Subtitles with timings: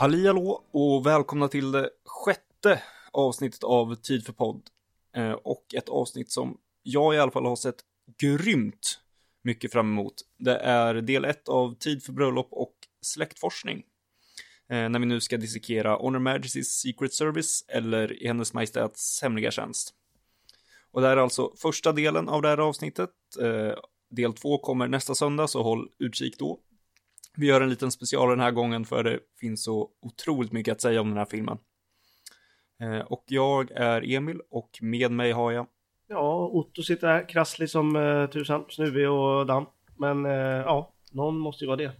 [0.00, 2.82] Halli hallå och välkomna till det sjätte
[3.12, 4.62] avsnittet av Tid för podd.
[5.16, 7.76] Eh, och ett avsnitt som jag i alla fall har sett
[8.18, 9.00] grymt
[9.42, 10.14] mycket fram emot.
[10.38, 13.82] Det är del ett av Tid för bröllop och släktforskning.
[14.70, 19.50] Eh, när vi nu ska dissekera Honor Majesty's Secret Service eller i Hennes Majestäts hemliga
[19.50, 19.94] tjänst.
[20.90, 23.10] Och det här är alltså första delen av det här avsnittet.
[23.40, 23.74] Eh,
[24.10, 26.58] del två kommer nästa söndag, så håll utkik då.
[27.36, 30.80] Vi gör en liten special den här gången för det finns så otroligt mycket att
[30.80, 31.58] säga om den här filmen.
[32.80, 35.66] Eh, och jag är Emil och med mig har jag...
[36.08, 39.66] Ja, Otto sitter här krasslig som uh, tusan, snuvig och damm.
[39.98, 41.92] Men uh, ja, någon måste ju vara det.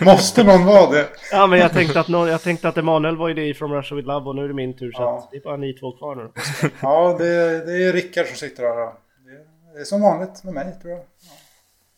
[0.04, 1.08] måste någon vara det?
[1.32, 3.72] Ja, men jag tänkte att, någon, jag tänkte att Emanuel var ju det i From
[3.72, 5.28] Russia With Love och nu är det min tur så ja.
[5.30, 6.30] det är bara ni två kvar nu.
[6.82, 8.76] ja, det, det är Rickard som sitter här.
[8.76, 8.94] Det,
[9.74, 11.00] det är som vanligt med mig tror jag.
[11.00, 11.32] Ja.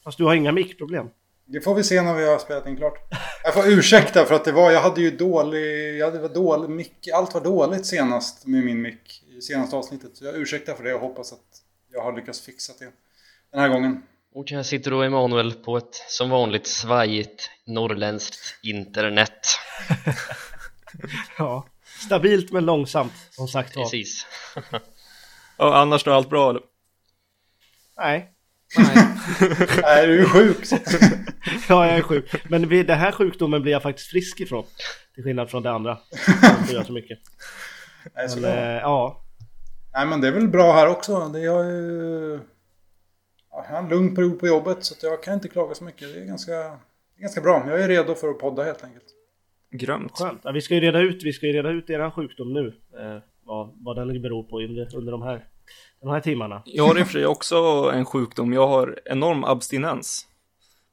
[0.04, 1.08] Fast du har inga mickproblem?
[1.52, 2.98] Det får vi se när vi har spelat in klart.
[3.44, 7.08] Jag får ursäkta för att det var, jag hade ju dålig, jag hade dålig mick,
[7.14, 10.16] allt var dåligt senast med min mick i senaste avsnittet.
[10.16, 11.62] Så jag ursäktar för det och hoppas att
[11.92, 12.92] jag har lyckats fixa det
[13.52, 14.02] den här gången.
[14.34, 19.46] Och här sitter då Emanuel på ett som vanligt svajigt norrländskt internet.
[21.38, 21.66] ja,
[22.06, 23.84] stabilt men långsamt som sagt var.
[23.84, 24.26] Precis.
[25.56, 26.62] och annars då allt bra eller?
[27.96, 28.32] Nej,
[28.78, 29.06] Nej.
[29.82, 30.56] Nej, du är sjuk.
[31.68, 32.50] ja, jag är sjuk.
[32.50, 34.64] Men vid den här sjukdomen blir jag faktiskt frisk ifrån.
[35.14, 35.98] Till skillnad från det andra.
[36.66, 37.18] Som gör så mycket.
[38.14, 39.24] Nej, så men, äh, ja.
[39.92, 41.28] Nej, men det är väl bra här också.
[41.28, 42.40] Det är ju...
[43.52, 46.14] Jag har en lugn period på jobbet så jag kan inte klaga så mycket.
[46.14, 46.78] Det är ganska,
[47.18, 47.64] ganska bra.
[47.68, 49.04] Jag är redo för att podda helt enkelt.
[49.70, 50.18] Grönt.
[50.18, 50.40] Skönt.
[50.44, 52.66] Ja, vi ska ju reda ut, vi ska ju reda ut er sjukdom nu.
[52.98, 55.46] Eh, vad, vad den beror på under, under de här
[56.00, 56.62] de här timmarna.
[56.64, 57.56] Jag har i och för sig också
[57.94, 58.52] en sjukdom.
[58.52, 60.26] Jag har enorm abstinens.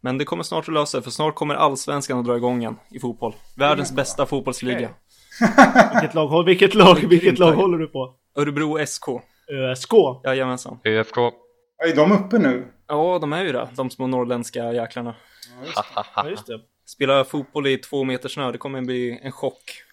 [0.02, 2.76] Men det kommer snart att lösa sig, för snart kommer allsvenskan att dra igång igen
[2.92, 3.36] i fotboll.
[3.58, 4.90] Världens bästa fotbollsliga.
[5.94, 8.16] vilket lag, vilket lag, vilket lag håller du på?
[8.36, 9.08] Örebro SK.
[9.52, 9.92] ÖSK?
[10.24, 10.80] Jajamensan.
[10.84, 11.18] ÖFK.
[11.86, 12.68] Är de uppe nu?
[12.88, 13.70] Ja, de är ju det.
[13.76, 15.16] De små norrländska jäklarna.
[16.16, 16.60] Ja, just det.
[16.86, 19.84] Spela fotboll i två meter snö, det kommer bli en chock.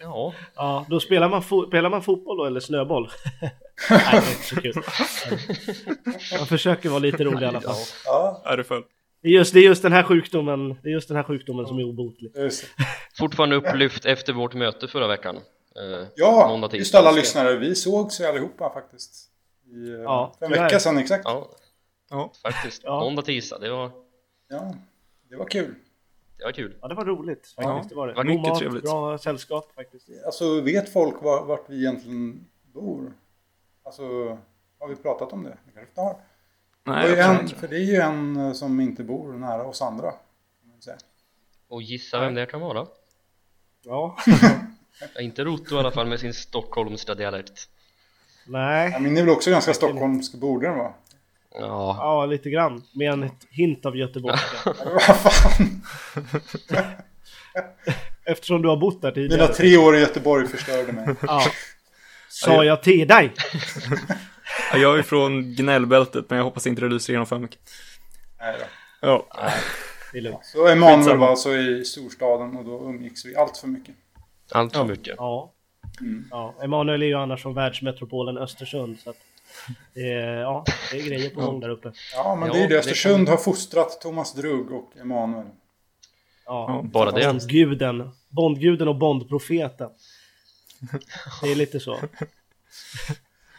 [0.00, 0.34] Ja.
[0.54, 3.10] ja, då spelar man, spelar man fotboll då eller snöboll?
[3.90, 4.74] Nej, det är inte så kul.
[6.38, 7.76] Man försöker vara lite rolig i alla fall.
[8.04, 11.16] Ja, är det är, just, det är just den här sjukdomen, det är just den
[11.16, 12.32] här sjukdomen som är obotlig.
[13.18, 15.36] Fortfarande upplyft efter vårt möte förra veckan.
[15.76, 17.56] Eh, ja, just alla lyssnare.
[17.56, 19.30] Vi sågs ju allihopa faktiskt.
[19.66, 21.22] I, eh, ja, för en vecka sedan exakt.
[21.24, 21.48] Ja,
[22.10, 22.32] ja.
[22.42, 22.82] faktiskt.
[22.84, 23.00] Ja.
[23.00, 23.58] Måndag, tisdag.
[23.58, 23.90] Det var...
[24.48, 24.74] Ja,
[25.30, 25.74] det var kul.
[26.38, 26.76] Det var kul.
[26.80, 27.54] Ja, det var roligt.
[27.56, 28.14] Ja, faktiskt, det var det.
[28.14, 28.84] var mycket mat, trevligt.
[28.84, 30.08] Bra sällskap faktiskt.
[30.26, 33.12] Alltså, vet folk var, vart vi egentligen bor?
[33.82, 34.02] Alltså,
[34.78, 35.50] har vi pratat om det?
[35.50, 36.16] Det kanske inte har.
[36.84, 40.12] Nej, det en, för det är ju en eh, som inte bor nära oss andra.
[41.68, 42.86] Och gissa vem det kan vara?
[43.82, 44.16] Ja.
[45.20, 47.68] inte Roto i alla fall med sin stockholmska dialekt.
[48.46, 48.90] Nej.
[48.92, 50.94] Ja, min är väl också ganska stockholmsk, borde den vara?
[51.54, 51.96] Ja.
[51.98, 52.82] ja, lite grann.
[52.92, 54.38] Med en hint av Göteborg.
[54.64, 55.82] Vad fan?
[58.24, 59.40] Eftersom du har bott där tidigare.
[59.42, 61.14] Mina tre år i Göteborg förstörde mig.
[61.22, 61.42] Ja.
[62.28, 63.32] Sa jag till dig?
[64.72, 67.60] ja, jag är från gnällbältet, men jag hoppas inte det lyser igenom för mycket.
[68.40, 68.66] Nej då.
[69.00, 69.26] Ja.
[70.12, 70.44] det är lugnt.
[70.44, 73.94] Så Emanuel var alltså i storstaden och då umgicks vi allt för mycket.
[74.52, 75.14] Allt för mycket?
[75.18, 75.52] Ja.
[76.00, 76.24] Mm.
[76.30, 76.54] ja.
[76.62, 78.98] Emanuel är ju annars från världsmetropolen Östersund.
[79.00, 79.16] Så att
[79.94, 81.92] ja, det är grejer på gång där uppe.
[82.14, 82.78] Ja, men det är det.
[82.78, 83.36] Östersund kan...
[83.36, 85.46] har fostrat Thomas Drugg och Emanuel.
[86.46, 87.26] Ja, bara det.
[87.26, 88.10] Bondguden.
[88.28, 89.90] Bondguden och Bondprofeten.
[91.42, 91.98] Det är lite så.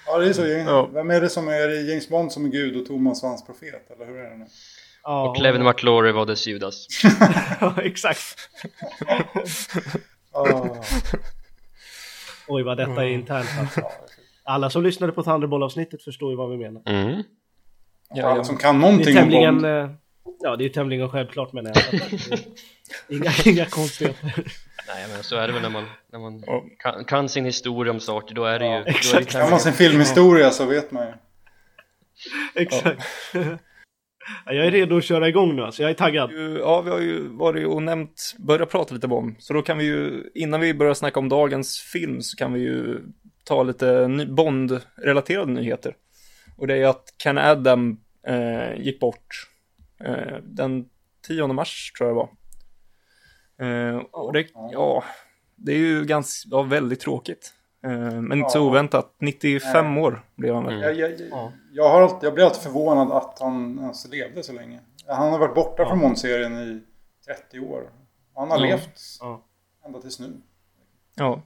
[0.05, 0.47] Ja, det är så.
[0.47, 0.89] Ja.
[0.93, 3.91] Vem är det som är James Bond som är gud och Thomas var hans profet?
[3.91, 4.45] Eller hur är det nu?
[5.03, 5.67] Ja, och Clevin och...
[5.67, 6.87] McLaury var dess Judas.
[7.61, 8.35] ja, exakt.
[10.31, 10.81] oh.
[12.47, 13.81] Oj, vad detta är internt alltså.
[14.49, 16.81] Alla som lyssnade på Thunderball-avsnittet förstår ju vad vi menar.
[16.85, 17.23] Mm.
[18.13, 19.65] Ja, alla som kan någonting det är tämligen, om Bond.
[19.65, 19.89] Eh,
[20.39, 22.01] ja, det är tämligen självklart menar jag.
[23.17, 24.33] inga, inga konstigheter.
[24.87, 26.43] Nej, men så är det väl när man, när man
[26.79, 28.71] kan, kan, sin historia om saker, då är det ju...
[28.71, 29.33] Ja, exakt.
[29.33, 31.13] Det kan man sin filmhistoria så vet man ju.
[32.61, 33.03] Exakt.
[33.33, 33.41] Ja.
[34.45, 36.31] Jag är redo att köra igång nu alltså, jag är taggad.
[36.59, 39.85] Ja, vi har ju varit och nämnt, börjat prata lite om, så då kan vi
[39.85, 43.01] ju, innan vi börjar snacka om dagens film så kan vi ju
[43.49, 45.95] ta lite Bond-relaterade nyheter.
[46.57, 49.49] Och det är att Ken Adam eh, gick bort
[50.03, 50.89] eh, den
[51.27, 52.29] 10 mars tror jag det var.
[53.67, 55.03] Eh, och det, ja,
[55.55, 57.53] det är ju ganska, ja, väldigt tråkigt.
[57.83, 59.15] Eh, men inte så oväntat.
[59.19, 60.03] 95 Nej.
[60.03, 60.73] år blev han väl.
[60.73, 60.97] Mm.
[60.97, 64.79] Jag, jag, jag, har alltid, jag blir alltid förvånad att han ens levde så länge.
[65.07, 65.89] Han har varit borta ja.
[65.89, 66.81] från Bond-serien i
[67.25, 67.89] 30 år.
[68.35, 68.63] Han har Ja.
[68.63, 69.45] levt Ja.
[69.85, 70.41] ända tills nu.
[71.15, 71.41] Ja,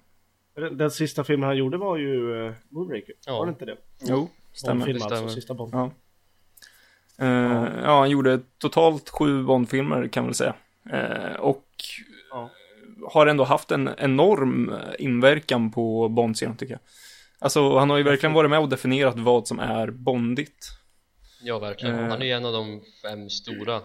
[0.55, 3.37] Den, den sista filmen han gjorde var ju uh, Moonraker, Ja.
[3.39, 3.77] var det inte det?
[4.01, 4.87] jo, stämmer.
[4.93, 5.73] Det alltså, sista Bond.
[5.73, 5.91] Ja.
[7.17, 10.55] Eh, ja, han gjorde totalt sju Bondfilmer kan man väl säga.
[10.91, 11.65] Eh, och
[12.31, 12.49] Ja.
[13.09, 16.79] har ändå haft en enorm inverkan på Bond-serien tycker jag.
[17.39, 20.67] Alltså, han har ju verkligen varit med och definierat vad som är Bondigt.
[21.41, 21.95] Ja, verkligen.
[21.99, 22.07] Eh.
[22.09, 23.81] Han är ju en av de fem stora.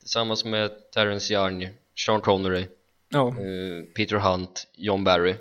[0.00, 1.68] Tillsammans med Terrence Young,
[2.06, 2.66] Sean Connery,
[3.08, 5.34] Ja, eh, Peter Hunt, John Barry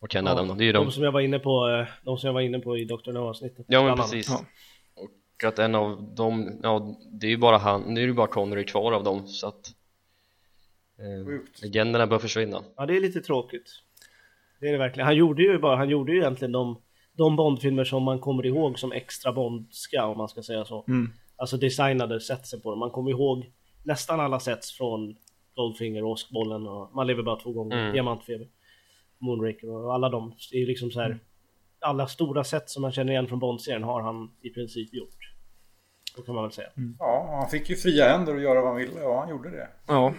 [0.00, 0.48] och Ken Ja, Adam.
[0.48, 0.54] då.
[0.54, 0.92] Det är ju De de.
[0.92, 3.12] som jag var inne på, eh, de som jag var inne på i Dr.
[3.12, 3.66] No-avsnittet.
[3.68, 4.28] Ja, men precis.
[4.28, 4.44] Ja.
[4.94, 8.26] Och att en av dem, ja, det är ju bara han, nu är det bara
[8.26, 9.68] Connery kvar av dem så att
[10.98, 12.62] eh, legenderna bör försvinna.
[12.76, 13.70] Ja, det är lite tråkigt.
[14.60, 15.06] Det är det verkligen.
[15.06, 18.78] Han gjorde ju bara, han gjorde ju egentligen de, de Bondfilmer som man kommer ihåg
[18.78, 20.84] som extra Bondska om man ska säga så.
[20.88, 21.12] Mm.
[21.36, 22.78] Alltså designade setsen på dem.
[22.78, 23.52] Man kommer ihåg
[23.84, 25.16] nästan alla sets från
[25.54, 27.92] Goldfinger, Åskbollen och Man lever bara två gånger, Mm.
[27.92, 28.48] Diamantfeber,
[29.18, 30.34] Moonraker och alla de.
[30.52, 31.18] Det är liksom så här.
[31.80, 35.34] Alla stora set som man känner igen från Bond-serien har han i princip gjort.
[36.16, 36.68] Så kan man väl säga.
[36.98, 39.68] Ja, han fick ju fria händer att göra vad han ville och han gjorde det.
[39.86, 40.14] ja.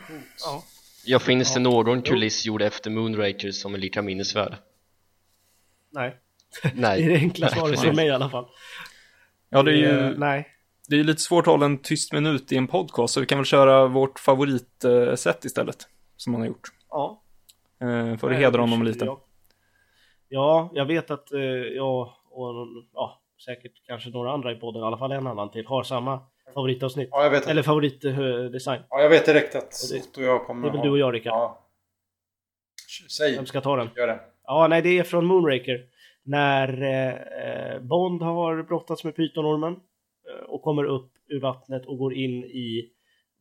[0.45, 0.63] Ja.
[1.05, 4.55] Ja, finns det någon kuliss gjord efter Moonraker som är lika minnesvärd?
[5.91, 6.15] Nej,
[6.63, 7.03] det är Nej.
[7.07, 8.45] det enkla Nej, svaret för mig i alla fall.
[9.49, 10.47] ja det är Eh, ju Nej.
[10.87, 13.25] det är ju lite svårt att hålla en tyst minut i en podcast, så vi
[13.25, 15.87] kan väl köra vårt favoritsätt istället,
[16.17, 16.67] som han har gjort.
[16.89, 17.23] Ja.
[17.81, 19.05] Eh, för att hedra jag- honom lite.
[19.05, 19.19] Ja,
[20.29, 21.39] ja jag vet att eh,
[21.75, 22.53] jag och
[22.93, 26.19] ja, säkert kanske några andra i podden, i alla fall en annan till, har samma
[26.53, 27.09] favoritavsnitt.
[27.11, 28.81] Ja, jag vet, Eller favoritdesign.
[28.89, 30.97] ja, jag vet direkt att Otto och jag kommer Det är väl ha- du och
[30.99, 31.33] jag Rickard?
[31.33, 31.65] Ja.
[33.09, 33.89] Säg, Vem ska ta den?
[33.95, 34.19] gör det.
[34.43, 35.85] Ja, nej det är från Moonraker.
[36.23, 42.13] När eh, Bond har brottats med pytonormen eh, och kommer upp ur vattnet och går
[42.13, 42.89] in i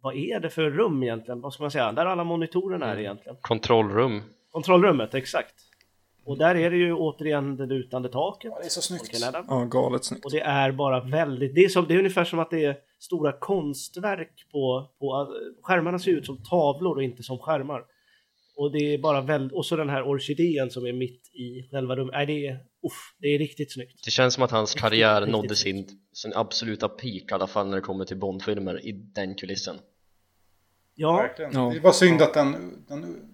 [0.01, 1.41] vad är det för rum egentligen?
[1.41, 1.93] Vad ska man säga?
[1.93, 3.05] Där alla monitorerna är Mm.
[3.05, 3.37] egentligen.
[3.41, 4.23] Kontrollrum.
[4.53, 5.55] Kontrollrummet, exakt.
[6.25, 8.51] Och där är det ju återigen det lutande taket.
[8.55, 9.21] Ja, det är så snyggt.
[9.49, 10.25] Ja, galet snyggt.
[10.25, 12.77] Och det är bara väldigt, det är, som, det är ungefär som att det är
[12.99, 17.85] stora konstverk på, på skärmarna ser ut som tavlor och inte som skärmar.
[18.57, 21.97] Och det är bara väldigt, och så den här orkidén som är mitt i själva
[21.97, 22.15] rummet.
[22.15, 24.05] Nej, det är, uff, det är riktigt snyggt.
[24.05, 27.69] Det känns som att hans karriär riktigt nådde sin, sin absoluta peak i alla fall
[27.69, 29.77] när det kommer till Bondfilmer i den kulissen.
[30.95, 31.31] Ja.
[31.39, 31.71] Ja.
[31.71, 33.31] Det är bara synd att den, den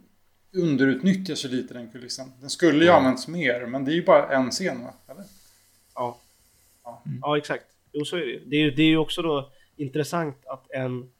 [0.56, 2.32] underutnyttjas ju lite den kulissen.
[2.40, 2.96] Den skulle ju Ja.
[2.96, 4.94] använts mer, men det är ju bara en scen va?
[5.08, 5.24] Eller?
[5.94, 6.20] ja.
[6.84, 7.02] Ja.
[7.20, 7.64] Ja, exakt.
[7.92, 8.44] Jo, så är det ju.
[8.44, 8.70] Det är ju.
[8.70, 11.10] Det är ju också då intressant att en,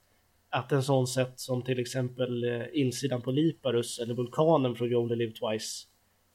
[0.51, 4.97] att en sån sätt som till exempel eh, insidan på Liparus eller vulkanen från You
[5.03, 5.87] Only Live Twice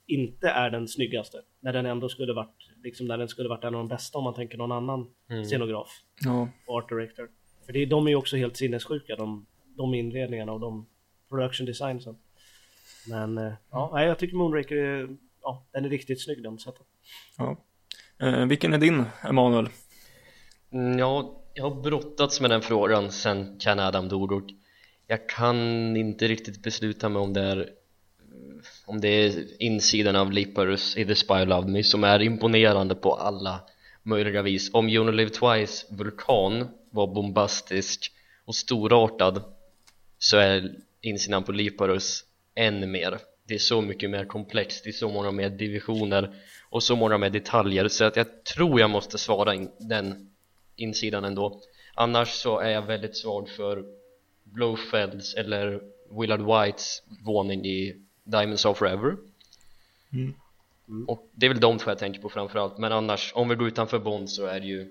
[0.08, 1.42] inte är den snyggaste.
[1.62, 4.24] När den ändå skulle varit, liksom när den skulle varit en av de bästa om
[4.24, 5.46] man tänker någon annan Mm.
[5.46, 5.90] scenograf
[6.26, 7.30] Ja, och art director.
[7.66, 9.46] För det, de är ju också helt sinnessjuka, de,
[9.78, 10.86] de inredningarna och de
[11.30, 12.16] production designsen.
[13.10, 16.86] Men eh, ja, jag tycker Moonraker är, ja, den är riktigt snygg den sättet.
[17.38, 17.58] ja.
[18.22, 19.70] Eh, vilken är din, Emanuel?
[20.72, 24.50] Mm, Ja, jag har brottats med den frågan sen Ken Adam dog och
[25.08, 25.58] jag kan
[25.98, 27.70] inte riktigt besluta mig om det är
[28.86, 33.14] om det är insidan av Liparus i The Spy Loved Me som är imponerande på
[33.14, 33.62] alla
[34.04, 34.74] möjliga vis.
[34.74, 38.12] Om You Only Live Twice vulkan var bombastisk
[38.46, 39.44] och storartad
[40.18, 42.24] så är insidan på Liparus
[42.56, 43.20] än mer.
[43.48, 46.34] Det är så mycket mer komplext, det är så många mer divisioner
[46.70, 50.30] och så många mer detaljer så att jag tror jag måste svara in den
[50.76, 51.62] insidan ändå
[51.94, 53.84] annars så är jag väldigt svag för
[54.44, 55.82] Blofelds eller
[56.20, 59.16] Willard Whites våning i Diamonds of Forever.
[60.14, 60.34] Mm.
[61.08, 62.78] och det är väl de två jag tänker på framförallt.
[62.78, 64.88] Men annars om vi går utanför Bond så är det ju eh,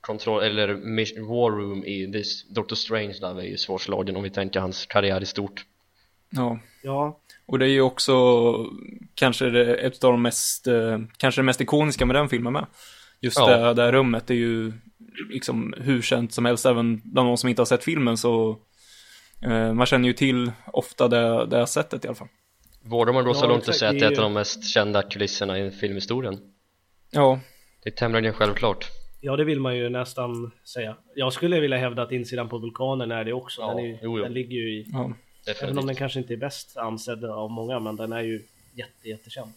[0.00, 4.60] Control, eller Mission- War Room i this, Doctor Strangelove är ju svårslagen om vi tänker
[4.60, 5.64] hans karriär i stort.
[6.30, 8.14] Ja, Ja, och det är ju också
[9.14, 12.66] kanske det, ett av de mest, eh, kanske det mest ikoniska med den filmen med.
[13.20, 13.56] Just Ja.
[13.56, 14.72] det, det här rummet är ju
[15.30, 18.58] liksom hur känt som helst, även bland de som inte har sett filmen så
[19.74, 22.28] man känner ju till ofta det, det sättet i alla fall.
[22.82, 24.64] Vågar man gå så Ja, långt och säga att det är ett av de mest
[24.68, 26.38] kända kulisserna i filmhistorien?
[27.10, 27.40] Ja,
[27.82, 30.96] Det är tämligen självklart ja, det vill man ju nästan säga.
[31.14, 33.60] Jag skulle vilja hävda att insidan på vulkanen är det också.
[33.62, 34.24] Ja, den, är, ju- jo, jo.
[34.24, 35.12] den ligger ju i, ja,
[35.62, 38.42] även om den kanske inte är bäst ansedd av många, men den är ju
[38.74, 39.52] jätte, jättekänd.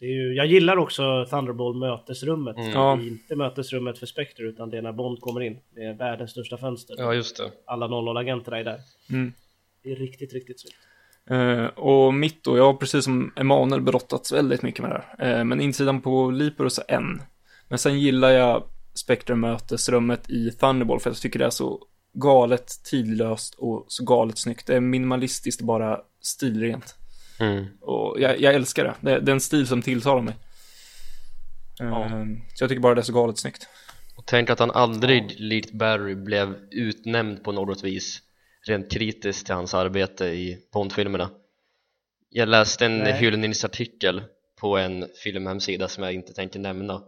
[0.00, 2.56] Det är ju, jag gillar också Thunderball mötesrummet.
[2.56, 2.70] Mm.
[2.70, 2.96] Ja.
[2.96, 5.58] Det är inte mötesrummet för Spectre utan det är när Bond kommer in.
[5.74, 6.94] Det är världens största fönster.
[6.98, 8.80] Ja just det Alla 00-agenterna är där.
[9.10, 9.32] mm.
[9.82, 10.76] Det är riktigt, riktigt snyggt.
[11.30, 15.38] Eh, och mitt då, jag har precis som Emanuel brottats väldigt mycket med det här.
[15.38, 17.22] Eh, men insidan på Liparus är en.
[17.68, 18.62] Men sen gillar jag
[18.94, 24.38] Spectre mötesrummet i Thunderball för jag tycker det är så galet tidlöst och så galet
[24.38, 24.66] snyggt.
[24.66, 26.94] Det är minimalistiskt bara stilrent.
[27.40, 27.66] Mm.
[27.80, 28.94] Och jag, jag älskar det.
[29.00, 29.20] det.
[29.20, 30.34] Det är en stil som tilltalar mig.
[31.80, 33.68] Ehm, Så jag tycker bara det är så galet snyggt.
[34.16, 38.22] Och tänk att han aldrig, likt Barry, blev utnämnd på något vis
[38.66, 41.30] rent kritiskt till hans arbete i Bondfilmerna.
[42.30, 43.12] Jag läste en Nej.
[43.12, 44.22] hyllningsartikel
[44.60, 47.02] på en filmhemsida som jag inte tänker nämna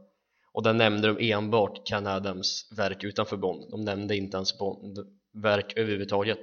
[0.52, 3.70] och där nämnde de enbart Ken Adams verk utanför Bond.
[3.70, 6.40] De nämnde inte hans Bond-verk överhuvudtaget.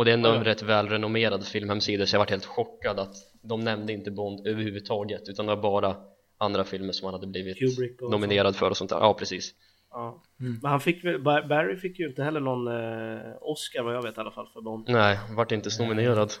[0.00, 0.44] Och det är ändå en Ja.
[0.44, 5.46] rätt välrenommerad filmhemsida så jag varit helt chockad att de nämnde inte Bond överhuvudtaget utan
[5.46, 5.96] det var bara
[6.38, 7.56] andra filmer som han hade blivit
[8.00, 8.96] nominerad för och sånt där.
[8.98, 9.54] Ja, precis.
[9.90, 10.22] Ja.
[10.40, 10.58] Mm.
[10.62, 14.02] Men han fick väl, Bar- Barry fick ju inte heller någon eh, Oscar vad jag
[14.02, 14.88] vet i alla fall för Bond.
[14.88, 16.32] Nej, vart inte ens nominerad.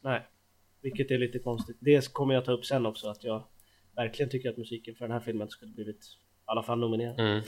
[0.00, 0.26] Nej.
[0.82, 1.76] Vilket är lite konstigt.
[1.80, 3.44] Det kommer jag ta upp sen också att jag
[3.96, 6.08] verkligen tycker att musiken för den här filmen skulle blivit i
[6.44, 7.20] alla fall nominerad.
[7.20, 7.40] Mm.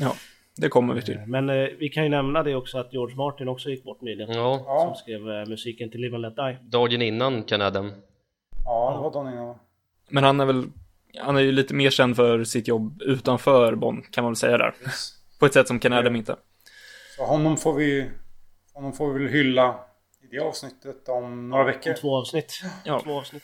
[0.61, 1.19] Det kommer vi till.
[1.27, 4.35] Men eh, vi kan ju nämna det också att George Martin också gick bort nyligen.
[4.35, 6.59] Ja, Som skrev eh, musiken till Live and Let Die.
[6.63, 7.93] dagen innan Ken Adam.
[8.65, 9.57] ja det var dagen innan.
[10.09, 10.65] Men han är väl,
[11.19, 14.59] han är ju lite mer känd för sitt jobb utanför Bond, kan man väl säga
[14.59, 14.75] där.
[14.83, 15.13] Yes.
[15.39, 16.37] På ett sätt som Ken Adam inte.
[17.17, 18.11] Så honom får vi,
[18.75, 19.75] honom får vi väl hylla
[20.23, 21.91] i det avsnittet om några veckor.
[21.91, 22.61] Om två avsnitt.
[22.85, 23.01] Ja.
[23.05, 23.43] Två avsnitt.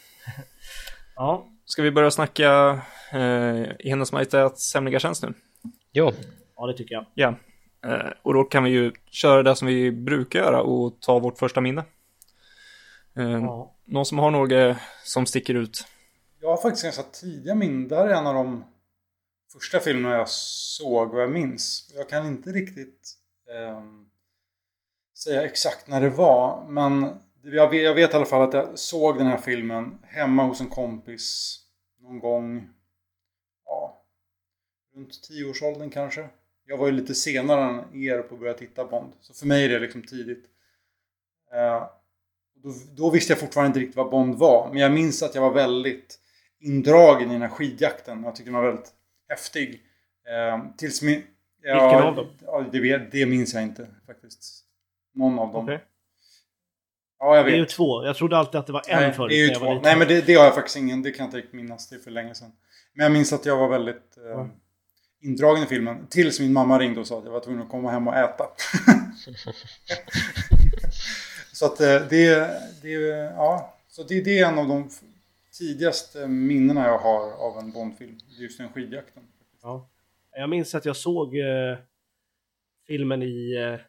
[1.16, 2.80] ja, Ska vi börja snacka
[3.12, 5.34] eh, i Hennes Majestäts hemliga tjänst nu?
[5.92, 6.12] Ja,
[6.56, 7.06] ja det tycker jag.
[7.14, 7.34] Ja.
[7.86, 11.38] Eh, och då kan vi ju köra det som vi brukar göra och ta vårt
[11.38, 11.84] första minne.
[13.16, 13.72] Eh, Ja.
[13.84, 15.84] Någon som har något som sticker ut?
[16.40, 17.88] Jag har faktiskt ganska tidiga minnen.
[17.88, 18.64] Det här är en av de
[19.52, 21.92] första filmerna jag såg och jag minns.
[21.94, 23.14] Jag kan inte riktigt
[23.56, 24.06] ehm,
[25.18, 26.66] säga exakt när det var.
[26.68, 30.44] Men jag vet, jag vet i alla fall att jag såg den här filmen hemma
[30.44, 31.58] hos en kompis
[32.00, 32.68] någon gång.
[33.64, 34.04] Ja,
[34.94, 36.28] runt tioårsåldern kanske.
[36.68, 37.60] Jag var ju lite senare
[37.92, 39.12] än er på att börja titta Bond.
[39.20, 40.44] Så för mig är det liksom tidigt.
[41.52, 41.86] Eh,
[42.54, 44.68] då, då visste jag fortfarande inte riktigt vad Bond var.
[44.68, 46.18] Men jag minns att jag var väldigt
[46.60, 48.22] indragen i den här skidjakten.
[48.24, 48.90] Jag tyckte den var väldigt
[49.28, 49.82] häftig.
[50.28, 51.22] Eh, tills min...
[51.62, 52.26] Ja, Vilken av dem?
[52.44, 54.62] Ja, det, vet- det minns jag inte faktiskt.
[55.14, 55.64] Någon av dem.
[55.64, 55.84] Okej.
[57.18, 57.70] Ja, jag Det är ju vet.
[57.70, 58.04] två.
[58.04, 59.74] Jag trodde alltid att det var en Nej, förut det är ju två.
[59.82, 61.02] Nej, men det, det har jag faktiskt ingen.
[61.02, 61.88] Det kan jag inte riktigt minnas.
[61.88, 62.52] Det är för länge sedan.
[62.94, 64.48] Men jag minns att jag var väldigt eh, Ja.
[65.26, 66.06] Indragen i filmen.
[66.10, 68.44] Tills min mamma ringde och sa att jag var tvungen att komma hem och äta.
[71.52, 72.50] så att eh, det,
[72.82, 72.90] det,
[73.36, 73.76] ja.
[73.88, 74.90] Så det, det är en av de
[75.58, 78.18] tidigaste minnena jag har av en Bondfilm.
[78.38, 79.22] Just den skidjakten.
[79.62, 79.88] Ja.
[80.36, 81.78] Jag minns att jag såg eh,
[82.86, 83.80] filmen i eh,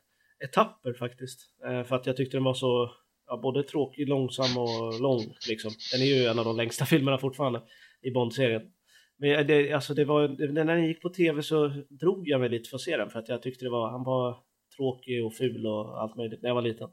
[0.47, 1.39] etapper faktiskt.
[1.65, 2.91] Eh, för att jag tyckte den var så
[3.27, 5.35] ja, både tråkig, långsam och lång.
[5.47, 5.71] Liksom.
[5.91, 7.61] Den är ju en av de längsta filmerna fortfarande
[8.01, 8.71] i Bond-serien.
[9.17, 12.69] Men det, alltså det var, när den gick på tv så drog jag mig lite
[12.69, 14.37] för att se den för att jag tyckte det var, han var
[14.75, 16.89] tråkig och ful och allt möjligt när jag var liten.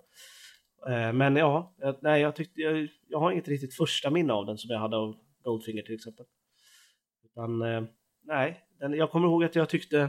[0.89, 4.59] Eh, men ja, nej jag tyckte, jag, jag har inget riktigt första minne av den
[4.59, 6.27] som jag hade av Goldfinger till exempel.
[7.25, 7.85] Utan eh,
[8.23, 10.09] nej, den, jag kommer ihåg att jag tyckte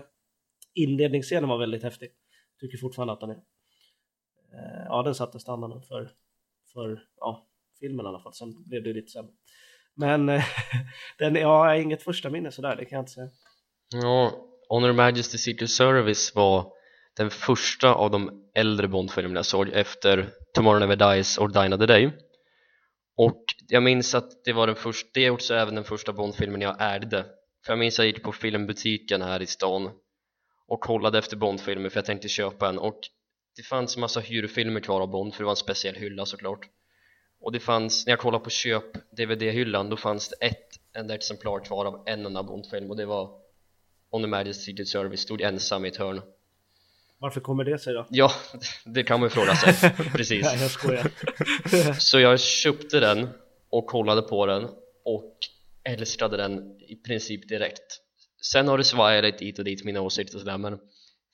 [0.74, 2.10] inledningsscenen var väldigt häftig.
[2.60, 3.41] Tycker fortfarande att den är.
[4.53, 6.12] Eh, ja, den satte standarden för,
[6.74, 7.48] för ja,
[7.79, 8.34] filmen i alla fall.
[8.34, 9.31] Sen blev det lite sämre.
[9.95, 10.43] Men eh,
[11.17, 13.29] den, ja, jag har inget första minne sådär, det kan jag inte säga.
[14.01, 16.71] Ja, Honor Majesty Secret Service var
[17.17, 21.79] den första av de äldre Bondfilmerna jag såg efter Tomorrow Never Dies och Dine of
[21.79, 22.11] the Day.
[23.17, 26.61] Och jag minns att det var den första, det är också även den första Bondfilmen
[26.61, 27.25] jag ärvde.
[27.65, 29.91] För jag minns att jag gick på filmbutiken här i stan
[30.67, 32.79] och kollade efter Bondfilmer för jag tänkte köpa en.
[32.79, 32.99] Och
[33.55, 36.69] det fanns massa hyrfilmer kvar av Bond för det var en speciell hylla såklart
[37.45, 38.83] och det fanns, när jag kollade på köp
[39.17, 43.31] DVD-hyllan då fanns det ett enda exemplar kvar av en enda Bond-film och det var
[44.09, 46.21] On the Majesty Secret Service stod ensam i ett hörn
[47.17, 48.05] Varför kommer det sig då?
[48.09, 48.31] Ja,
[48.85, 51.11] det kan man ju fråga sig, precis Nej, jag skojar.
[51.99, 53.29] Så jag köpte den
[53.69, 54.69] och kollade på den
[55.03, 55.37] och
[55.83, 58.01] älskade den i princip direkt
[58.41, 60.79] Sen har det svajat lite hit och dit mina åsikter och sådär men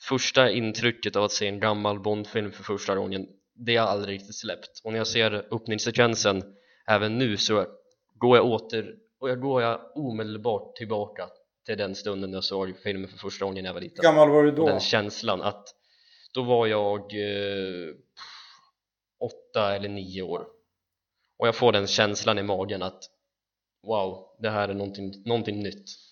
[0.01, 3.27] Första intrycket av att se en gammal Bondfilm för första gången
[3.65, 4.82] Det har aldrig riktigt släppt.
[4.84, 6.44] Och när jag ser öppningssekvensen
[6.88, 7.65] även nu så
[8.15, 11.30] går jag åter och jag går jag omedelbart tillbaka
[11.65, 14.30] till den stunden jag såg filmen för första gången när jag var Hur liten gammal
[14.30, 14.65] var du och då?
[14.68, 15.75] den känslan att
[16.34, 17.94] då var jag eh,
[19.20, 20.48] åtta eller nio år.
[21.39, 23.03] Och jag får den känslan i magen att
[23.88, 25.75] wow, det här är någonting, någonting nytt.
[25.75, 26.11] och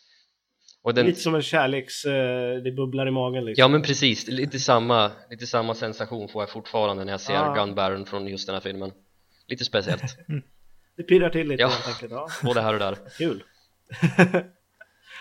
[0.83, 2.05] den, Lite som en kärleks...
[2.05, 3.61] Eh, det bubblar i magen liksom.
[3.61, 7.55] ja men precis, lite samma, lite samma sensation får jag fortfarande när jag ser Ah.
[7.55, 8.91] Gun Baron från just den här filmen
[9.47, 10.01] lite speciellt,
[10.97, 11.67] Det pirrar till lite Ja.
[11.67, 12.11] helt enkelt.
[12.11, 13.43] Ja, både här och där kul.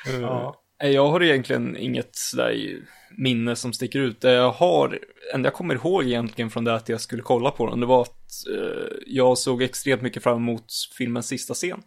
[0.06, 0.62] Eh, Ja.
[0.82, 2.78] Nej, Jag har egentligen inget sådär
[3.16, 4.20] minne som sticker ut.
[4.20, 4.98] Det jag har,
[5.34, 8.02] enda jag kommer ihåg egentligen från det att jag skulle kolla på den, det var
[8.02, 10.64] att eh, jag såg extremt mycket fram emot
[10.98, 11.82] filmens sista scen.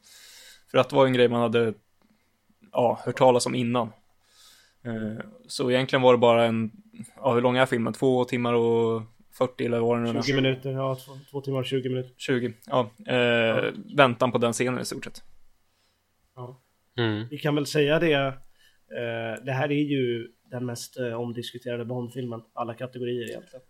[0.71, 1.73] För att det var en grej man hade,
[2.71, 3.87] ja, hört talas om innan.
[4.83, 6.71] Eh, så egentligen var det bara en,
[7.15, 7.93] ja, hur lång är filmen?
[7.93, 9.01] Två timmar och
[9.31, 10.23] 40 eller vad det nu är.
[10.23, 12.13] 20 minuter, ja två, två timmar och 20 minuter.
[12.17, 12.91] 20, ja.
[13.07, 15.23] Eh, Väntan på den scenen i stort sett.
[16.35, 16.61] Ja.
[16.97, 17.27] Mm.
[17.29, 18.13] Vi kan väl säga det.
[18.13, 22.41] Eh, det här är ju den mest eh, omdiskuterade Bondfilmen.
[22.53, 23.65] Alla kategorier egentligen.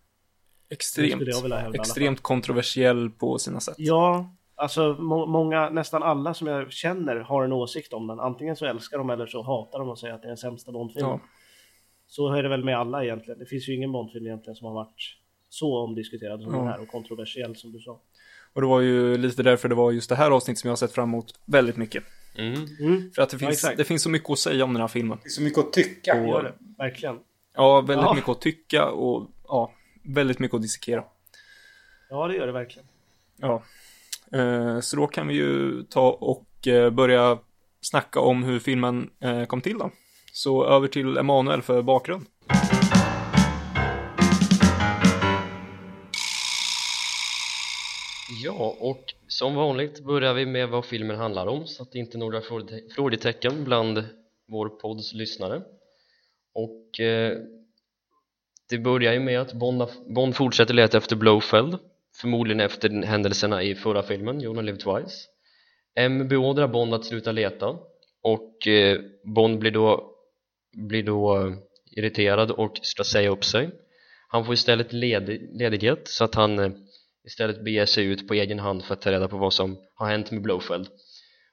[0.69, 3.75] Extremt, hävda extremt kontroversiell på sina sätt.
[3.77, 8.19] Ja, alltså må många, nästan alla som jag känner har en åsikt om den.
[8.19, 10.71] Antingen så älskar de eller så hatar de och säger att det är den sämsta
[10.71, 11.11] Bondfilmen.
[11.11, 11.19] Ja.
[12.07, 13.39] Så är det väl med alla egentligen.
[13.39, 15.17] Det finns ju ingen Bondfilm egentligen som har varit
[15.49, 16.59] så omdiskuterad som Ja.
[16.59, 17.99] den här och kontroversiell som du sa.
[18.53, 20.77] Och det var ju lite därför det var just det här avsnittet som jag har
[20.77, 22.03] sett fram emot väldigt mycket.
[22.35, 22.53] Mm.
[22.79, 23.77] Mm, För att det Ja, finns, exakt.
[23.77, 25.17] det finns så mycket att säga om den här filmen.
[25.23, 26.21] Det är så mycket att tycka.
[26.21, 26.53] Och- gör det.
[26.77, 27.19] Verkligen.
[27.55, 28.13] Ja, väldigt Ja.
[28.13, 29.71] mycket att tycka och ja,
[30.03, 31.03] väldigt mycket att dissekera.
[32.09, 32.87] Ja, det gör det verkligen.
[33.37, 33.63] Ja.
[34.35, 37.39] Eh, så då kan vi ju ta och eh, börja
[37.81, 39.91] snacka om hur filmen eh, kom till då.
[40.33, 42.25] Så över till Emanuel för bakgrund.
[48.43, 52.17] Ja, och som vanligt börjar vi med vad filmen handlar om så att det inte
[52.17, 52.41] är några
[52.95, 54.03] frågetecken bland
[54.47, 55.61] vår podds lyssnare.
[56.53, 57.37] Och eh,
[58.69, 59.83] det börjar ju med att Bond,
[60.15, 61.77] Bond fortsätter leta efter Blowfeld
[62.15, 65.27] förmodligen efter händelserna i förra filmen, You Live Twice.
[65.95, 67.77] M beordrar Bond att sluta leta
[68.23, 70.15] och eh, Bond blir då,
[70.87, 71.53] blir då eh,
[71.91, 73.69] irriterad och ska säga upp sig.
[74.27, 76.71] Han får istället led, ledighet så att han eh,
[77.25, 80.07] istället beger sig ut på egen hand för att ta reda på vad som har
[80.07, 80.87] hänt med Blowfeld.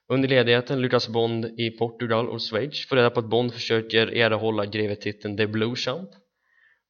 [0.07, 4.65] Under ledigheten lyckas Bond i Portugal och Schweiz få reda på att Bond försöker erhålla
[4.65, 6.09] grevetiteln The Blue Champ.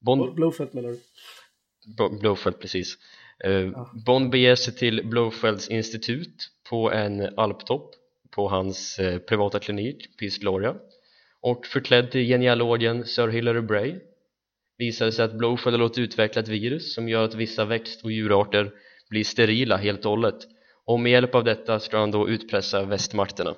[0.01, 0.99] Bond, Blowfelt menar du?
[2.19, 2.97] Blowfeld precis
[3.43, 7.95] Eh, Bond beger sig till Blowfelds institut på en alptopp
[8.36, 10.75] på hans eh, privata klinik, Peace Gloria.
[11.41, 13.95] Och förklädd till genealogen Sir Hilary Bray
[14.78, 18.04] visar det sig att Blowfeld har låtit utveckla ett virus som gör att vissa växt
[18.04, 18.71] och djurarter
[19.10, 20.36] blir sterila helt och hållet.
[20.86, 23.56] Och med hjälp av detta ska han då utpressa västmakterna.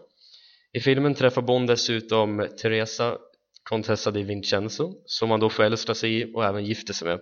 [0.74, 3.18] I filmen träffar Bond dessutom Teresa
[3.64, 7.20] Contessa di Vincenzo som han då förälskar sig i och även gifter sig med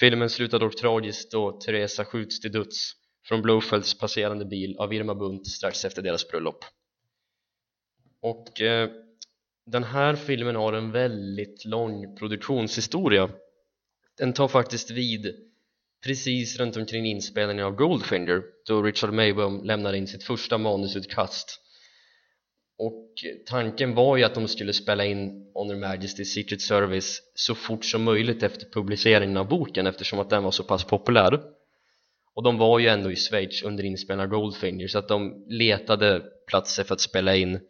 [0.00, 2.92] Filmen slutar dock tragiskt då Teresa skjuts till döds
[3.28, 6.64] från Blowfelds passerande bil av Irma Bunt strax efter deras bröllop.
[8.22, 8.90] Och eh,
[9.66, 13.30] den här filmen har en väldigt lång produktionshistoria.
[14.18, 15.34] Den tar faktiskt vid
[16.04, 21.60] precis runt omkring inspelningen av Goldfinger då Richard Maybaum lämnade in sitt första manusutkast.
[22.78, 27.54] Och tanken var ju att de skulle spela in On Her Majesty's Secret Service så
[27.54, 31.40] fort som möjligt efter publiceringen av boken eftersom att den var så pass populär.
[32.34, 36.22] Och de var ju ändå i Schweiz under inspelningen av Goldfinger så att de letade
[36.46, 37.60] platser för att spela in.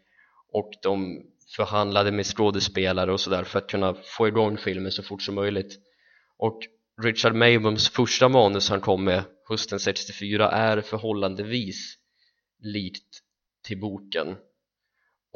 [0.52, 1.22] Och de
[1.56, 5.78] förhandlade med skådespelare och sådär för att kunna få igång filmen så fort som möjligt.
[6.36, 6.60] Och
[7.02, 11.98] Richard Maybums första manus han kom med hösten 64 är förhållandevis
[12.58, 13.22] likt
[13.62, 14.36] till boken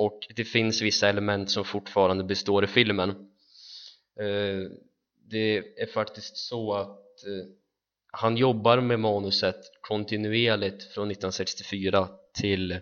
[0.04, 3.10] och det finns vissa element som fortfarande består i filmen.
[4.20, 4.70] Eh,
[5.30, 7.48] det är faktiskt så att eh,
[8.12, 12.80] han jobbar med manuset kontinuerligt från 1964 till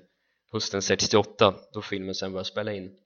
[0.53, 2.97] hösten 68 då filmen sen börjar spela in.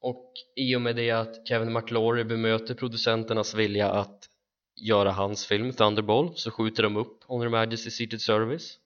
[0.00, 4.28] Och i och med det att Kevin McLaury bemöter producenternas vilja att
[4.76, 8.78] göra hans film Thunderball så skjuter de upp On Majesty Majesty's Secret Service.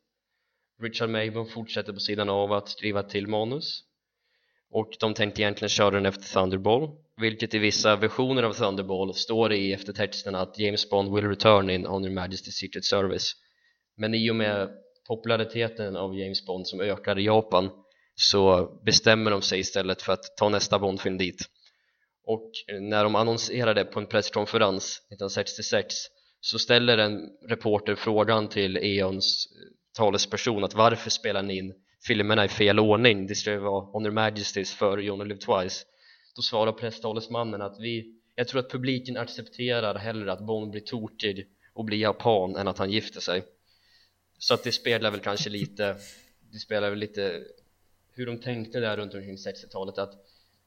[0.81, 3.85] Richard Mabon fortsätter på sidan av att skriva till manus
[4.71, 9.53] och de tänkte egentligen köra den efter Thunderball vilket i vissa versioner av Thunderball står
[9.53, 13.33] i eftertexten att James Bond will return in On your Majesty's Secret Service.
[13.97, 14.69] Men i och med
[15.09, 17.71] populariteten av James Bond som ökar i Japan
[18.15, 21.45] så bestämmer de sig istället för att ta nästa Bondfilm dit.
[22.25, 22.51] Och
[22.81, 25.95] när de annonserade på en presskonferens 1966
[26.41, 29.49] så ställer en reporter frågan till Eons
[29.97, 31.75] talesperson att varför spelar ni in
[32.07, 33.27] filmerna i fel ordning?
[33.27, 35.85] Det ska ju vara On Her Majesties för You Only Live Twice.
[36.37, 41.47] Då svarar presstalesmannen att vi jag tror att publiken accepterar hellre att Bond blir tokig
[41.73, 43.43] och blir japan än att han gifter sig.
[44.39, 45.97] Så att det spelar väl kanske lite
[46.53, 47.45] det spelar väl lite
[48.13, 50.15] hur de tänkte där runt omkring 60-talet att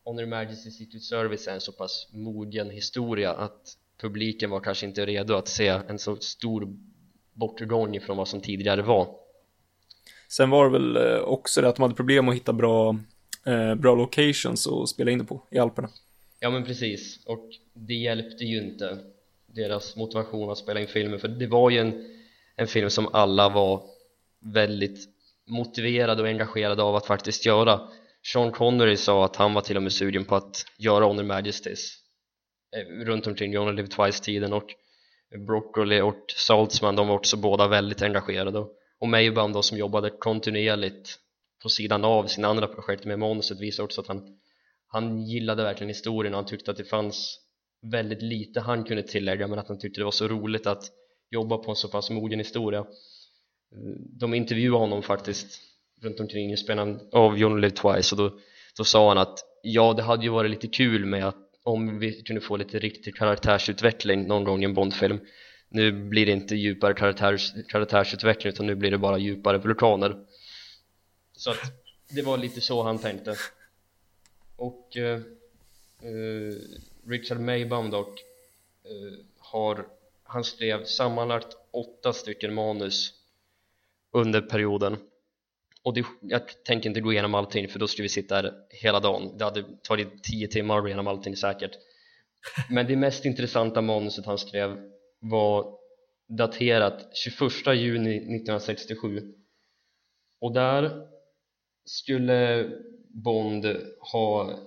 [0.04, 4.86] On Majesties Majesty's Secret Service är en så pass mogen historia att publiken var kanske
[4.86, 6.78] inte redo att se en så stor
[7.34, 9.21] bortgång ifrån vad som tidigare var.
[10.32, 12.96] Sen var det väl eh, också det att de hade problem att hitta bra
[13.46, 15.90] eh, bra locations att spela in det på i Alperna.
[16.40, 18.98] Ja men precis, och det hjälpte ju inte
[19.46, 22.06] deras motivation att spela in filmen för det var ju en,
[22.56, 23.84] en film som alla var
[24.40, 25.10] väldigt
[25.48, 27.82] motiverade och engagerade av att faktiskt göra.
[28.34, 31.98] Sean Connery sa att han var till och med sugen på att göra Honor Majesties
[32.76, 34.68] eh, runt omkring John Live Twice-tiden och
[35.48, 38.60] Broccoli och Saltzman de var också båda väldigt engagerade.
[38.60, 41.20] och och Maybaum då som jobbade kontinuerligt
[41.64, 44.38] på sidan av sina andra projekt med manuset visar också att han,
[44.88, 47.40] han gillade verkligen historien och han tyckte att det fanns
[47.92, 50.84] väldigt lite han kunde tillägga men att han tyckte det var så roligt att
[51.32, 52.86] jobba på en så pass mogen historia.
[54.20, 55.62] De intervjuade honom faktiskt
[56.02, 58.38] runt omkring spännande av John Live Twice och då,
[58.78, 62.24] då sa han att ja det hade ju varit lite kul med att om vi
[62.24, 65.20] kunde få lite riktig karaktärsutveckling någon gång i en Bondfilm
[65.74, 70.26] nu blir det inte djupare karaktärs, karaktärsutveckling utan nu blir det bara djupare vulkaner.
[71.34, 71.58] Så att
[72.10, 73.36] det var lite så han tänkte.
[74.56, 76.58] Och uh, uh,
[77.08, 78.20] Richard Maybaum dock
[78.90, 79.88] uh, har
[80.24, 83.14] han skrev sammanlagt åtta stycken manus
[84.12, 84.98] under perioden.
[85.84, 89.00] Och det, jag tänker inte gå igenom allting för då skulle vi sitta här hela
[89.00, 89.38] dagen.
[89.38, 91.72] Det hade tagit tio timmar att gå igenom allting säkert.
[92.70, 95.78] Men det mest intressanta manuset han skrev var
[96.28, 99.34] daterat 21 juni 1967
[100.42, 101.08] och där
[101.86, 102.70] skulle
[103.10, 103.66] Bond
[104.00, 104.60] ha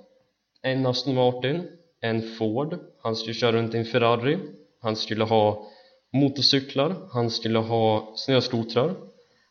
[0.62, 1.68] en Aston Martin,
[2.00, 4.38] en Ford, han skulle köra runt i en Ferrari.
[4.80, 5.70] Han skulle ha
[6.12, 8.94] motorcyklar, han skulle ha snöskotrar.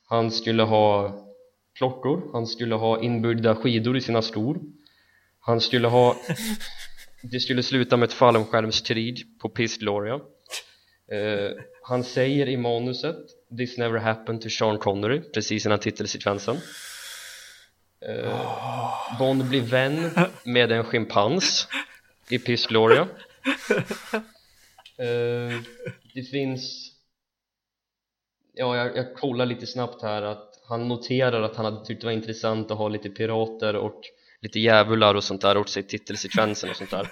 [0.05, 1.13] Han skulle ha
[1.73, 4.59] klockor, han skulle ha inbyggda skidor i sina skor.
[5.39, 6.15] Han skulle ha
[7.31, 10.19] det skulle sluta med ett fallskärmskrig på Piss Gloria
[11.11, 11.51] uh,
[11.83, 13.17] han säger i manuset
[13.57, 16.57] This never happened to Sean Connery precis innan titelsekvensen.
[18.09, 20.09] Uh, Bond blir vän
[20.43, 21.67] med en schimpans
[22.29, 23.01] i Piss Gloria.
[24.99, 25.61] Uh,
[26.13, 26.93] det finns
[28.53, 32.07] ja, jag, jag kollar lite snabbt här att han noterar att han hade tyckt det
[32.07, 34.01] var intressant att ha lite pirater och
[34.41, 37.07] lite djävular och sånt där också i titelsekvensen och sånt där.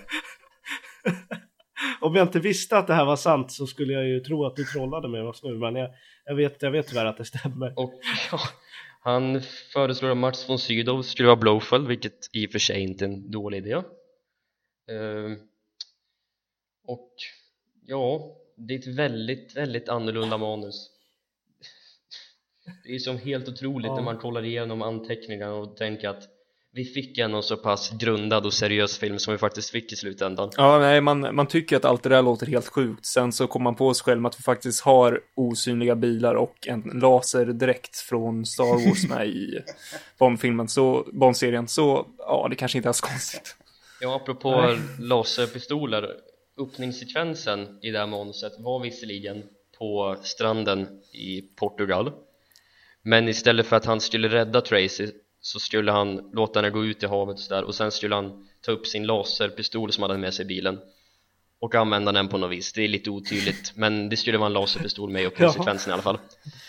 [2.02, 4.56] Om jag inte visste att det här var sant så skulle jag ju tro att
[4.56, 5.90] du trollade med oss nu men jag,
[6.26, 7.80] jag, vet, jag vet tyvärr att det stämmer.
[7.80, 7.94] Och
[8.32, 8.40] ja,
[9.02, 9.42] han
[9.74, 13.10] föreslår att Mats von Sydow skulle vara Blowfell vilket i och för sig inte är
[13.10, 13.76] en dålig idé.
[14.92, 15.38] Uh,
[16.86, 17.12] och
[17.86, 20.90] ja, det är ett väldigt, väldigt annorlunda manus.
[22.84, 23.96] Det är som helt otroligt ja.
[23.96, 26.24] när man kollar igenom anteckningarna och tänker att
[26.74, 30.50] vi fick en så pass grundad och seriös film som vi faktiskt fick i slutändan.
[30.58, 33.06] Ja, nej, man, man tycker att allt det där låter helt sjukt.
[33.06, 36.82] Sen så kommer man på sig själv att vi faktiskt har osynliga bilar och en
[36.82, 39.60] laserdräkt från Star Wars med i
[40.18, 41.68] Bond-filmen, så Bond-serien.
[41.68, 43.56] Så ja, det kanske inte är så konstigt.
[44.02, 44.78] Ja, apropå nej.
[45.00, 46.10] laserpistoler.
[46.58, 49.44] Öppningssekvensen i det här manuset var visserligen
[49.78, 52.12] på stranden i Portugal
[53.04, 57.04] men istället för att han skulle rädda Tracy så skulle han låta henne gå ut
[57.04, 60.22] i havet och, där, och sen skulle han ta upp sin laserpistol som han hade
[60.22, 60.80] med sig i bilen.
[61.60, 63.72] Och använda den på något vis, det är lite otydligt.
[63.76, 66.20] Men det skulle vara en laserpistol med och konsekvensen i alla fall.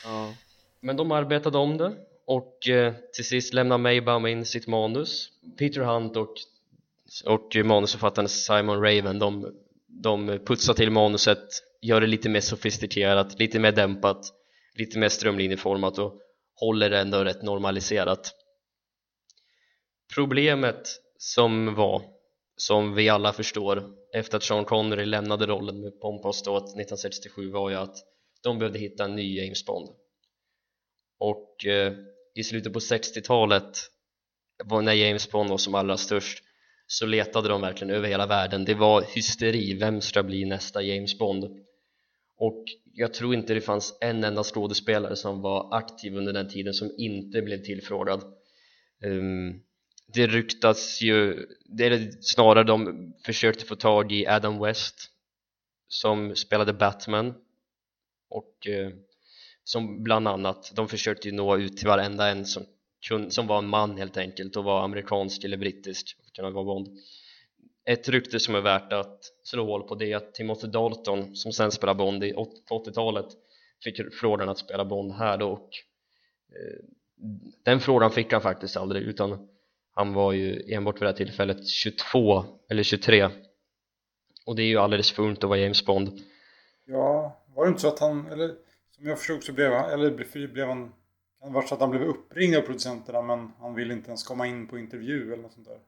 [0.04, 0.34] Ja.
[0.80, 1.92] men de arbetade om det.
[2.26, 5.28] Och eh, till sist lämnade Maybaum in sitt manus.
[5.58, 6.34] Peter Hunt och,
[7.24, 9.52] och manusförfattaren Simon Raven de,
[9.86, 11.48] de putsar till manuset
[11.80, 14.32] gör det lite mer sofistikerat, lite mer dämpat
[14.74, 16.20] lite mer strömlinjeformat och
[16.54, 18.34] håller det ändå rätt normaliserat
[20.14, 22.02] problemet som var
[22.56, 27.50] som vi alla förstår efter att Sean Connery lämnade rollen med pompa och ståt 1967
[27.50, 27.96] var ju att
[28.42, 29.88] de behövde hitta en ny James Bond.
[31.18, 31.92] Och eh,
[32.34, 33.78] i slutet på 60-talet
[34.82, 36.42] när James Bond var som allra störst
[36.86, 38.64] så letade de verkligen över hela världen.
[38.64, 41.44] Det var hysteri, vem ska bli nästa James Bond?
[42.36, 46.74] Och jag tror inte det fanns en enda skådespelare som var aktiv under den tiden
[46.74, 48.22] som inte blev tillfrågad.
[49.04, 49.62] Um,
[50.14, 55.10] det ryktas ju, det är snarare de försökte få tag i Adam West
[55.88, 57.34] som spelade Batman.
[58.30, 58.90] Och eh,
[59.64, 62.64] som bland annat, de försökte ju nå ut till varenda en som,
[63.28, 66.64] som var en man helt enkelt och var amerikansk eller brittisk för att kunna vara
[66.64, 66.98] Bond
[67.84, 71.52] ett rykte som är värt att slå hål på det är att Timothy Dalton som
[71.52, 73.26] sen spelade Bond i 80-talet
[73.84, 75.68] fick frågan att spela Bond här då och
[76.52, 76.84] eh,
[77.64, 79.48] den frågan fick han faktiskt aldrig utan
[79.94, 83.28] han var ju enbart vid det här tillfället 22 eller 23
[84.46, 86.20] och det är ju alldeles för ungt att vara James Bond
[86.86, 88.54] Ja, var det inte så att han, eller
[88.96, 90.92] som jag förstod så blev han, eller blev han
[91.42, 94.46] det vara så att han blev uppringd av producenterna men han ville inte ens komma
[94.46, 95.78] in på intervju eller något sånt där?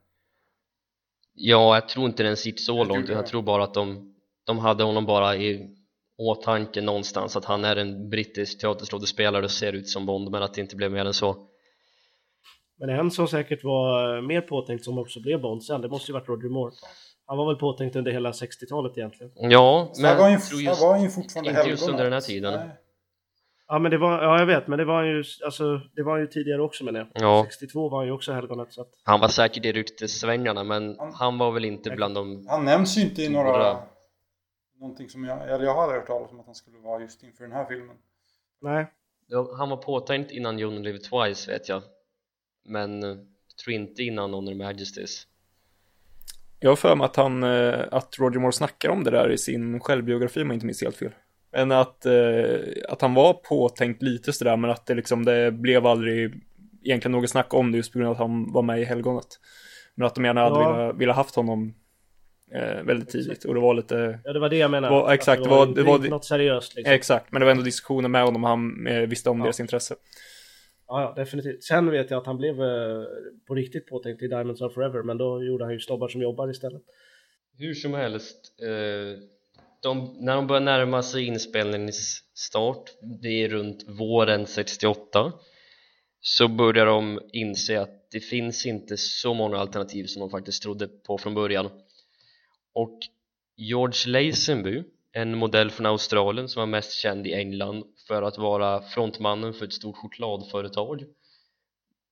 [1.33, 3.09] Ja, jag tror inte den sitter så Jag långt.
[3.09, 5.75] Jag tror bara att de, de hade honom bara i
[6.17, 10.53] åtanke någonstans att han är en brittisk teaterskådespelare och ser ut som Bond men att
[10.53, 11.47] det inte blev mer än så
[12.79, 16.13] Men en som säkert var mer påtänkt som också blev Bond sen, det måste ju
[16.13, 16.73] varit Roger Moore.
[17.25, 19.31] Han var väl påtänkt under hela 60-talet egentligen.
[19.35, 22.13] Ja, men här var ju, tror just, var han ju fortfarande inte just under den
[22.13, 22.53] här tiden.
[22.53, 22.69] Nej.
[23.67, 26.27] Ja men det var, ja jag vet, men det var ju, alltså, det var ju
[26.27, 27.07] tidigare också menar jag.
[27.23, 27.43] Ja.
[27.45, 31.13] 62 var han ju också helgonet så att, han var säkert i ryktessvängarna men Han-
[31.13, 33.49] han var väl inte bland de Han nämns ju inte i några...
[33.53, 33.77] Stora.
[34.79, 35.49] Någonting som jag...
[35.49, 37.65] Eller jag har aldrig hört talas om att han skulle vara just inför den här
[37.65, 37.95] filmen.
[38.61, 38.87] nej.
[39.27, 41.81] Ja, Han var påtänkt innan Only Live Twice vet jag
[42.65, 45.27] Men eh, jag tror inte innan Honor Majesties
[46.59, 49.37] Jag har för mig att han, eh, att Roger Moore snackar om det där i
[49.37, 51.11] sin självbiografi om jag inte minns helt fel.
[51.51, 55.85] Men att, eh, att han var påtänkt lite sådär men att det liksom, det blev
[55.87, 56.33] aldrig
[56.83, 59.27] egentligen något snack om det just på grund av att han var med i helgonet.
[59.95, 60.71] Men att de gärna hade Ja.
[60.77, 61.73] velat, velat haft honom
[62.51, 64.93] eh, väldigt tidigt och det var lite Ja det var det jag menade.
[64.93, 66.93] Var- exakt, det var- inte det var- riktigt något seriöst liksom.
[66.93, 69.43] Exakt, men det var ändå diskussioner med honom och han eh, visste om Ja.
[69.43, 69.95] deras intresse.
[70.87, 71.63] Ja, ja, definitivt.
[71.63, 73.03] Sen vet jag att han blev eh,
[73.47, 76.49] på riktigt påtänkt i Diamonds Are Forever, men då gjorde han ju Snobbar som jobbar
[76.49, 76.81] istället.
[77.57, 79.19] Hur som helst, eh,
[79.81, 82.83] de, när de börjar närma sig inspelningens start,
[83.21, 85.33] det är runt våren 68
[86.21, 90.87] så börjar de inse att det finns inte så många alternativ som de faktiskt trodde
[90.87, 91.69] på från början
[92.73, 92.99] och
[93.55, 94.83] George Lazenby,
[95.17, 99.65] en modell från Australien som var mest känd i England för att vara frontmannen för
[99.65, 101.03] ett stort chokladföretag.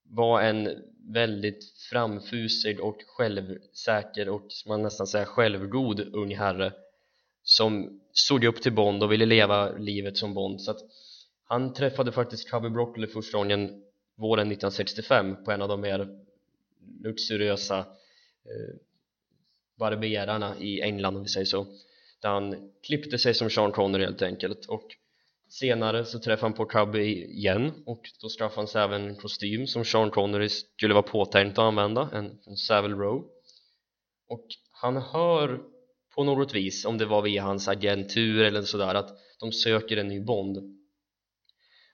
[0.03, 6.73] Var en väldigt framfusig och självsäker och man nästan säga självgod ung herre
[7.43, 10.61] som såg upp till Bond och ville leva livet som Bond.
[10.61, 10.81] Så att
[11.43, 13.83] han träffade faktiskt Cubby Broccoli första gången
[14.15, 16.07] våren 1965 på en av de mer
[17.03, 18.75] luxuriösa eh,
[19.75, 21.67] barberarna i England om vi säger så
[22.23, 24.65] där han klippte sig som Sean Connery helt enkelt.
[24.65, 24.87] Och
[25.49, 29.67] senare så träffade han på Cubby igen och då skaffade han sig även en kostym
[29.67, 33.25] som Sean Connery skulle vara påtänkt att använda en, en Savile Row.
[34.27, 35.61] Och han hör
[36.15, 40.07] på något vis om det var via hans agentur eller sådär att de söker en
[40.07, 40.57] ny Bond.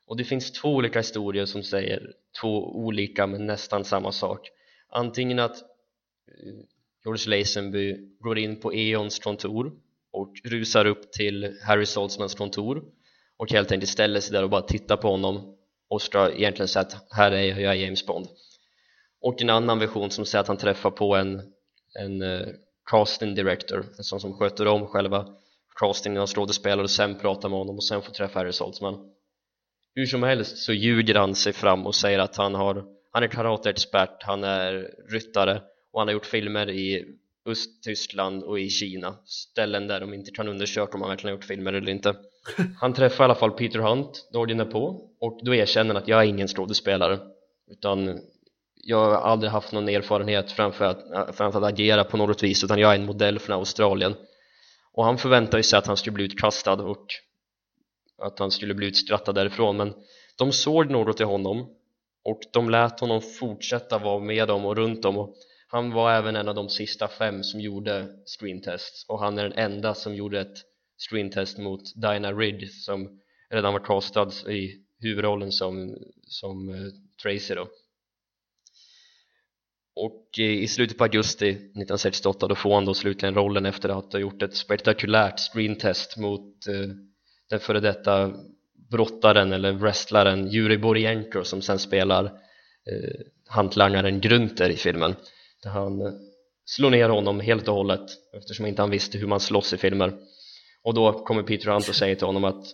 [0.06, 4.50] Och det finns två olika historier som säger två olika men nästan samma sak.
[4.90, 6.66] Antingen att eh,
[7.04, 9.72] George Lazenby går in på Eons kontor
[10.12, 12.84] och rusar upp till Harry Saltzmans kontor
[13.38, 15.56] och helt enkelt ställer sig där och bara tittar på honom
[15.90, 18.28] och ska egentligen säga att här är jag, jag är James Bond.
[19.22, 21.42] Och en annan version som säger att han träffar på en,
[22.00, 22.48] en uh,
[22.92, 25.28] casting director en sån som sköter om själva
[25.80, 29.12] castingen av skådespelare och sen pratar med honom och sen får träffa Harry Saltzman.
[29.96, 33.28] Hur som helst så ljuger han sig fram och säger att han, har, han är
[33.28, 39.16] karateexpert, han är ryttare och han har gjort filmer i Östtyskland och i Kina.
[39.26, 42.16] Ställen där de inte kan undersöka om han verkligen har gjort filmer eller inte.
[42.80, 46.20] Han träffar i alla fall Peter Hunt dagen på och då erkänner han att jag
[46.20, 47.20] är ingen skådespelare
[47.72, 48.20] utan
[48.76, 52.80] jag har aldrig haft någon erfarenhet framför att, framför att agera på något vis utan
[52.80, 54.16] jag är en modell från Australien.
[54.94, 57.06] Och han förväntar sig att han skulle bli utkastad och
[58.22, 59.94] att han skulle bli utskrattad därifrån men
[60.38, 61.70] de såg något i honom
[62.24, 65.18] och de lät honom fortsätta vara med dem och runt dem.
[65.18, 65.36] Och
[65.72, 69.58] han var även en av de sista fem som gjorde screentests och han är den
[69.58, 70.58] enda som gjorde ett
[71.10, 75.96] screentest mot Diana Ridge som redan var castad i huvudrollen som,
[76.28, 76.92] som eh,
[77.24, 77.68] Tracy då.
[79.96, 84.20] Och i slutet på augusti 1968 då får han då slutligen rollen efter att ha
[84.20, 86.96] gjort ett spektakulärt screentest mot eh,
[87.50, 88.34] den före detta
[88.92, 95.16] brottaren eller wrestlaren Jurij Borienko som sen spelar eh, hantlangaren Grunter i filmen
[95.64, 96.14] där han eh,
[96.66, 100.18] slår ner honom helt och hållet eftersom inte han visste hur man slåss i filmer.
[100.84, 102.66] Och då kommer Peter Hunt och säger till honom att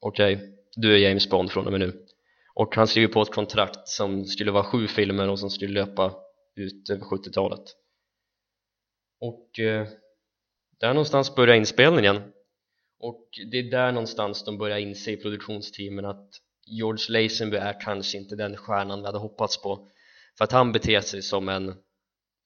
[0.00, 2.06] okej, okay, du är James Bond från och med nu.
[2.54, 6.14] Och han skriver på ett kontrakt som skulle vara sju filmer och som skulle löpa
[6.56, 7.74] ut över 70-talet
[9.20, 9.86] och eh,
[10.80, 12.22] där någonstans börjar inspelningen
[13.00, 16.30] och det är där någonstans de börjar inse i produktionsteamen att
[16.66, 19.88] George Lazenby är kanske inte den stjärnan vi hade hoppats på.
[20.38, 21.74] För att han beter sig som en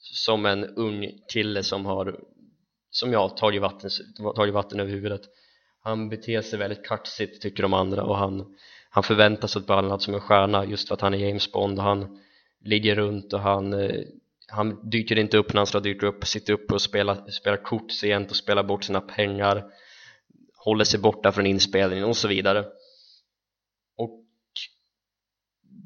[0.02, 2.20] som en ung kille som har
[2.90, 3.90] som jag tagit vatten,
[4.36, 5.20] tagit vatten över huvudet.
[5.82, 8.54] Han beter sig väldigt kaxigt tycker de andra och han,
[8.90, 11.78] han förväntar sig att behandlas som en stjärna just för att han är James Bond.
[11.78, 12.20] Och han
[12.64, 14.00] ligger runt och han, eh,
[14.48, 17.92] han dyker inte upp när han ska dyka upp sitter uppe och spelar, spelar kort
[17.92, 19.64] sent och spelar bort sina pengar
[20.64, 22.64] håller sig borta från inspelningen och så vidare.
[23.96, 24.24] Och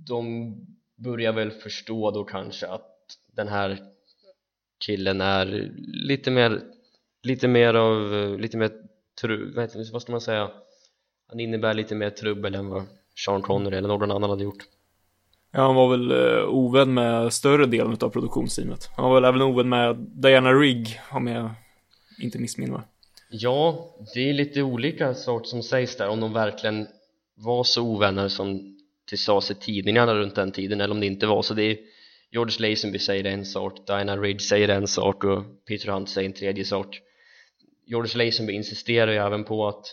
[0.06, 0.52] de
[0.96, 3.95] börjar väl förstå då kanske att den här
[4.78, 6.60] killen är lite mer
[7.22, 8.10] lite mer av
[8.40, 8.70] lite mer
[9.20, 9.52] tru,
[9.92, 10.50] vad ska man säga
[11.28, 12.86] han innebär lite mer trubbel än vad
[13.24, 14.66] Sean Connery eller någon annan hade gjort
[15.56, 18.90] Ja, han var väl uh, ovän med större delen av produktionsteamet.
[18.96, 21.50] Han var väl även ovän med Diana Rigg, om jag
[22.22, 22.82] inte missminner mig.
[23.30, 26.86] Ja, det är lite olika saker som sägs där, om de verkligen
[27.34, 28.76] var så ovänner som
[29.10, 31.54] det sades i tidningarna runt den tiden, eller om det inte var så.
[31.54, 31.78] Det är
[32.30, 36.34] George Lazenby säger en sak, Diana Ridge säger en sak och Peter Hunt säger en
[36.34, 37.00] tredje sak.
[37.86, 39.84] George Lazenby insisterar ju även på att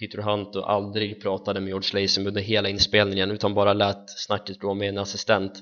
[0.00, 4.58] Peter Hunt och aldrig pratade med George Lazenby under hela inspelningen utan bara lät snacket
[4.58, 5.52] gå med en assistent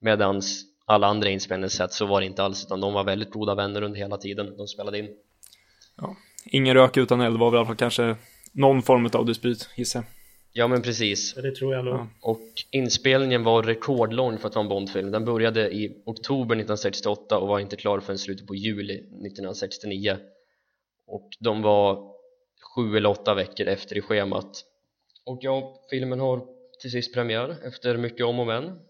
[0.00, 0.42] medan
[0.86, 3.98] alla andra inspelningssätt så var det inte alls utan de var väldigt goda vänner under
[3.98, 5.08] hela tiden de spelade in.
[5.96, 8.16] Ja, ingen rök utan eld var väl i alla fall kanske
[8.52, 10.21] någon form av dispyt gissar jag.
[10.52, 11.32] Ja men precis.
[11.36, 11.94] Ja, det tror jag nog.
[11.94, 12.08] Ja.
[12.20, 15.10] Och inspelningen var rekordlång för att vara en Bondfilm.
[15.10, 20.16] Den började i oktober 1968 och var inte klar förrän slutet på juli 1969.
[21.06, 22.12] Och de var
[22.74, 24.64] sju eller åtta veckor efter i schemat
[25.24, 26.46] och ja, filmen har
[26.80, 28.80] till sist premiär efter mycket om och men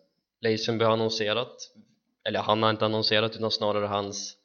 [0.40, 1.57] Lazenby har annonserat
[2.25, 4.37] eller han har inte annonserat utan snarare hans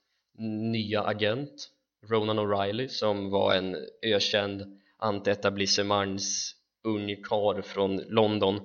[0.72, 1.70] nya agent
[2.10, 8.60] Ronan O'Reilly som var en ökänd antietablissements ung karl från London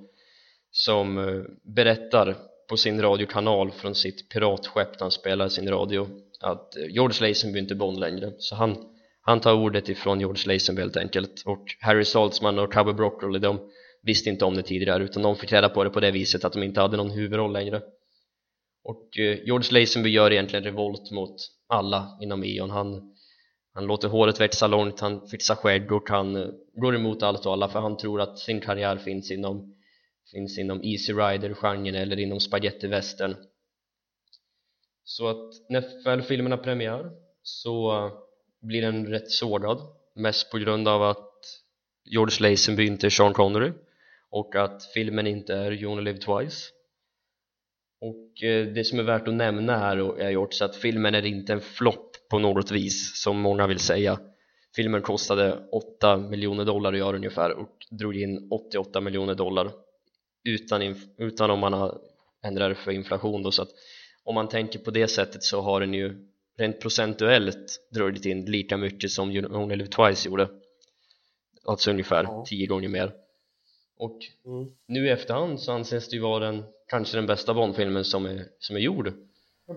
[0.70, 1.42] som eh,
[1.74, 2.36] berättar
[2.68, 6.08] på sin radiokanal från sitt piratskepp där han spelar sin radio
[6.40, 8.32] att eh, George Lazenby inte Bond längre.
[8.38, 8.92] Så han
[9.24, 11.42] han tar ordet ifrån George Lazenby helt enkelt.
[11.46, 13.70] Och Harry Saltzman och Cabo Broccoli de
[14.02, 16.52] visste inte om det tidigare utan de fick reda på det på det viset att
[16.52, 17.82] de inte hade någon huvudroll längre.
[18.84, 21.36] Och eh, George Lazenby gör egentligen revolt mot
[21.68, 23.11] alla inom Eon han,
[23.74, 27.52] han låter håret växa långt, han fixar skägg och han eh, går emot allt och
[27.52, 29.74] alla för han tror att sin karriär finns inom
[30.32, 33.36] finns inom Easy Rider-genren eller inom spagettivästern.
[35.04, 37.10] Så att när väl filmen har premiär
[37.42, 38.12] så eh,
[38.60, 39.78] blir den rätt sågad.
[40.14, 41.32] Mest på grund av att
[42.04, 43.72] George Lazenby inte är Sean Connery
[44.30, 46.70] och att filmen inte är You Only Live Twice
[48.02, 51.26] och eh, det som är värt att nämna här är ju också att filmen är
[51.26, 54.20] inte en flopp på något vis som många vill säga
[54.76, 59.70] filmen kostade 8 miljoner dollar att göra ungefär och drog in 88 miljoner dollar
[60.44, 61.98] utan, utan om man har
[62.44, 63.70] ändrat för inflation då så att
[64.24, 68.76] om man tänker på det sättet så har den ju rent procentuellt dragit in lika
[68.76, 70.48] mycket som You Only Live Twice gjorde
[71.64, 72.44] alltså ungefär ja.
[72.48, 73.12] tio gånger mer
[73.96, 74.70] och mm.
[74.88, 78.44] nu i efterhand så anses det ju vara den kanske den bästa Bondfilmen som är,
[78.58, 79.12] som är gjord.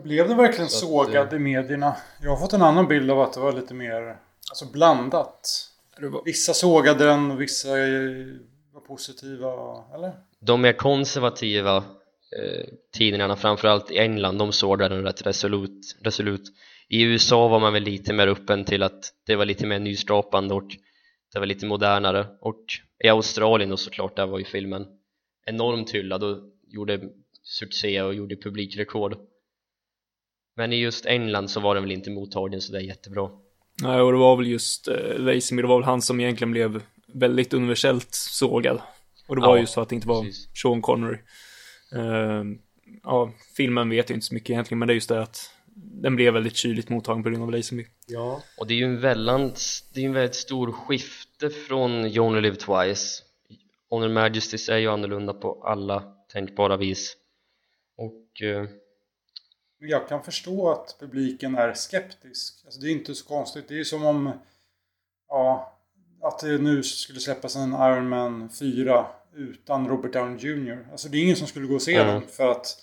[0.03, 1.95] Blev det verkligen så sågad att, eh, i medierna?
[2.21, 4.17] Jag har fått en annan bild av att det var lite mer
[4.49, 5.69] alltså blandat.
[6.25, 7.69] Vissa sågade den och vissa
[8.73, 9.47] var positiva,
[9.95, 10.13] eller?
[10.39, 16.43] De mer konservativa eh, tidningarna, framförallt i England, de sågade den rätt resolut, resolut.
[16.89, 20.53] I USA var man väl lite mer öppen till att det var lite mer nyskapande
[20.53, 20.67] och
[21.33, 22.27] det var lite modernare.
[22.41, 22.63] Och
[23.03, 24.85] i Australien då såklart där var ju filmen
[25.45, 26.23] enormt hyllad.
[26.23, 26.37] Och
[26.75, 27.09] gjorde
[27.43, 29.17] succé och gjorde publikrekord
[30.55, 33.29] men i just England så var den väl inte mottagen så det är jättebra
[33.81, 36.81] Nej och det var väl just eh, Lazenby, det var väl han som egentligen blev
[37.07, 38.81] väldigt universellt sågad
[39.27, 40.49] och det var ja, ju så att det inte var precis.
[40.61, 41.17] Sean Connery
[41.95, 42.43] uh,
[43.03, 46.15] ja, filmen vet jag inte så mycket egentligen men det är just det att den
[46.15, 47.85] blev väldigt kyligt mottagen på grund av Lazenby.
[48.07, 48.43] Ja.
[48.57, 52.41] Och det är ju en väldigt, det är en väldigt stor skifte från You Only
[52.41, 53.23] Live Twice.
[53.89, 57.17] Honor Majesties är ju annorlunda på alla tänkbara vis.
[57.97, 58.41] Och...
[58.41, 58.67] Eh...
[59.79, 62.61] Jag kan förstå att publiken är skeptisk.
[62.65, 63.67] Alltså det är inte så konstigt.
[63.67, 64.31] Det är som om...
[65.27, 65.79] Ja,
[66.21, 70.87] att det nu skulle släppas en Iron Man 4 utan Robert Downey Jr.
[70.91, 72.07] Alltså det är ingen som skulle gå och se mm.
[72.07, 72.81] den för att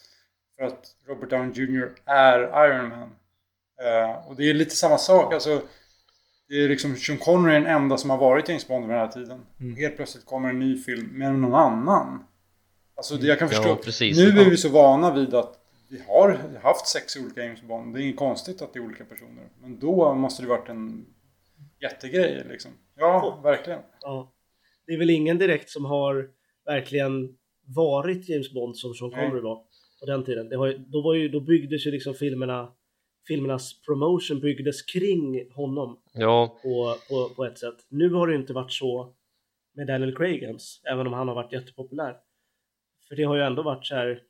[0.56, 1.92] för att Robert Downey Jr.
[2.04, 3.10] är Iron Man.
[3.82, 5.34] Uh, och det är lite samma sak.
[5.34, 5.62] Alltså,
[6.48, 9.00] det är liksom Sean Connery är den enda som har varit James Bond vid den
[9.00, 9.40] här tiden.
[9.60, 9.76] Mm.
[9.76, 12.24] Helt plötsligt kommer en ny film med någon annan.
[13.02, 13.68] Alltså jag kan förstå.
[13.68, 17.62] Ja, precis, nu är vi så vana vid att vi har haft sex olika James
[17.62, 17.94] Bond.
[17.94, 19.48] Det är inget konstigt att det är olika personer.
[19.60, 21.06] Men då måste det varit en
[21.82, 22.70] jättegrej liksom.
[22.96, 23.80] Ja, verkligen.
[24.00, 24.32] Ja.
[24.86, 26.30] Det är väl ingen direkt som har
[26.66, 27.36] verkligen
[27.66, 29.56] varit James Bond som Sean Connery var
[30.00, 30.48] på den tiden.
[30.48, 32.72] Det var, då, var ju, då byggdes ju liksom filmerna
[33.26, 36.58] filmernas promotion byggdes kring honom ja.
[36.62, 37.86] på, på, på ett sätt.
[37.88, 39.14] Nu har det inte varit så
[39.74, 42.16] med Daniel Craig ens, även om han har varit jättepopulär.
[43.12, 44.20] För det har ju ändå varit så här,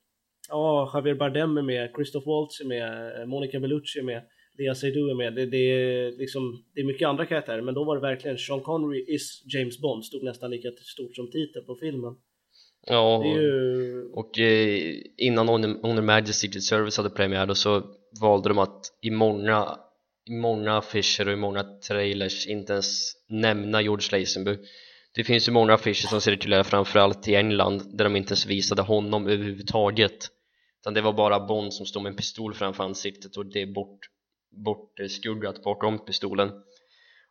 [0.49, 4.23] ja, Javier Bardem är med, Christoph Waltz är med, Monica Bellucci är med,
[4.59, 5.35] Lea Seydoux är med.
[5.35, 8.61] Det, det, är liksom, det är mycket andra karaktärer, men då var det verkligen Sean
[8.61, 12.15] Connery is James Bond, stod nästan lika stort som titel på filmen.
[12.87, 14.05] Ja, ju...
[14.13, 17.83] och eh, innan Honor Majesty Secret Service hade premiär då så
[18.21, 19.79] valde de att i många,
[20.31, 24.57] i många affischer och i många trailers inte ens nämna George Lazenby
[25.15, 28.83] det finns ju många affischer som cirkulerar framförallt i England där de inte ens visade
[28.83, 30.31] honom överhuvudtaget.
[30.81, 33.67] Utan det var bara Bond som stod med en pistol framför ansiktet och det är
[33.67, 33.99] bort,
[34.51, 36.51] bortskuggat bakom pistolen.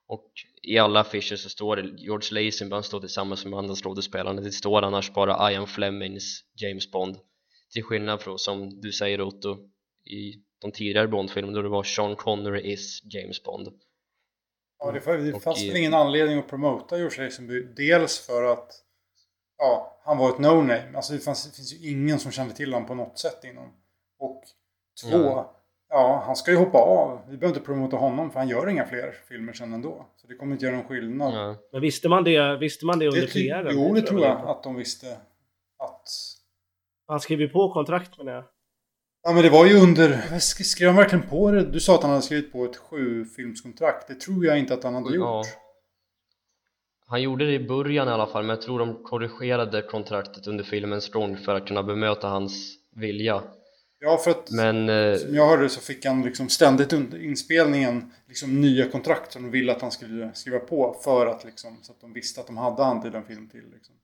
[0.07, 4.41] Och i alla affischer så står det George Lazenby, han står tillsammans med andra skådespelare.
[4.41, 7.17] Det står annars bara Ian Flemings James Bond.
[7.73, 9.57] Till skillnad från som du säger Otto
[10.05, 13.67] i de tidigare Bond-filmerna då det var Sean Connery is James Bond.
[14.81, 15.01] Ja, det,
[15.39, 17.63] fanns- väl ingen anledning att promota George Lazenby.
[17.63, 18.71] Dels för att
[19.57, 20.95] ja, han var ett no-name.
[20.95, 23.69] Alltså det, fanns, det finns ju ingen som kände till honom på något sätt innan.
[24.19, 24.43] Och
[25.03, 25.55] två, Ja.
[25.89, 27.19] ja, han ska ju hoppa av.
[27.29, 30.05] Vi behöver inte promota honom för han gör inga fler filmer sen ändå.
[30.15, 31.33] Så det kommer inte göra någon skillnad.
[31.33, 31.55] ja.
[31.71, 33.69] Men visste man det, visste man det under PR?
[33.71, 34.49] jo, det tror jag inte.
[34.49, 35.17] att de visste.
[35.77, 36.09] Att...
[37.07, 38.43] Han skrev ju på kontrakt med det.
[39.23, 40.09] Ja men det var ju under...
[40.31, 41.65] Sk- Skrev han verkligen på det?
[41.71, 44.07] Du sa att han hade skrivit på ett sju filmskontrakt.
[44.07, 45.25] Det tror jag inte att han hade gjort.
[45.25, 45.43] Ja.
[47.07, 50.63] Han gjorde det i början i alla fall men jag tror de korrigerade kontraktet under
[50.63, 53.43] filmens gång för att kunna bemöta hans vilja
[53.99, 58.11] Ja, för att men eh, som jag hörde så fick han liksom ständigt under inspelningen
[58.27, 61.91] liksom nya kontrakt som de ville att han skulle skriva på för att liksom så
[61.91, 63.69] att de visste att de hade han till en film till.
[63.73, 63.95] Liksom.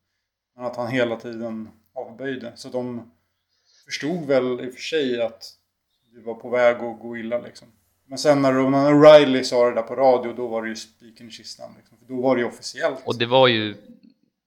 [0.55, 2.51] Men att han hela tiden avböjde.
[2.55, 3.11] Så de
[3.87, 5.43] förstod väl i och för sig att
[6.15, 7.67] det var på väg att gå illa liksom.
[8.05, 11.27] Men sen när Ronan O'Reilly sa det där på radio då var det ju spiken
[11.27, 11.69] i kistan.
[11.77, 11.97] Liksom.
[11.97, 12.99] För då var det ju officiellt.
[13.05, 13.75] och det var ju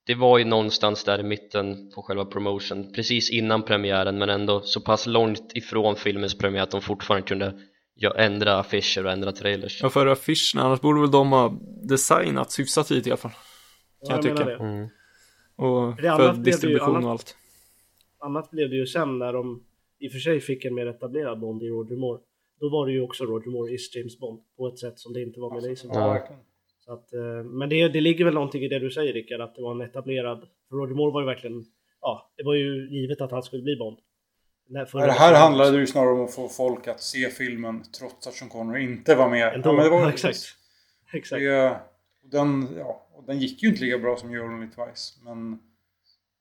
[0.07, 4.61] det var ju någonstans där i mitten på själva promotion precis innan premiären men ändå
[4.61, 7.55] så pass långt ifrån filmens premiär att de fortfarande kunde
[7.95, 12.59] ja, ändra affischer och ändra trailers Ja, för affischerna, annars borde väl de ha designats
[12.59, 13.33] hyfsat tidigt i alla fall.
[14.01, 14.45] Ja, jag jag tycka.
[14.45, 14.57] det.
[14.57, 14.89] mm.
[15.57, 17.37] Och För ju distribution och allt.
[18.21, 19.65] Annat blev det ju sen när de
[19.99, 22.21] i och för sig fick en mer etablerad Bond i Roger Moore.
[22.61, 25.23] Då var det ju också Roger Moore is James Bond på ett sätt som det
[25.23, 25.97] inte var med Lazenby.
[25.97, 26.13] Ja.
[26.13, 26.43] verkligen.
[26.79, 29.55] Så att, eh, men det, det ligger väl någonting i det du säger Rickard, att
[29.55, 30.49] det var en etablerad...
[30.69, 31.65] För Roger Moore var ju verkligen...
[32.01, 33.99] Ja, det var ju givet att han skulle bli Bond.
[34.93, 38.49] Det här handlade ju snarare om att få folk att se filmen trots att Sean
[38.49, 39.55] Connery inte var med.
[39.55, 40.39] Ändå, Ja, men det var, exakt.
[41.13, 41.41] Exakt.
[41.41, 41.81] Det,
[42.23, 45.25] och den, ja, och den gick ju inte lika bra som You Only Twice.
[45.25, 45.59] Men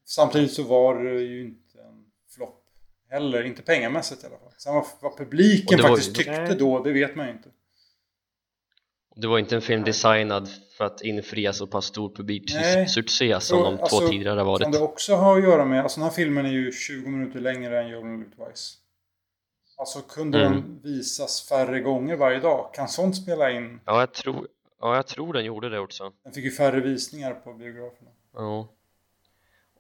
[0.10, 2.06] samtidigt så var det ju inte en
[2.36, 2.64] flopp
[3.10, 3.44] heller.
[3.44, 4.52] Inte pengamässigt i alla fall.
[4.58, 6.56] Sen vad, vad publiken var faktiskt tyckte Nej.
[6.56, 7.50] då, det vet man ju inte.
[9.16, 13.64] det var inte en film designad för att infria så pass stor publiksuccé som Så,
[13.64, 16.16] de två alltså, tidigare har varit det också ha att göra med, alltså den här
[16.16, 18.76] filmen är ju 20 minuter längre än You Only Twice.
[19.78, 20.52] Alltså kunde Mm.
[20.54, 22.74] den visas färre gånger varje dag?
[22.74, 23.80] Kan sånt spela in?
[23.86, 24.48] ja jag tror
[24.82, 26.12] Ja, jag tror den gjorde det också.
[26.24, 28.10] Den fick ju färre visningar på biograferna.
[28.34, 28.68] Ja.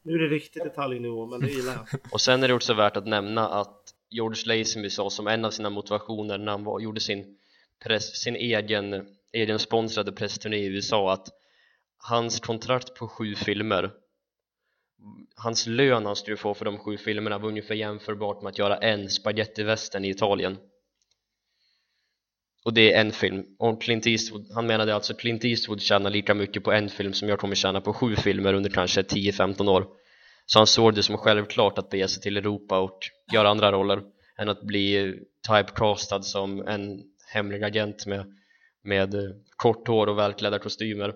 [0.01, 1.99] Nu är det riktigt detaljnivå, men det gillar jag.
[2.11, 5.51] Och sen är det också värt att nämna att George Lazenby sa som en av
[5.51, 7.37] sina motivationer när han var, gjorde sin,
[7.83, 11.27] press, sin egen, egen sponsrade pressturné i USA att
[11.97, 13.91] hans kontrakt på sju filmer
[15.35, 18.77] hans lön han skulle få för de sju filmerna var ungefär jämförbart med att göra
[18.77, 20.57] en spagettivästern i Italien
[22.65, 23.45] och det är en film.
[23.59, 27.13] Och Clint Eastwood, han menade alltså att Clint Eastwood tjänar lika mycket på en film
[27.13, 29.87] som jag kommer tjäna på sju filmer under kanske 10-15 år.
[30.45, 32.99] Så han såg det som självklart att bege sig till Europa och
[33.33, 34.01] göra andra roller
[34.39, 35.15] än att bli
[35.47, 37.03] typecastad som en
[37.33, 38.25] hemlig agent med,
[38.83, 41.13] med eh, kort hår och välklädda kostymer.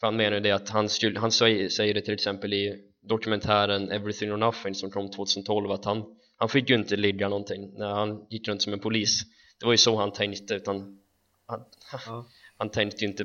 [0.00, 2.74] För han menar ju det att han, skulle, han säger, säger det till exempel i
[3.08, 6.04] dokumentären Everything or Nothing som kom 2012 att han,
[6.36, 9.22] han fick ju inte ligga någonting när han gick runt som en polis
[9.60, 10.98] det var ju så han tänkte utan
[11.46, 11.60] han,
[12.06, 12.26] Ja.
[12.58, 13.24] han tänkte ju inte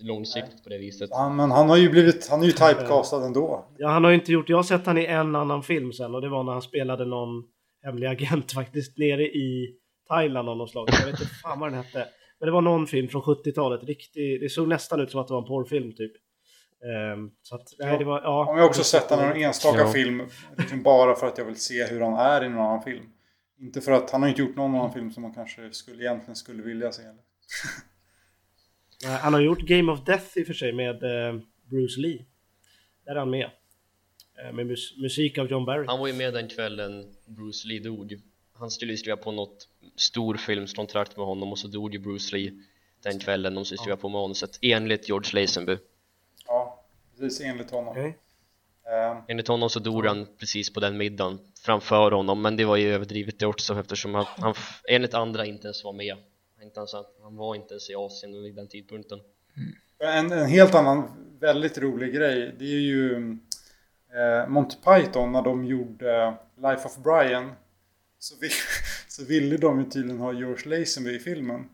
[0.00, 3.66] långsiktigt på det viset Han, men han har ju blivit, han är ju typecastad ändå.
[3.78, 4.48] Ja, han har ju inte gjort...
[4.48, 7.04] Jag har sett han i en annan film sen och det var när han spelade
[7.04, 7.44] någon
[7.82, 9.74] hemlig agent faktiskt nere i
[10.08, 10.88] Thailand av något slag.
[10.92, 12.08] Jag vet inte fan vad den hette.
[12.38, 13.84] Men det var någon film från 70-talet.
[13.84, 16.12] Riktig, det såg nästan ut som att det var en porrfilm typ.
[16.84, 18.46] Ehm, så att, nej, det var, ja.
[18.50, 19.88] Om jag också sett han i någon enstaka Ja.
[19.92, 20.22] film.
[20.58, 23.04] Liksom bara för att jag vill se hur han är i någon annan film.
[23.60, 26.36] Inte för att han har inte gjort någon annan film som man kanske skulle, egentligen
[26.36, 27.02] skulle vilja se.
[27.02, 27.14] Eller?
[29.04, 32.24] Nej, Han har gjort Game of Death i och för sig med eh, Bruce Lee.
[33.04, 33.50] Där är han med.
[34.44, 35.86] Eh, med mus- musik av John Barry.
[35.86, 38.20] Han var ju med den kvällen Bruce Lee dog
[38.52, 42.52] Han skulle ju skriva på något storfilmskontrakt med honom och så dog ju Bruce Lee
[43.02, 45.76] den kvällen de skulle skriva på manuset enligt George Lazenby
[46.46, 46.84] Ja,
[47.18, 47.88] precis enligt honom.
[47.88, 48.18] Okej.
[48.92, 52.76] Eh, Enligt honom så dog han precis på den middagen framför honom men det var
[52.76, 54.54] ju överdrivet det också eftersom han, han
[54.88, 56.16] enligt andra inte ens var med
[56.62, 59.18] inte ens, han var inte ens i Asien vid den tidpunkten
[59.98, 62.54] En, en helt annan väldigt rolig grej.
[62.58, 63.16] Det är ju
[64.14, 67.52] eh, Monty Python när de gjorde Life of Brian
[68.18, 68.50] så, vill,
[69.08, 71.68] så ville de ju tydligen ha George Lazenby i filmen.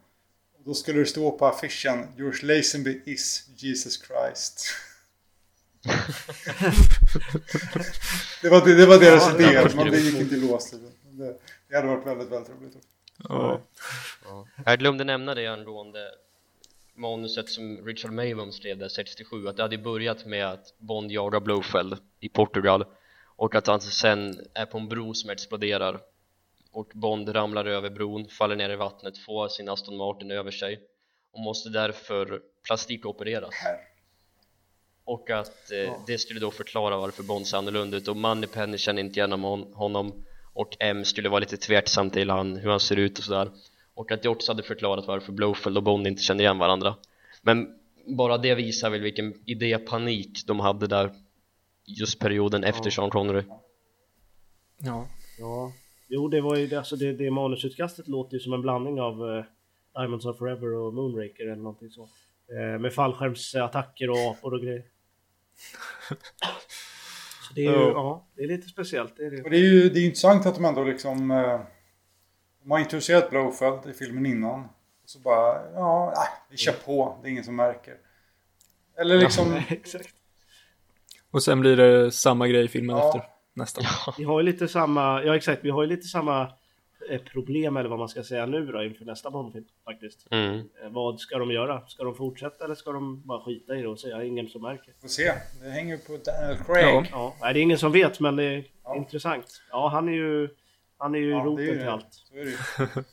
[0.58, 4.66] Och då skulle det stå på affischen George Lazenby is Jesus Christ.
[8.43, 10.70] det, var, det, det var deras Ja, idé, var men det gick inte i lås.
[10.70, 12.76] Det, det hade varit väldigt, väldigt roligt.
[13.28, 13.61] Ja.
[14.24, 14.47] Ja.
[14.66, 16.11] Jag glömde nämna det angående
[16.95, 21.41] manuset som Richard Maybaum skrev där 67 att det hade börjat med att Bond jagar
[21.41, 22.85] Blowfell i Portugal
[23.37, 26.01] och att han sen är på en bro som exploderar
[26.72, 30.80] och Bond ramlar över bron, faller ner i vattnet, får sin Aston Martin över sig
[31.33, 33.91] och måste därför plastikopereras Här.
[35.05, 36.05] Och att eh, Ja.
[36.07, 39.72] det skulle då förklara varför Bond ser annorlunda ut och Moneypenny känner inte igen hon-
[39.74, 40.12] honom
[40.55, 43.50] och M skulle vara lite tveksam till han, hur han ser ut och sådär
[43.94, 46.94] och att också hade förklarat varför Blowfield och Bond inte kände igen varandra
[47.42, 47.74] men
[48.07, 51.11] bara det visar väl vilken idépanik de hade där
[51.86, 53.42] just perioden efter Sean Connery
[54.78, 55.09] ja.
[55.38, 55.72] Ja,
[56.09, 59.12] jo det var ju det, alltså det, det manusutkastet låter ju som en blandning av
[59.36, 59.44] eh,
[59.94, 62.03] Diamonds Are Forever och Moonraker eller någonting så.
[62.53, 64.82] Eh, med fallskärmsattacker och apor och grejer.
[67.48, 67.90] Så det är ju, Ja.
[67.92, 69.16] ja, det är lite speciellt.
[69.16, 69.42] Det är det.
[69.42, 71.30] Och det är ju det är intressant att de ändå liksom...
[71.30, 71.60] Eh,
[72.62, 74.60] de har introducerat Blowfeld i filmen innan.
[74.64, 74.68] Och
[75.10, 77.18] så bara, ja, nej, vi kör på.
[77.22, 77.94] Det är ingen som märker.
[78.98, 79.60] Eller liksom...
[79.68, 80.14] Exakt.
[81.30, 83.06] Och sen blir det samma grej i filmen Ja.
[83.06, 83.22] efter.
[83.54, 83.84] Nästan.
[84.18, 86.52] Vi har ju lite samma, ja exakt, vi har ju lite samma
[87.32, 90.26] problem eller vad man ska säga nu då inför nästa Bondfilm faktiskt.
[90.30, 90.59] mm.
[90.59, 91.86] Eh, vad ska de göra?
[91.86, 94.94] Ska de fortsätta eller ska de bara skita i det och säga ingen som märker?
[95.00, 95.32] Får se.
[95.62, 96.84] Det hänger på Daniel Craig.
[96.84, 97.05] Ja.
[97.11, 98.96] Ja, nej, det är ingen som vet men det är Ja.
[98.96, 99.62] intressant.
[99.70, 100.48] Ja, han är ju,
[100.98, 102.07] han är ju Ja, är roten ju till allt.
[102.11, 102.57] Så är det ju.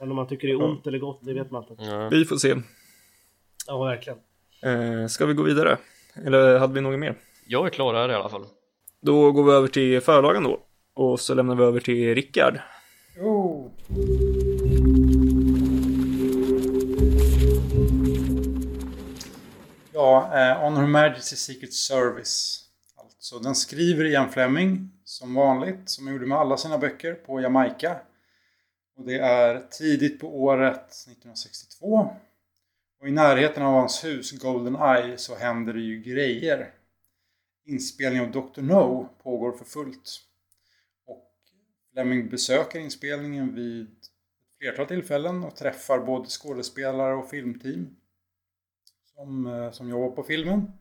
[0.00, 1.84] Men om man tycker det är ont eller gott, det vet man inte.
[1.84, 2.08] ja.
[2.08, 2.54] Vi får se.
[3.66, 4.18] Ja, verkligen.
[4.62, 5.78] Eh, ska vi gå vidare?
[6.26, 7.14] Eller hade vi något mer?
[7.46, 8.44] Jag är klar här i alla fall
[9.02, 10.60] Då går vi över till förlagen då.
[10.94, 12.58] Och så lämnar vi över till Rickard.
[19.92, 22.64] Ja, eh, On Her Majesty's Secret Service.
[22.96, 27.40] Alltså, den skriver Ian Fleming som vanligt, som han gjorde med alla sina böcker, på
[27.40, 27.96] Jamaica.
[28.96, 32.16] Och det är tidigt på året 1962.
[33.00, 36.72] Och i närheten av hans hus, Golden Eye, så händer det ju grejer.
[37.66, 38.62] Inspelningen av Dr.
[38.62, 40.29] No pågår för fullt.
[41.92, 44.10] Fleming besöker inspelningen vid ett
[44.58, 47.96] flertal tillfällen och träffar både skådespelare och filmteam
[49.14, 50.72] som, eh, som jobbar på filmen.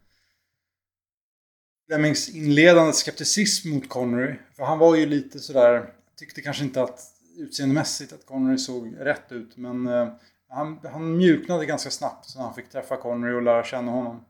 [1.88, 7.02] Flemings inledande skepticism mot Connery, för han var ju lite sådär, tyckte kanske inte att
[7.38, 10.14] utseendemässigt att Connery såg rätt ut, men eh,
[10.48, 14.26] han, han mjuknade ganska snabbt när han fick träffa Connery och lära känna honom.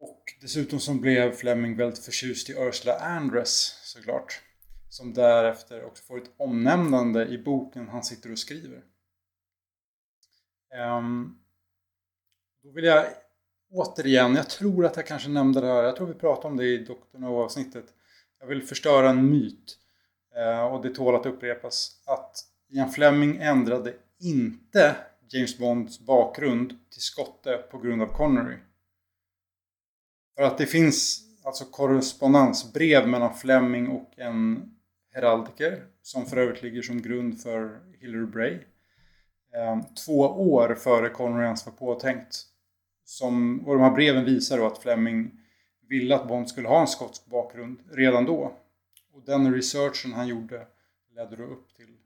[0.00, 4.40] Och dessutom så blev Fleming väldigt förtjust i Ursula Andress såklart.
[4.92, 8.82] Som därefter också får ett omnämnande i boken han sitter och skriver.
[10.74, 11.38] Ehm,
[12.62, 13.06] då vill jag
[13.70, 16.64] återigen, jag tror att jag kanske nämnde det här, jag tror vi pratade om det
[16.64, 17.18] i Dr.
[17.18, 17.84] No-avsnittet.
[18.40, 19.78] Jag vill förstöra en myt.
[20.36, 22.02] Eh, och det tål att upprepas.
[22.06, 22.36] Att
[22.68, 24.96] Ian Fleming ändrade inte
[25.28, 28.56] James Bonds bakgrund till skotte på grund av Connery.
[30.36, 34.72] För att det finns alltså korrespondensbrev mellan Fleming och en
[35.12, 38.58] heraldiker som för övrigt ligger som grund för Hillary Bray.
[39.54, 42.46] Ehm, två år före Connery ens var påtänkt.
[43.04, 45.40] Som, och de här breven visar då att Fleming
[45.88, 48.56] ville att Bond skulle ha en skotsk bakgrund redan då.
[49.12, 50.66] Och den researchen han gjorde
[51.10, 51.96] ledde då upp till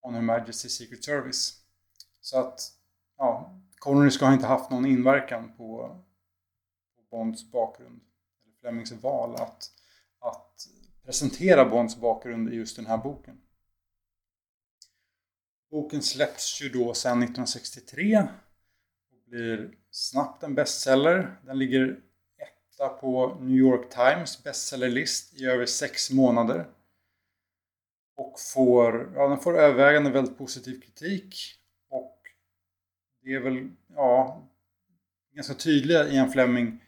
[0.00, 1.62] On Her Majesty's Secret Service.
[2.20, 2.60] Så att,
[3.18, 6.00] ja, Connery ska ha inte haft någon inverkan på,
[6.96, 8.00] på Bonds bakgrund.
[8.44, 9.70] Eller Flemings val att
[11.08, 13.40] presentera Bonds bakgrund i just den här boken.
[15.70, 18.18] Boken släpps ju då sedan 1963
[19.10, 21.40] och blir snabbt en bestseller.
[21.44, 22.00] Den ligger
[22.38, 26.66] etta på New York Times bestsellerlist i över sex månader.
[28.16, 31.36] Och får, ja, den får övervägande väldigt positiv kritik.
[31.90, 32.20] Och
[33.22, 34.42] det är väl, ja,
[35.34, 36.84] ganska tydliga Ian Fleming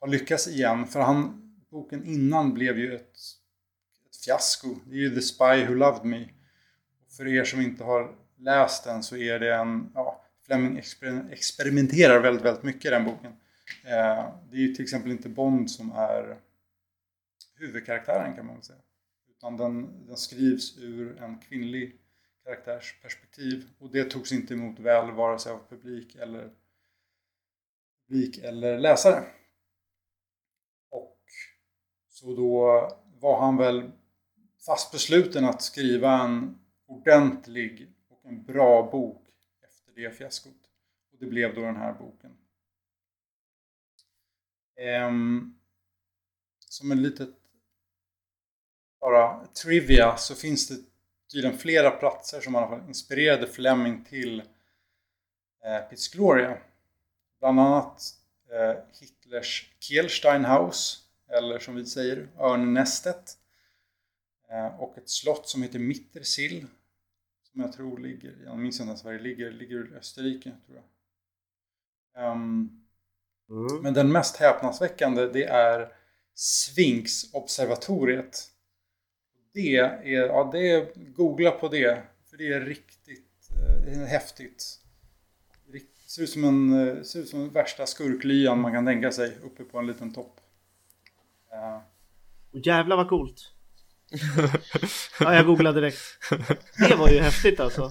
[0.00, 0.86] har lyckats igen.
[0.86, 3.43] För han, boken innan blev ju ett, ett
[4.24, 4.68] fiasko.
[4.86, 6.28] Det är ju The Spy Who Loved Me.
[7.16, 12.20] För er som inte har läst den så är det en, ja, Fleming exper experimenterar
[12.20, 13.32] väldigt, väldigt mycket i den boken.
[13.84, 16.36] Eh, det är ju till exempel inte Bond som är
[17.54, 18.78] huvudkaraktären kan man väl säga.
[19.28, 22.00] Utan den, den skrivs ur en kvinnlig
[22.44, 23.68] karaktärs perspektiv.
[23.78, 26.50] Och det togs inte emot väl vare sig av publik eller,
[28.08, 29.24] publik eller läsare.
[30.90, 31.18] Och
[32.08, 33.90] Så då var han väl
[34.66, 39.22] fast besluten att skriva en ordentlig och en bra bok
[39.62, 40.52] efter det fiaskot.
[41.12, 42.36] Och det blev då den här boken.
[45.08, 45.58] Um,
[46.68, 47.28] som en litet
[49.00, 50.76] bara trivia så finns det
[51.32, 54.40] tydligen flera platser som i alla fall inspirerade Fleming till
[55.64, 56.58] eh, Piz Gloria.
[57.40, 58.02] Bland annat
[58.50, 63.38] eh, Hitlers Kielsteinhaus, eller som vi säger, Örnnästet.
[64.50, 66.66] Eh, och ett slott som heter Mittersill,
[67.52, 70.76] som jag tror ligger, jag minns inte ens var det ligger, ligger i Österrike tror
[70.76, 70.84] jag.
[72.32, 72.84] Um,
[73.50, 73.82] mm.
[73.82, 75.92] Men den mest häpnadsväckande det är
[76.34, 78.50] Sphinx-observatoriet.
[79.52, 83.50] Det är, ja det är, googla på det, för det är riktigt
[83.86, 84.80] eh, häftigt.
[85.66, 89.38] Det ser ut som en, eh, ser ut som värsta skurklyan man kan tänka sig
[89.42, 90.40] uppe på en liten topp.
[91.52, 91.80] Uh.
[92.52, 93.54] Och jävlar vad coolt!
[95.20, 95.98] Ja, jag googlade direkt.
[96.88, 97.90] Det var ju häftigt alltså.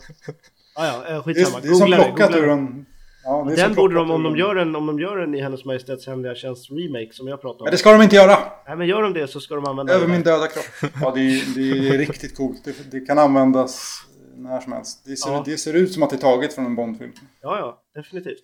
[0.76, 1.60] Ah, ja, eh, skitsamma.
[1.60, 2.86] Det är, det är som plockat ur en...
[3.24, 6.08] Ja, den borde de, om de, gör en, om de gör en i Hennes Majestäts
[6.08, 7.66] Hemliga Tjänst remake som jag pratade om.
[7.66, 8.38] Men det ska de inte göra!
[8.68, 10.92] Nej men gör de det så ska de använda Över min döda kropp.
[11.02, 12.64] Ja det är, det är riktigt coolt.
[12.64, 14.04] Det, det, kan användas
[14.36, 15.06] när som helst.
[15.06, 15.44] Det ser, ja.
[15.46, 17.12] det ser ut som att det är taget från en Bondfilm.
[17.42, 18.44] Ja ja, definitivt.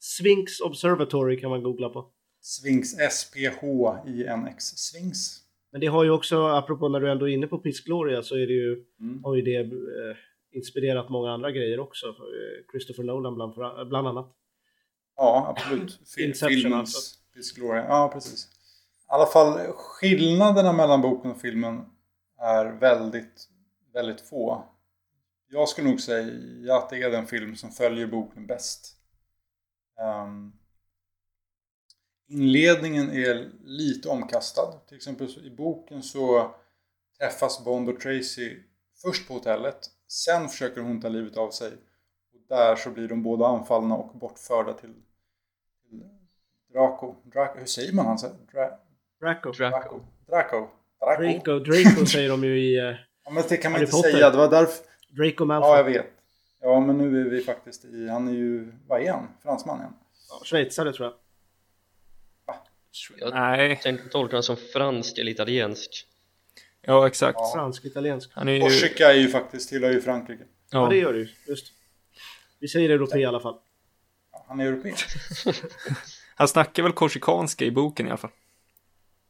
[0.00, 2.04] Sphinx Observatory kan man googla på.
[2.42, 4.64] Sphinx S-P-H-I-N-X.
[4.64, 5.18] Sphinx.
[5.74, 8.34] Men det har ju också, apropå när du ändå är inne på Piss Gloria, så
[8.34, 9.24] är det ju, mm.
[9.24, 10.16] har ju det eh,
[10.52, 12.06] inspirerat många andra grejer också.
[12.06, 13.54] Eh, Christopher Nolan bland,
[13.88, 14.32] bland annat.
[15.16, 16.00] Ja, absolut.
[16.18, 17.16] Inception alltså.
[17.34, 17.84] Piss Gloria.
[17.88, 18.44] Ja, precis.
[18.44, 21.84] I alla fall skillnaderna mellan boken och filmen
[22.40, 23.48] är väldigt,
[23.92, 24.64] väldigt få.
[25.50, 28.96] Jag skulle nog säga att det är den film som följer boken bäst.
[30.26, 30.52] Um,
[32.28, 34.72] Inledningen är lite omkastad.
[34.88, 36.54] Till exempel i boken så
[37.18, 38.56] träffas Bond och Tracy
[39.02, 39.78] först på hotellet.
[40.08, 41.72] Sen försöker hon ta livet av sig.
[42.32, 44.94] Och där så blir de båda anfallna och bortförda till,
[45.88, 46.02] till
[46.72, 47.14] Draco.
[47.32, 47.58] Draco.
[47.58, 48.22] Hur säger man hans?
[48.22, 48.78] Dra
[49.20, 49.52] Draco.
[49.52, 50.00] Draco.
[50.26, 50.68] Draco.
[51.00, 51.22] Draco.
[51.22, 51.58] Draco.
[51.58, 52.80] Draco säger de ju i...
[52.80, 54.10] Uh, ja, men det kan man inte Potter.
[54.10, 54.30] säga.
[54.30, 54.84] Det var därför...
[55.08, 55.70] Draco Malfoy.
[55.70, 56.06] Ja, jag vet.
[56.60, 58.08] Ja, men nu är vi faktiskt i...
[58.08, 58.72] Han är ju...
[58.86, 59.28] Vad är han?
[59.42, 59.94] Fransman igen?
[60.30, 61.14] Ja, schweizare tror jag.
[63.18, 63.80] Jag Nej.
[63.82, 66.06] tänkte tolka den som fransk eller italiensk.
[66.80, 67.38] Ja, exakt.
[67.38, 67.52] Ja.
[67.54, 68.30] Fransk-italiensk.
[68.32, 68.60] Han är ju...
[68.60, 70.44] Korsika är ju faktiskt, tillhör ju Frankrike.
[70.70, 70.82] Ja.
[70.82, 71.72] ja, det gör du Just
[72.58, 73.58] Vi säger europé i alla fall.
[74.32, 74.94] Ja, han är europé.
[76.34, 78.30] han snackar väl korsikanska i boken i alla fall.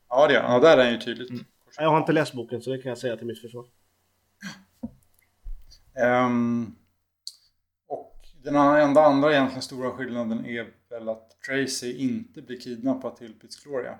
[0.09, 0.53] Ja, det gör han.
[0.53, 1.31] Ja, där är han ju tydligt.
[1.31, 1.45] Mm.
[1.79, 3.65] Jag har inte läst boken så det kan jag säga till mitt försvar.
[6.27, 6.77] Um,
[8.45, 13.65] den enda andra egentligen stora skillnaden är väl att Tracy inte blir kidnappad till Piz
[13.65, 13.99] Gloria.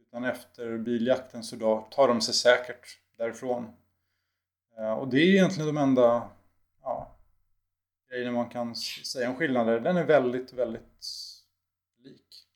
[0.00, 3.72] Utan efter biljakten så då tar de sig säkert därifrån.
[4.78, 6.30] Eh, och det är egentligen de enda
[6.82, 7.16] ja,
[8.08, 9.80] grejerna man kan säga om skillnader.
[9.80, 11.04] Den är väldigt, väldigt
[11.98, 12.46] lik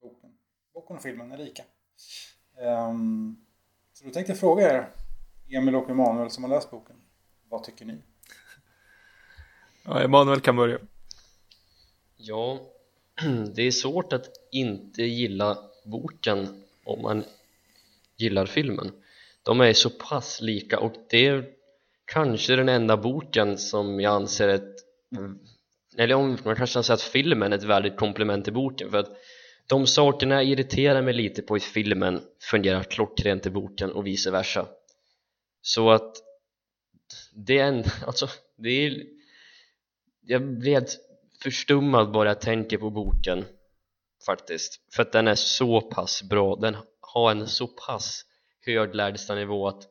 [0.00, 0.30] boken.
[0.74, 1.62] Boken och filmen är lika.
[2.56, 3.46] Um,
[3.92, 4.88] så då tänkte jag fråga er,
[5.48, 6.96] Emil och Emanuel som har läst boken,
[7.48, 7.98] vad tycker ni?
[9.84, 10.78] Ja, Emanuel kan börja.
[12.16, 12.60] Ja,
[13.54, 17.24] det är svårt att inte gilla boken om man
[18.16, 18.92] gillar filmen.
[19.42, 21.44] De är så pass lika och det är
[22.04, 24.74] kanske den enda boken som jag anser ett
[25.96, 29.16] eller om man kanske anser att filmen är ett värdigt komplement till boken för att
[29.66, 34.30] de sakerna jag irriterar mig lite på i filmen fungerar klockrent i boken och vice
[34.30, 34.68] versa
[35.62, 36.16] så att
[37.34, 39.02] det är en, alltså det är
[40.20, 41.07] jag blir helt
[41.42, 43.44] förstummad bara jag tänker på boken
[44.26, 44.80] faktiskt.
[44.94, 46.56] För att den är så pass bra.
[46.56, 48.24] Den har en så pass
[48.66, 49.82] hög lägstanivå att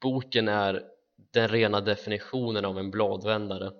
[0.00, 0.84] boken är
[1.32, 3.72] den rena definitionen av en bladvändare.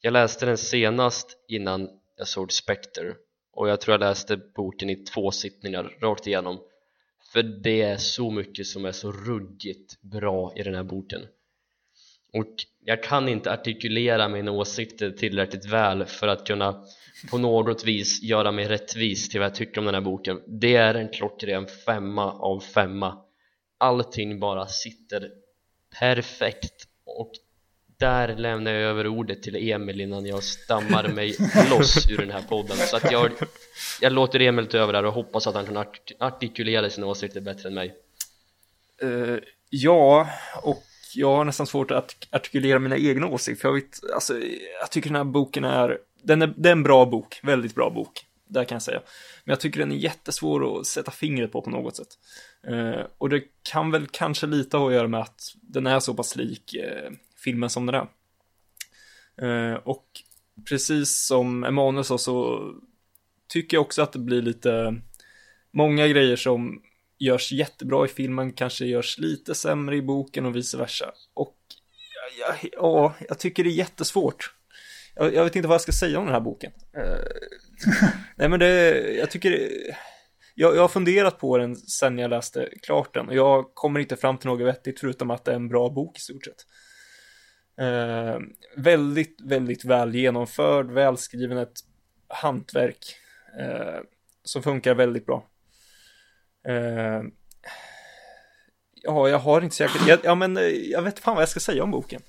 [0.00, 3.14] Jag läste den senast innan jag såg Spectre
[3.52, 6.60] och jag tror jag läste boken i två sittningar rakt igenom.
[7.32, 11.26] För det är så mycket som är så ruggigt bra i den här boken.
[12.32, 12.54] Och
[12.84, 16.84] jag kan inte artikulera mina åsikter tillräckligt väl för att kunna
[17.30, 20.42] på något vis göra mig rättvis till vad jag tycker om den här boken.
[20.46, 23.18] Det är en klockren femma av femma.
[23.78, 25.30] Allting bara sitter
[25.98, 26.86] perfekt.
[27.04, 27.32] Och
[27.98, 31.36] där lämnar jag över ordet till Emil innan jag stammar mig
[31.70, 32.76] loss ur den här podden.
[32.76, 33.30] Så att jag,
[34.00, 35.84] jag låter Emil ta över där och hoppas att han kan
[36.18, 37.94] artikulera sina åsikter bättre än mig.
[39.02, 39.38] Uh,
[39.70, 40.28] Ja,
[40.62, 40.82] och
[41.14, 44.38] jag har nästan svårt att artikulera mina egna åsikter, för jag vet, alltså,
[44.80, 47.90] jag tycker den här boken är, den är, det är en bra bok, väldigt bra
[47.90, 48.26] bok.
[48.48, 49.00] där kan jag säga.
[49.44, 52.08] Men jag tycker den är jättesvår att sätta fingret på på något sätt.
[52.66, 56.14] Eh, och det kan väl kanske lite ha att göra med att den är så
[56.14, 57.10] pass lik eh,
[57.44, 58.08] filmen som den är.
[59.42, 60.06] Eh, och
[60.68, 62.66] precis som Emanuel sa så
[63.48, 64.94] tycker jag också att det blir lite
[65.72, 66.82] många grejer som
[67.20, 71.12] görs jättebra i filmen kanske görs lite sämre i boken och vice versa.
[71.34, 71.56] Och
[72.40, 74.54] ja, ja, jag tycker det är jättesvårt.
[75.14, 76.72] Jag, jag, vet inte vad jag ska säga om den här boken.
[76.96, 77.02] Uh,
[78.36, 79.70] nej men det, jag tycker det,
[80.54, 84.16] jag, jag har funderat på den sen jag läste klart den och jag kommer inte
[84.16, 86.66] fram till något vettigt förutom att det är en bra bok i stort sett.
[87.80, 88.38] Uh,
[88.76, 91.78] väldigt, väldigt väl genomförd, välskriven, ett
[92.28, 93.16] hantverk
[93.60, 94.00] uh,
[94.44, 95.46] som funkar väldigt bra.
[96.68, 97.22] Uh,
[99.02, 100.58] ja, jag har inte säkert, jag, ja men
[100.90, 102.22] jag vet fan vad jag ska säga om boken.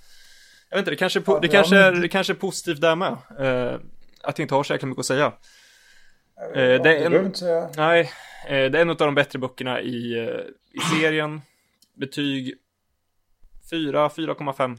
[0.69, 3.11] Jag vet inte, det kanske, det, det kanske, är, det kanske är positivt där med.
[3.11, 3.79] Uh,
[4.23, 5.25] att jag inte har så jäkla mycket att säga.
[5.27, 7.69] Uh, det är en, säga.
[7.77, 8.09] Nej, uh,
[8.49, 10.13] det är en av de bättre böckerna i,
[10.71, 11.41] i serien.
[11.93, 12.55] Betyg
[13.69, 14.77] 4, 4,5.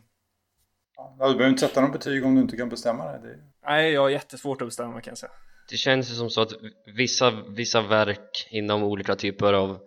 [0.96, 3.18] Ja, du behöver inte sätta något betyg om du inte kan bestämma det.
[3.18, 3.38] det...
[3.66, 5.32] Nej, jag har jättesvårt att bestämma kan jag säga.
[5.72, 6.52] Det känns ju som så att
[6.96, 9.78] vissa, vissa verk inom olika typer av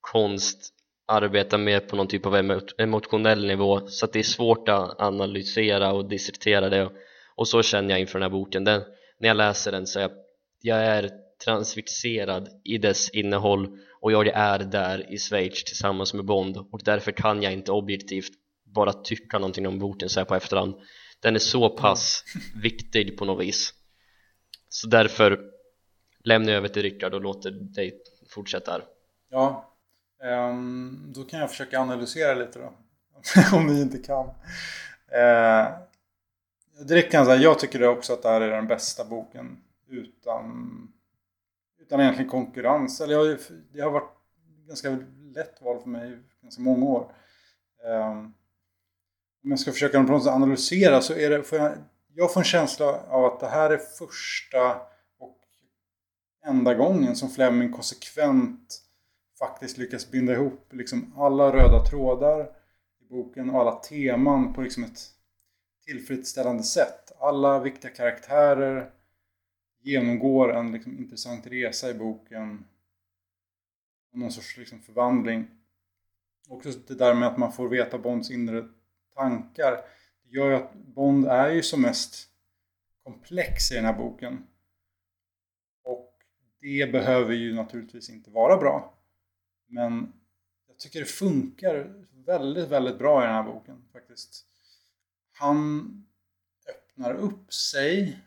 [0.00, 0.58] konst
[1.08, 3.86] arbetar mer på någon typ av emotionell nivå.
[3.86, 6.90] Så att det är svårt att analysera och dissertera det.
[7.34, 8.64] Och så känner jag inför den här boken.
[8.64, 8.82] Den,
[9.18, 10.12] när jag läser den så är jag,
[10.60, 11.10] jag är
[11.44, 13.78] transfixerad i dess innehåll.
[14.00, 16.56] Och jag är där i Schweiz tillsammans med Bond.
[16.56, 18.32] Och därför kan jag inte objektivt
[18.74, 20.74] bara tycka någonting om boken så här på efterhand.
[21.22, 22.24] Den är så pass
[22.62, 23.74] viktig på något vis
[24.72, 25.50] så därför
[26.24, 28.84] lämnar jag över till Rickard och låter dig fortsätta här
[29.30, 29.74] Ja,
[30.22, 32.72] um, då kan jag försöka analysera lite då.
[33.56, 34.26] Om ni inte kan.
[34.26, 35.78] Uh,
[36.86, 40.88] direkt kan jag säga, jag tycker också att det här är den bästa boken utan,
[41.80, 43.00] utan egentligen konkurrens.
[43.00, 43.38] Eller jag,
[43.72, 44.12] det har varit
[44.68, 44.98] ganska
[45.34, 47.12] lätt val för mig i ganska många år.
[47.84, 48.34] Um,
[49.44, 51.72] om jag ska försöka på något sätt analysera så är det, får jag,
[52.14, 54.80] jag får en känsla av att det här är första
[55.18, 55.38] och
[56.46, 58.82] enda gången som Fleming konsekvent
[59.38, 62.44] faktiskt lyckas binda ihop liksom alla röda trådar
[63.00, 65.00] i boken och alla teman på liksom ett
[65.86, 67.12] tillfredsställande sätt.
[67.20, 68.90] Alla viktiga karaktärer
[69.82, 72.64] genomgår en liksom intressant resa i boken.
[74.12, 75.46] Någon sorts liksom förvandling.
[76.48, 78.68] Också det där med att man får veta Bonds inre
[79.14, 79.80] tankar.
[80.32, 82.28] Gör ju att Bond är ju som mest
[83.04, 84.46] komplex i den här boken.
[85.84, 86.14] Och
[86.60, 88.94] det behöver ju naturligtvis inte vara bra.
[89.66, 90.12] Men
[90.68, 94.46] jag tycker det funkar väldigt, väldigt bra i den här boken faktiskt.
[95.32, 95.90] Han
[96.68, 98.20] öppnar upp sig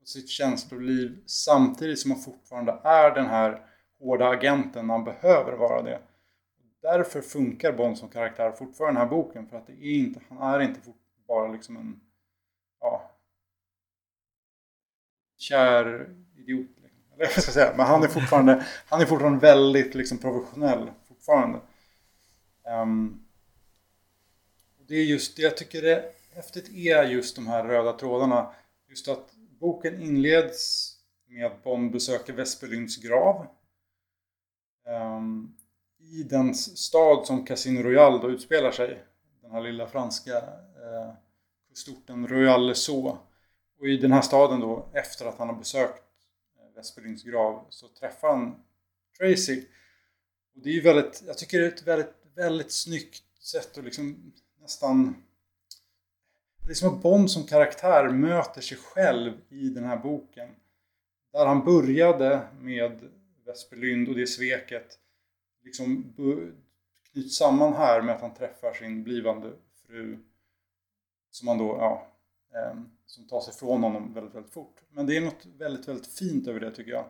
[0.00, 3.66] och sitt känsloliv samtidigt som han fortfarande är den här
[3.98, 6.00] hårda agenten när han behöver vara det.
[6.82, 10.20] Därför funkar Bond som karaktär fortfarande i den här boken för att det är inte,
[10.28, 10.80] han är inte
[11.30, 12.00] bara liksom en
[12.80, 13.10] ja,
[15.38, 16.68] kär idiot.
[16.82, 17.00] Liksom.
[17.14, 20.90] Eller vad ska jag säga, men han är fortfarande, han är fortfarande väldigt liksom professionell
[21.08, 21.60] fortfarande.
[22.66, 23.26] Um,
[24.88, 28.54] det är just det jag tycker är häftigt är just de här röda trådarna.
[28.88, 30.92] Just att boken inleds
[31.26, 33.46] med att Bond besöker Vesperlyns grav.
[34.86, 35.56] Um,
[35.98, 39.04] I den stad som Casino Royale då utspelar sig.
[39.42, 40.42] Den här lilla franska
[40.80, 41.14] eh,
[41.68, 43.18] kustorten Royal så
[43.78, 46.02] Och i den här staden då, efter att han har besökt
[46.76, 48.62] eh, grav, så träffar han
[49.18, 49.64] Tracy.
[50.54, 53.84] Och det är ju väldigt, jag tycker det är ett väldigt, väldigt snyggt sätt att
[53.84, 55.14] liksom nästan
[56.70, 60.48] det är som att Bond som karaktär möter sig själv i den här boken.
[61.32, 63.00] Där han började med
[63.46, 64.98] Vesperlynd och det sveket
[65.64, 66.14] liksom
[67.12, 69.52] knyts samman här med att han träffar sin blivande
[69.86, 70.18] fru
[71.30, 72.06] som man då, ja,
[72.58, 74.82] ehm, som tar sig från honom väldigt, väldigt fort.
[74.90, 77.04] Men det är något väldigt, väldigt fint över det tycker jag.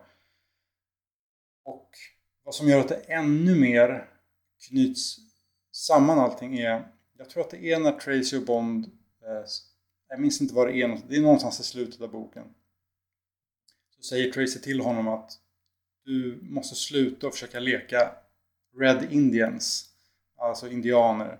[1.63, 1.89] Och
[2.43, 4.09] vad som gör att det ännu mer
[4.67, 5.17] knyts
[5.71, 8.85] samman allting är, jag tror att det är när Tracy och Bond,
[9.21, 9.45] eh,
[10.07, 12.53] jag minns inte vad det är, det är någonstans i slutet av boken.
[13.95, 15.39] Så säger Tracy till honom att
[16.03, 18.11] du måste sluta och försöka leka
[18.77, 19.89] Red Indians,
[20.37, 21.39] alltså indianer.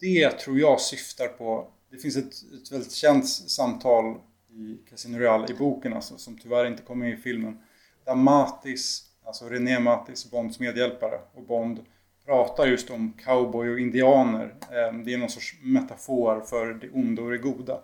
[0.00, 2.32] Det tror jag syftar på, det finns ett,
[2.62, 7.18] ett väldigt känt samtal i Casino Real i boken alltså, som tyvärr inte kommer med
[7.18, 7.58] i filmen.
[8.04, 11.20] Där Matis alltså René Matis, Bonds medhjälpare.
[11.34, 11.80] Och Bond
[12.24, 14.54] pratar just om cowboy och indianer.
[14.60, 17.80] Eh, det är någon sorts metafor för det onda och det goda.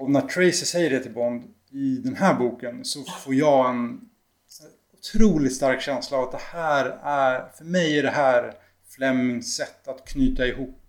[0.00, 4.00] Och när Tracy säger det till Bond i den här boken så får jag en
[4.98, 8.54] otroligt stark känsla av att det här är, för mig är det här
[8.96, 10.82] Flemings sätt att knyta ihop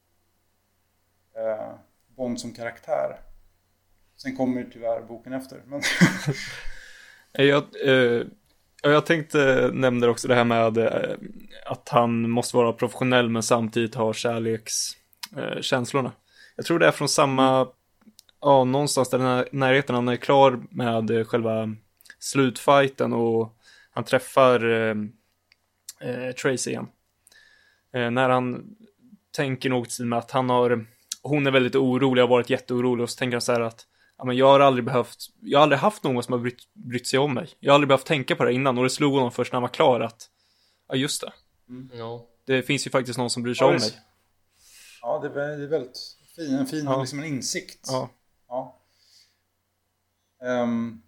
[1.35, 1.73] eh,
[2.15, 3.19] Bond som karaktär.
[4.17, 5.61] Sen kommer ju tyvärr boken efter.
[5.65, 5.81] Men
[7.45, 8.21] Jag, eh,
[8.81, 11.17] jag tänkte nämna också det här med eh,
[11.65, 16.09] att han måste vara professionell men samtidigt ha kärlekskänslorna.
[16.09, 16.15] Eh,
[16.55, 17.67] jag tror det är från samma,
[18.41, 21.75] ja någonstans där den här närheten han är klar med eh, själva
[22.19, 23.57] slutfighten och
[23.91, 24.95] han träffar eh,
[25.99, 26.87] eh, Tracy igen.
[27.97, 28.75] Eh, när han
[29.31, 30.85] tänker något med att han har,
[31.21, 33.85] hon är väldigt orolig, har varit jätteorolig och så tänker han så här att
[34.17, 37.07] ja, men jag har aldrig behövt, jag har aldrig haft någon som har brytt, brytt
[37.07, 37.49] sig om mig.
[37.59, 39.61] Jag har aldrig behövt tänka på det innan och det slog honom först när han
[39.61, 40.29] var klar att,
[40.87, 41.33] ja just det.
[41.69, 41.89] Mm.
[41.93, 42.25] Ja.
[42.45, 43.91] Det finns ju faktiskt någon som bryr sig Ja, om mig.
[45.01, 45.97] ja, det är, det är väldigt
[46.35, 46.99] fin, en fin Ja.
[47.01, 47.79] liksom en insikt.
[47.87, 48.09] Ja.
[48.47, 48.81] Ja.
[50.43, 51.01] Ehm,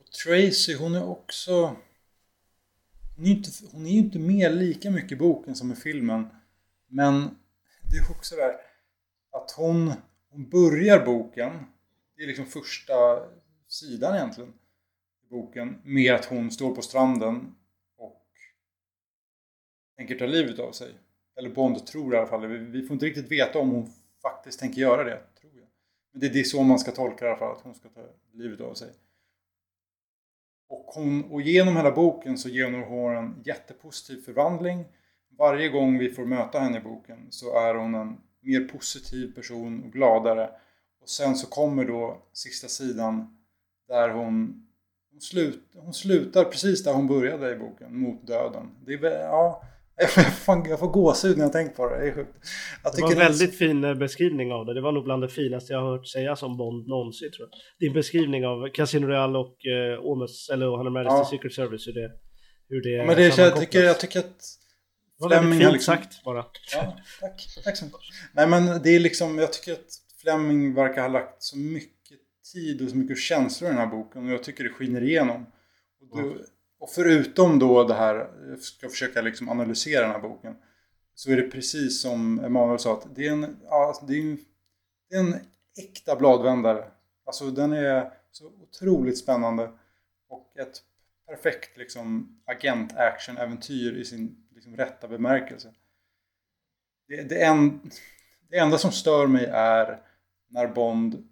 [0.00, 1.76] och Tracy, hon är också...
[3.16, 5.76] Hon är, ju inte, hon är ju inte med lika mycket i boken som i
[5.76, 6.26] filmen.
[6.88, 7.38] Men
[7.90, 8.54] det är också där
[9.30, 9.92] att hon,
[10.30, 11.52] hon börjar boken,
[12.16, 12.94] det är liksom första
[13.68, 14.52] sidan egentligen,
[15.26, 17.54] i boken, med att hon står på stranden
[17.96, 18.26] och
[19.96, 20.94] tänker ta livet av sig.
[21.36, 22.48] Eller Bond tror i alla fall det.
[22.48, 23.92] Vi, vi får inte riktigt veta om hon
[24.22, 25.68] faktiskt tänker göra det, tror jag.
[26.12, 27.88] Men det, det är så man ska tolka det i alla fall, att hon ska
[27.88, 28.88] ta livet av sig.
[30.68, 34.84] Och, hon, och genom hela boken så genomgår hon en jättepositiv förvandling.
[35.38, 39.84] Varje gång vi får möta henne i boken så är hon en mer positiv person
[39.84, 40.50] och gladare.
[41.00, 43.38] Och sen så kommer då sista sidan
[43.88, 44.66] där hon,
[45.10, 48.70] hon, slut, hon slutar precis där hon började i boken, mot döden.
[48.86, 49.62] Det är, ja,
[49.96, 52.30] jag får, fan, jag får gåshud när jag tänker på det, det är sjukt.
[52.96, 54.74] Det var en väldigt fin eh, beskrivning av det.
[54.74, 57.58] Det var nog bland det finaste jag har hört sägas om Bond någonsin tror jag.
[57.86, 61.24] Din beskrivning av Casino Royale och eh, Omus, eller Han Majesty Ja.
[61.30, 62.10] Secret Service, hur det,
[62.68, 64.38] hur det Ja, men det, jag, tycker, jag tycker att
[65.18, 66.44] Det var väldigt fint liksom- sagt bara.
[66.72, 67.46] Ja, tack.
[67.64, 68.00] Tack så mycket.
[68.32, 69.86] Nej men det är liksom, jag tycker att
[70.22, 72.18] Fleming verkar ha lagt så mycket
[72.52, 75.46] tid och så mycket känslor i den här boken och jag tycker det skiner igenom.
[76.10, 76.34] Och, då,
[76.78, 80.56] och förutom då det här, jag ska försöka liksom analysera den här boken,
[81.14, 84.20] så är det precis som Emanuel sa, att det är en, ja, alltså det är
[84.20, 84.38] en,
[85.08, 85.34] det är en
[85.78, 86.90] äkta bladvändare.
[87.26, 89.70] Alltså den är så otroligt spännande
[90.28, 90.82] och ett
[91.26, 95.74] perfekt liksom agent-action-äventyr i sin liksom, rätta bemärkelse.
[97.08, 97.90] Det, det, en,
[98.48, 100.00] det enda som stör mig är
[100.48, 101.28] när Bond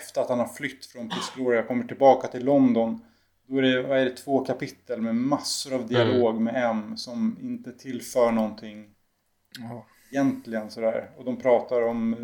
[0.00, 3.04] efter att han har flytt från Piss Gloria kommer tillbaka till London.
[3.46, 7.38] Då är det, vad är det två kapitel med massor av dialog med M som
[7.42, 8.86] inte tillför någonting
[9.60, 9.86] Ja.
[10.12, 11.10] egentligen sådär.
[11.18, 12.18] Och de pratar om eh,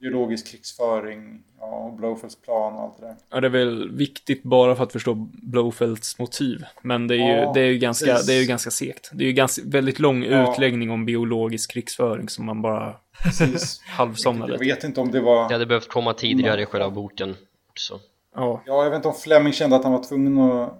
[0.00, 3.16] biologisk krigsföring ja, och Blofelds plan och allt det där.
[3.30, 6.64] Ja, det är väl viktigt bara för att förstå Blofelds motiv.
[6.82, 8.26] Men det är ju, Ja, det är ju, ganska, precis.
[8.26, 9.10] det är ju ganska segt.
[9.12, 10.52] Det är ju ganska, väldigt lång Ja.
[10.52, 13.80] utläggning om biologisk krigsföring som man bara Precis.
[13.86, 15.48] halvsomnar Jag vet inte om det var...
[15.48, 17.34] Det hade behövt komma tidigare i själva boken
[17.70, 18.00] också.
[18.34, 18.62] Ja.
[18.66, 20.78] Ja, jag vet inte om Fleming kände att han var tvungen att...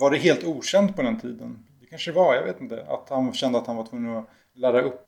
[0.00, 1.66] Var det helt okänt på den tiden?
[1.80, 2.86] Det kanske det var, jag vet inte.
[2.88, 5.06] Att han kände att han var tvungen att lära upp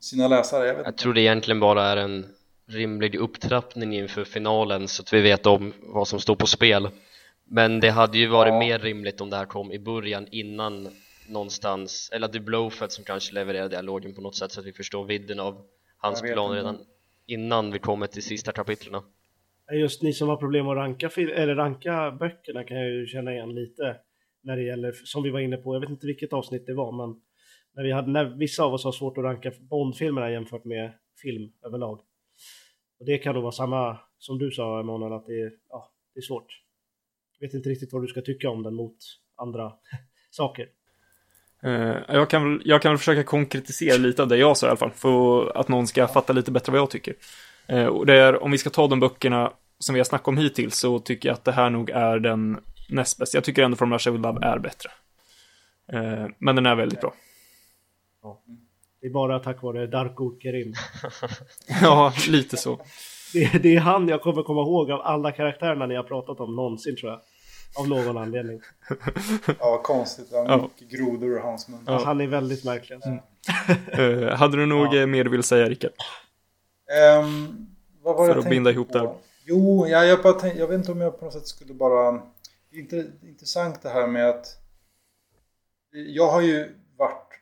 [0.00, 1.02] sina läsare, jag vet Jag inte.
[1.02, 2.26] tror det egentligen bara är en
[2.66, 6.88] rimlig upptrappning inför finalen så att vi vet om vad som står på spel.
[7.44, 8.58] Men det hade ju varit Ja.
[8.58, 10.88] mer rimligt om det här kom i början innan
[11.28, 14.66] någonstans, eller att det är Blowfett som kanske levererar dialogen på något sätt så att
[14.66, 15.62] vi förstår vidden av
[15.96, 16.78] hans plan redan
[17.26, 19.02] innan vi kommer till sista kapitlerna.
[19.72, 23.54] Just ni som har problem att ranka, eller ranka böckerna kan jag ju känna igen
[23.54, 23.96] lite.
[24.42, 26.92] När det gäller, som vi var inne på, jag vet inte vilket avsnitt det var,
[26.92, 27.20] men
[27.74, 30.92] när vi hade, när vissa av oss har svårt att ranka Bond-filmerna jämfört med
[31.22, 32.00] film överlag.
[32.98, 36.20] Och det kan nog vara samma som du sa Emanuel, att det är, ja, det
[36.20, 36.62] är svårt.
[37.38, 38.96] Jag vet inte riktigt vad du ska tycka om den mot
[39.36, 39.72] andra
[40.30, 40.68] saker.
[41.62, 44.90] Eh, jag, kan jag kan försöka konkretisera lite av det jag sa i alla fall.
[44.90, 47.14] För att någon ska fatta lite bättre vad jag tycker.
[47.66, 50.36] Eh, och det är, om vi ska ta de böckerna som vi har snackat om
[50.36, 53.36] hittills så tycker jag att det här nog är den näst bästa.
[53.36, 54.90] Jag tycker ändå From Russia With Love är bättre.
[55.92, 57.14] Eh, men den är väldigt bra.
[59.00, 60.74] Det är bara tack vare Darko Kerim.
[61.82, 62.80] ja, lite så.
[63.32, 66.56] Det, det är han jag kommer komma ihåg av alla karaktärerna ni har pratat om
[66.56, 67.20] någonsin tror jag.
[67.78, 68.60] Av någon anledning.
[69.58, 70.28] Ja, konstigt.
[70.32, 70.56] Ja, Ja.
[70.56, 71.80] Mycket grodor ur hans mun.
[71.86, 72.02] Ja.
[72.04, 72.96] Han är väldigt märklig.
[72.96, 73.10] Alltså.
[74.02, 75.06] Eh, hade du nog Ja.
[75.06, 75.90] mer du vill säga, Rickard?
[78.02, 78.98] Vad var För att binda tänkte ihop på?
[78.98, 79.16] det här.
[79.44, 82.22] Jo, jag, jag, bara tänk, jag vet inte om jag på något sätt skulle bara...
[82.70, 84.46] Det är intressant det här med att...
[85.90, 87.40] Jag har ju varit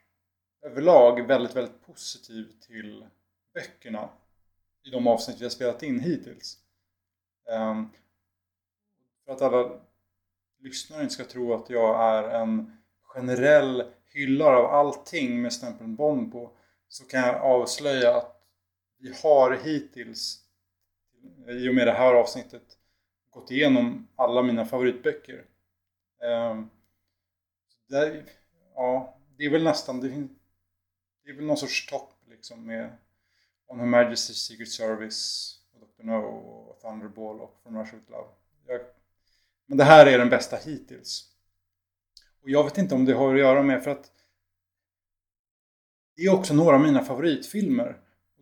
[0.62, 3.04] överlag väldigt, väldigt positiv till
[3.54, 4.08] böckerna.
[4.86, 6.58] i de avsnitt vi har spelat in hittills.
[7.50, 7.90] Um,
[9.24, 9.70] för att alla
[10.60, 16.32] lyssnare inte ska tro att jag är en generell hyllare av allting med stämpeln Bond
[16.32, 16.50] på
[16.88, 18.29] så kan jag avslöja att
[19.00, 20.40] vi har hittills
[21.48, 22.78] i och med det här avsnittet
[23.30, 25.44] gått igenom alla mina favoritböcker.
[26.22, 26.70] Um,
[27.88, 28.24] det,
[28.74, 30.08] ja, det är väl nästan, det,
[31.24, 32.96] det är väl någon sorts topp liksom med
[33.66, 36.04] On Her Majesty's Secret Service och Dr.
[36.04, 38.28] No och Thunderball och From Russia With Love.
[38.66, 38.80] Jag,
[39.66, 41.26] men det här är den bästa hittills.
[42.42, 44.12] Och jag vet inte om det har att göra med för att
[46.16, 48.00] det är också några av mina favoritfilmer.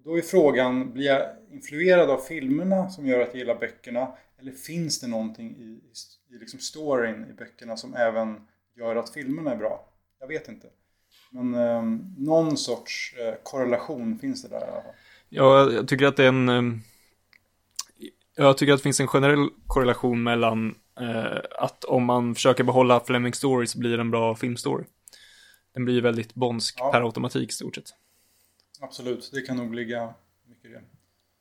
[0.08, 4.08] Då är frågan, blir jag influerad av filmerna som gör att jag gillar böckerna?
[4.40, 8.40] Eller finns det någonting i, i, i liksom storyn i böckerna som även
[8.76, 9.88] gör att filmerna är bra?
[10.20, 10.66] Jag vet inte.
[11.30, 11.82] Men eh,
[12.18, 14.92] någon sorts eh, korrelation finns det där i alla fall.
[15.28, 16.48] Ja, jag tycker att det är en...
[16.48, 16.62] Eh,
[18.36, 23.00] jag tycker att det finns en generell korrelation mellan eh, att om man försöker behålla
[23.00, 24.84] Fleming Story så blir det en bra filmstory.
[25.74, 26.92] Den blir väldigt bondsk ja.
[26.92, 27.94] per automatik i stort sett.
[28.80, 30.14] Absolut, det kan nog ligga
[30.48, 30.82] mycket i det.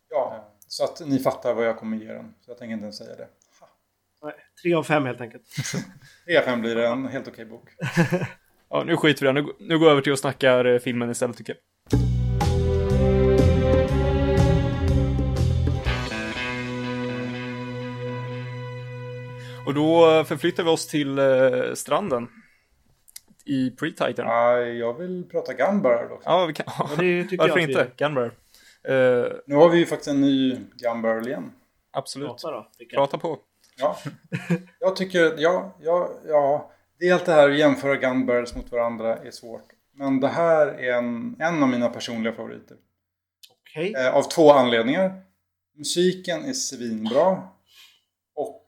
[0.09, 2.33] Ja, så att ni fattar vad jag kommer ge den.
[2.41, 3.27] Så jag tänker inte ens säga det.
[4.23, 5.43] Nej, tre av fem helt enkelt.
[6.25, 7.69] tre av fem blir det, en helt okej bok.
[8.69, 9.41] ja, nu skiter vi i det.
[9.41, 11.61] Nu, nu går jag över till att snacka eh, filmen istället tycker jag.
[19.65, 22.27] Och då förflyttar vi oss till eh, stranden.
[23.47, 24.25] I pre-titan.
[24.25, 26.29] Ja, jag vill prata Gunbar också.
[26.29, 26.65] Ja, vi kan.
[26.67, 26.85] Ja,
[27.37, 27.83] Varför inte?
[27.83, 28.05] Vi...
[28.05, 28.25] Gunbar.
[28.89, 31.51] Uh, nu har vi ju faktiskt en ny Gunbarrel igen.
[31.91, 32.27] Absolut.
[32.27, 32.69] Prata, då.
[32.93, 33.39] Prata på.
[33.77, 33.97] Ja,
[34.79, 36.71] jag tycker, ja, ja, ja.
[36.99, 39.65] Det är allt det här att jämföra Gunbarrels mot varandra är svårt.
[39.93, 42.77] Men det här är en, en av mina personliga favoriter.
[43.61, 43.89] Okej.
[43.89, 44.05] Okay.
[44.05, 45.21] Eh, av två anledningar.
[45.77, 47.43] Musiken är svinbra.
[48.35, 48.63] Och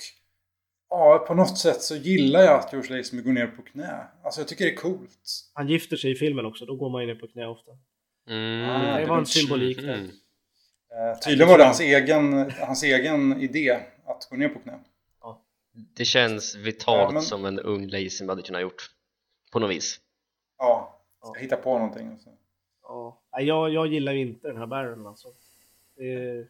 [0.89, 4.07] Ja, på något sätt så gillar jag att George Lazenby går ner på knä.
[4.23, 5.49] Alltså jag tycker det är coolt.
[5.53, 7.71] Han gifter sig i filmen också, då går man ju ner på knä ofta.
[8.29, 8.69] Mm.
[8.69, 9.93] Ah, det var en symbolik där.
[9.93, 10.05] Mm.
[10.05, 14.79] Eh, tydligen var det hans egen, hans egen idé att gå ner på knä.
[15.21, 15.41] Ja.
[15.95, 17.21] Det känns vitalt ja, men...
[17.21, 18.89] som en ung Lazenby hade kunnat gjort.
[19.51, 19.99] På något vis.
[20.57, 22.19] Ja, ska hitta på någonting.
[22.19, 22.29] Så.
[22.81, 25.27] Ja, jag, jag gillar ju inte den här Baron alltså.
[25.99, 26.45] Eh,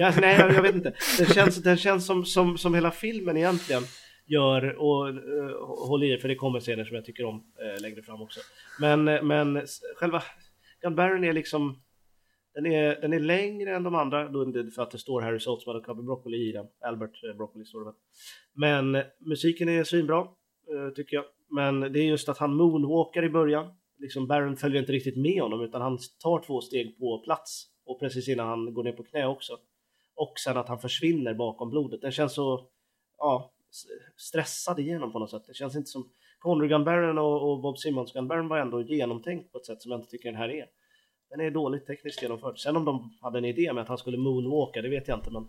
[0.00, 0.94] ja, nej, jag, vet inte.
[1.18, 3.82] Den känns, den känns som, som, som hela filmen egentligen
[4.26, 7.82] gör och eh, uh, håll i för det kommer scener som jag tycker om uh,
[7.82, 8.40] längre fram också.
[8.80, 10.22] Men, men själva
[10.82, 11.82] Gun Baron är liksom
[12.54, 14.28] den är, den är längre än de andra
[14.74, 16.66] för att det står Harry Saltzman och Cubby Broccoli i den.
[16.80, 17.92] Albert Broccoli står det
[18.54, 21.24] Men musiken är svinbra uh, tycker jag.
[21.50, 23.66] Men det är just att han moonwalkar i början.
[23.98, 28.00] Liksom Baron följer inte riktigt med honom utan han tar två steg på plats och
[28.00, 29.58] precis innan han går ner på knä också.
[30.14, 32.00] Och sen att han försvinner bakom blodet.
[32.00, 32.66] Den känns så
[33.18, 33.50] ja,
[34.16, 35.42] stressad igenom på något sätt.
[35.46, 36.08] Det känns inte som
[36.38, 39.82] Connery Gun Baron och, och Bob Simmons Gun Baron var ändå genomtänkt på ett sätt
[39.82, 40.66] som jag inte tycker den här är.
[41.30, 42.58] Den är dåligt tekniskt genomförd.
[42.58, 45.30] Sen om de hade en idé med att han skulle moonwalka, det vet jag inte
[45.30, 45.48] men...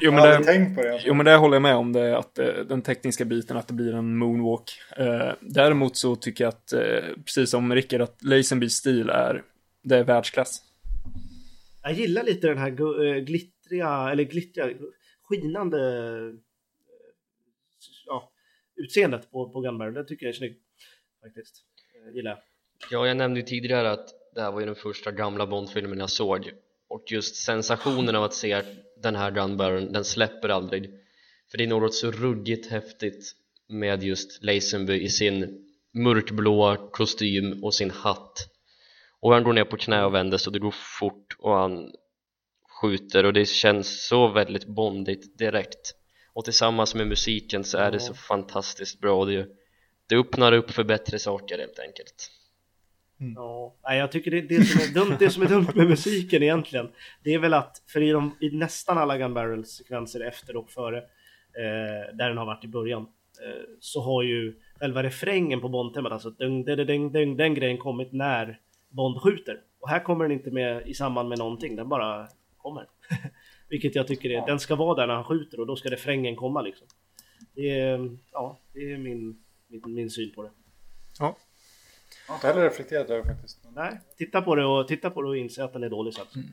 [0.00, 1.02] jo, men det, tänkt på det.
[1.04, 3.74] Jo men det håller jag med om, det, att eh, den tekniska biten, att det
[3.74, 4.70] blir en moonwalk.
[4.96, 6.80] Eh, däremot så tycker jag att, eh,
[7.24, 9.42] precis som Rickard, att Lazenbys stil är,
[9.82, 10.62] det är världsklass.
[11.82, 12.70] Jag gillar lite den här
[13.04, 14.70] eh, glittriga, eller glittriga,
[15.22, 16.34] skinande eh,
[18.06, 18.32] ja,
[18.76, 19.92] utseendet på, på Gunberg.
[19.92, 20.62] Det tycker jag är snyggt
[21.22, 21.64] faktiskt.
[21.94, 22.42] Eh, jag gillar
[22.90, 26.10] Ja, jag nämnde ju tidigare att det här var ju den första gamla Bond-filmen jag
[26.10, 26.52] såg
[26.88, 28.62] och just sensationen av att se
[29.02, 30.90] den här Gunbarren, den släpper aldrig
[31.50, 33.32] för det är något så ruggigt häftigt
[33.68, 38.48] med just Lazenby i sin mörkblåa kostym och sin hatt
[39.22, 41.92] och han går ner på knä och vänder så det går fort och han
[42.80, 45.94] skjuter och det känns så väldigt bondigt direkt.
[46.32, 49.18] Och tillsammans med musiken så är det så fantastiskt bra.
[49.18, 49.48] Och det,
[50.06, 52.30] det öppnar upp för bättre saker helt enkelt.
[53.20, 53.34] Mm.
[53.36, 56.88] Ja, jag tycker det, det, som är dumt, det som är dumt med musiken egentligen
[57.22, 60.70] Det är väl att, för i, de, i nästan alla Gun Barrels sekvenser efter och
[60.70, 65.68] före eh, Där den har varit i början eh, Så har ju själva refrängen på
[65.68, 68.58] Bond-temat, alltså den, den, den, den, den grejen kommit när
[68.92, 69.60] Bond skjuter.
[69.80, 72.88] Och här kommer den inte med i samband med någonting, den bara kommer.
[73.68, 76.36] Vilket jag tycker är, den ska vara där när han skjuter och då ska refrängen
[76.36, 76.86] komma liksom.
[77.54, 80.50] Det är, ja, det är min, min, min syn på det.
[81.18, 81.36] Ja.
[82.26, 83.58] Jag har inte heller reflekterat över faktiskt.
[83.74, 86.26] Nej, titta på det och, titta på det och inse att den är dålig sen.
[86.34, 86.48] Mm.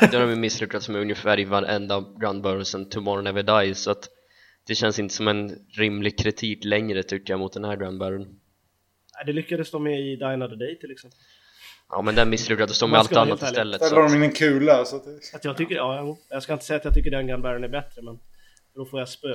[0.10, 4.08] det har de misslyckats med ungefär i varenda Gunburn sen Tomorrow Never Dies så att
[4.66, 8.40] det känns inte som en rimlig kritik längre tycker jag mot den här Gunburn.
[9.26, 11.18] Det lyckades de med i Die Another Day till exempel.
[11.90, 14.84] Ja men den misslyckades de med allt annat istället Där la de in en kula.
[14.84, 15.36] Så att det...
[15.36, 18.02] Att jag tycker, ja, jag ska inte säga att jag tycker den Gunbarren är bättre,
[18.02, 18.18] men
[18.74, 19.34] då får jag spö.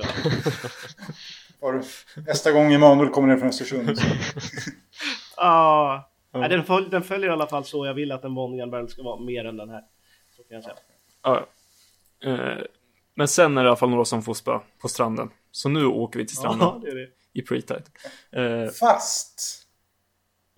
[2.26, 3.98] Nästa gång Emanuel kommer ner från Östersund.
[3.98, 4.04] Så.
[5.40, 6.38] Ah, Ja.
[6.40, 9.02] nej, den, följ, den följer i alla fall så jag vill att en Gunbarrel ska
[9.02, 9.82] vara mer än den här.
[10.36, 10.76] Så kan jag säga.
[11.22, 11.46] Ja.
[12.24, 12.58] Eh,
[13.14, 15.30] Men sen är det i alla fall några som får spö på stranden.
[15.50, 17.08] Så nu åker vi till stranden Ja, det är det.
[17.32, 17.82] i pre-tide.
[18.32, 19.57] Eh, Fast!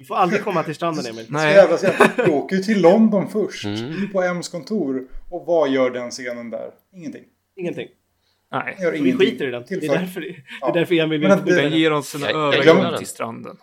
[0.01, 1.26] Vi får aldrig komma till stranden, Emil.
[1.28, 1.78] Nej, jävla.
[2.16, 3.64] Du åker ju till London först.
[3.64, 3.76] Mm.
[3.76, 5.07] Du är på M's kontor.
[5.30, 6.70] Och vad gör den scenen där?
[6.94, 7.24] Ingenting.
[7.57, 7.88] Ingenting.
[8.53, 8.74] nej.
[8.76, 9.28] Den gör Vi ingenting.
[9.30, 9.64] skiter i den.
[9.68, 10.68] Det är därför, det Ja.
[10.68, 11.72] är därför Emil vill det- Den den.
[11.78, 12.98] ger oss en övergång den.
[12.98, 13.57] till stranden.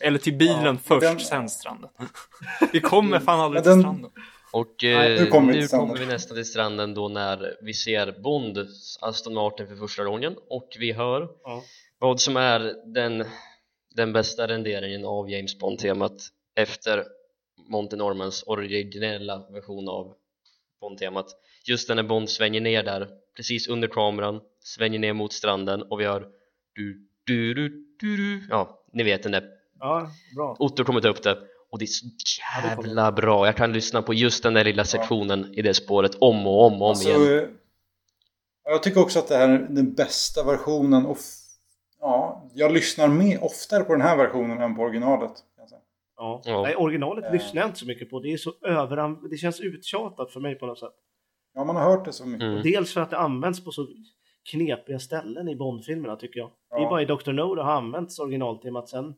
[0.00, 1.90] Eller till bilen Ja, först, den- sen stranden.
[2.72, 4.10] Vi kommer fan aldrig Men till den- stranden.
[4.52, 5.88] Och eh, nu kommer vi nu till stranden.
[5.88, 8.58] kommer vi nästan till stranden då när vi ser Bond,
[9.00, 11.62] Aston Martin för första gången och vi hör Ja.
[11.98, 13.24] vad som är den,
[13.98, 17.04] den bästa renderingen av James Bond-temat efter
[17.68, 20.14] Monty Normans originella version av
[20.80, 21.26] Bond-temat
[21.64, 26.04] just när Bond svänger ner där precis under kameran svänger ner mot stranden och vi
[26.04, 26.28] hör
[26.72, 27.68] du, du, du,
[28.00, 28.46] du, du.
[28.50, 29.44] ja, ni vet den där
[29.80, 30.56] Ja, bra.
[30.58, 31.38] Otto kommer ta upp det
[31.70, 32.06] och det är så
[32.64, 36.46] jävla bra jag kan lyssna på just den där lilla sektionen i det spåret om
[36.46, 37.44] och om och om Alltså, igen eh,
[38.64, 41.06] jag tycker också att det här är den bästa versionen.
[41.06, 41.18] Och
[42.00, 45.32] ja, jag lyssnar med oftare på den här versionen än på originalet.
[46.16, 46.42] Ja.
[46.44, 46.62] Ja.
[46.62, 47.32] Nej, originalet Ja.
[47.32, 48.20] lyssnar jag inte så mycket på.
[48.20, 49.28] Det är så överan...
[49.30, 50.94] Det känns uttjatat för mig på något sätt.
[51.54, 52.42] Ja, man har hört det så mycket.
[52.46, 52.62] Mm.
[52.62, 53.86] Dels för att det används på så
[54.50, 56.50] knepiga ställen i Bond-filmerna tycker jag.
[56.70, 56.90] Det är Ja.
[56.90, 57.32] bara i Dr.
[57.32, 59.14] No det har använts originaltemat sen.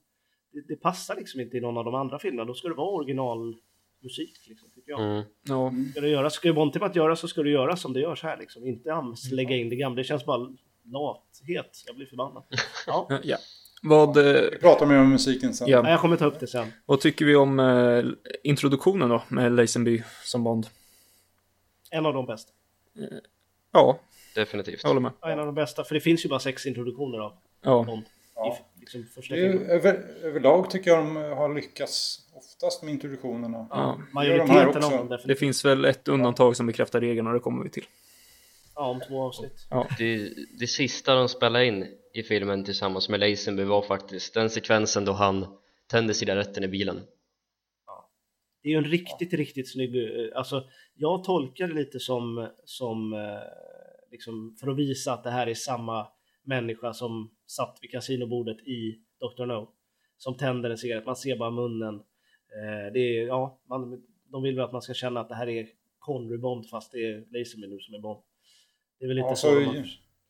[0.53, 2.45] Det, det passar liksom inte i någon av de andra filmerna.
[2.45, 5.01] Då ska det vara originalmusik liksom, tycker jag.
[5.01, 5.23] Mm.
[5.49, 5.73] Ja.
[5.91, 8.67] Ska det göras, ska Bond-temat göras så ska det göras som det görs här liksom.
[8.67, 9.97] Inte ams lägga in det gamla.
[9.97, 10.49] Det känns bara
[10.93, 11.83] lathet.
[11.87, 12.43] Jag blir förbannad.
[12.87, 13.07] Ja.
[13.11, 13.37] Eh, ja.
[13.83, 15.69] Vad, eh, Vi pratar mer om musiken sen.
[15.69, 15.91] Ja.
[15.91, 16.73] Jag kommer ta upp det sen.
[16.87, 18.05] vad tycker vi om eh,
[18.43, 20.67] introduktionen då med Lazenby som Bond?
[21.91, 22.53] En av de bästa.
[23.73, 23.99] Ja,
[24.35, 25.13] definitivt jag håller med.
[25.21, 25.85] Ja, en av de bästa.
[25.85, 27.33] För det finns ju bara sex introduktioner av
[27.63, 27.83] Ja.
[27.85, 28.03] Bond.
[28.35, 28.59] Ja.
[28.77, 33.67] I liksom Det är, över, överlag tycker jag de har lyckats oftast med introduktionerna.
[33.71, 33.77] Ja.
[34.25, 34.87] gör de här Majoriteten också.
[34.87, 35.39] av dem Det definitivt.
[35.39, 37.85] finns väl ett undantag som bekräftar regeln och det kommer vi till.
[38.81, 39.67] Ja, om två avsnitt.
[39.99, 45.05] det, det sista de spelade in i filmen tillsammans med Lazenby var faktiskt den sekvensen
[45.05, 45.47] då han
[45.87, 46.97] tände cigaretten i bilen
[48.63, 49.97] Det är ju en riktigt, riktigt snygg...
[49.97, 50.65] eh, Alltså,
[50.95, 53.41] jag tolkar det lite som, som eh,
[54.11, 56.09] liksom, för att visa att det här är samma
[56.43, 59.47] människa som satt vid kasinobordet i Dr.
[59.47, 59.71] No.
[60.19, 61.95] Som tänder en cigarett, man ser bara munnen.
[61.95, 64.03] Eh, det är, ja, man,
[64.33, 65.69] de vill väl att man ska känna att det här är
[65.99, 68.23] Connery Bond fast det är Lazenby nu som är Bond.
[69.01, 69.85] Det är väl lite Ja, så, så de har ju-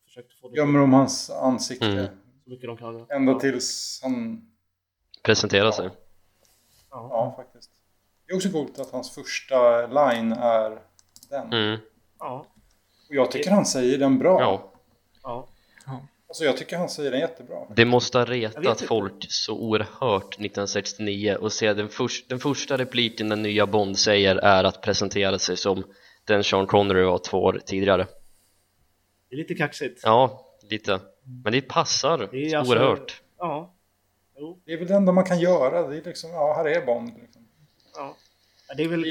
[0.05, 1.87] försökt få det Gömmer de hans ansikte.
[1.87, 2.07] Mm.
[2.45, 3.07] så mycket de kan.
[3.09, 3.41] Ända ja.
[3.41, 4.47] tills han...
[5.23, 5.91] presentera sig
[6.91, 7.09] Ja.
[7.11, 7.71] Ja, faktiskt.
[8.27, 10.79] Det är också coolt att hans första line är
[11.31, 11.53] den.
[11.53, 11.79] mm.
[12.19, 12.47] Ja.
[13.09, 14.41] Och jag tycker han säger den bra.
[14.41, 14.71] ja
[15.23, 15.49] ja.
[16.29, 17.57] Alltså jag tycker han säger den jättebra.
[17.77, 23.29] Det måste ha retat folk så oerhört 1969 och se den, förs- den första repliken
[23.29, 25.85] den nya Bond säger är att presentera sig som
[26.25, 28.07] den Sean Connery var två år tidigare
[29.31, 30.01] Det är lite kaxigt.
[30.05, 31.01] Ja, lite
[31.45, 33.75] Men det passar Det alltså- oerhört Ja.
[34.37, 34.63] Jo.
[34.65, 35.89] Det är väl det enda man kan göra.
[35.89, 37.13] Det är liksom, ja, här är Bond.
[37.23, 37.49] Liksom.
[37.95, 38.17] Ja.
[38.69, 39.05] Ja, Det är väl.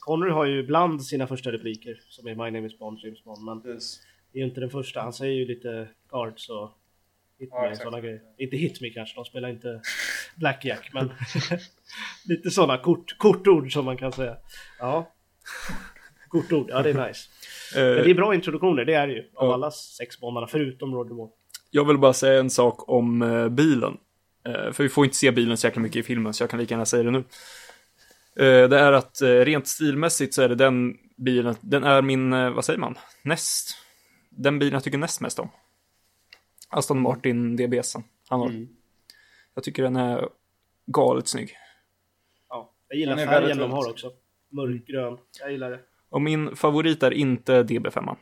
[0.00, 3.44] Connery har ju bland sina första repliker som är My name is Bond, James Bond,
[3.44, 4.00] men Precis.
[4.32, 5.00] det är ju inte den första.
[5.00, 6.70] Han säger ju lite guards och
[7.38, 7.82] hit Ja, me exakt.
[7.82, 8.20] sådana grejer.
[8.38, 9.80] Inte hit me kanske, de spelar inte
[10.36, 11.12] Blackjack, men
[12.24, 14.36] lite sådana kort, kortord som man kan säga.
[14.78, 15.12] Ja.
[16.28, 17.28] Kortord, ja det är nice.
[17.74, 19.20] Men det är Eh, bra introduktioner, det är det ju.
[19.34, 19.54] Av Ja.
[19.54, 21.30] alla sex Bondarna, förutom Roger Moore.
[21.70, 23.96] jag vill bara säga en sak om eh, bilen.
[24.46, 26.60] Eh, för vi får inte se bilen så jäkla mycket i filmen, så jag kan
[26.60, 27.18] lika gärna säga det nu.
[28.36, 32.32] Eh, det är att eh, rent stilmässigt så är det den bilen, den är min,
[32.32, 33.76] eh, vad säger man, näst.
[34.30, 35.48] Den bilen jag tycker näst mest om.
[36.68, 38.02] Aston Martin DBSen.
[38.28, 38.48] Han har.
[38.48, 38.68] Mm.
[39.54, 40.28] Jag tycker den är
[40.86, 41.50] galet snygg.
[42.48, 42.72] Ja.
[42.88, 44.12] Jag gillar färgen de har också.
[44.48, 45.18] Mörkgrön.
[45.40, 45.80] Jag gillar det.
[46.14, 48.16] Och min favorit är inte DB5.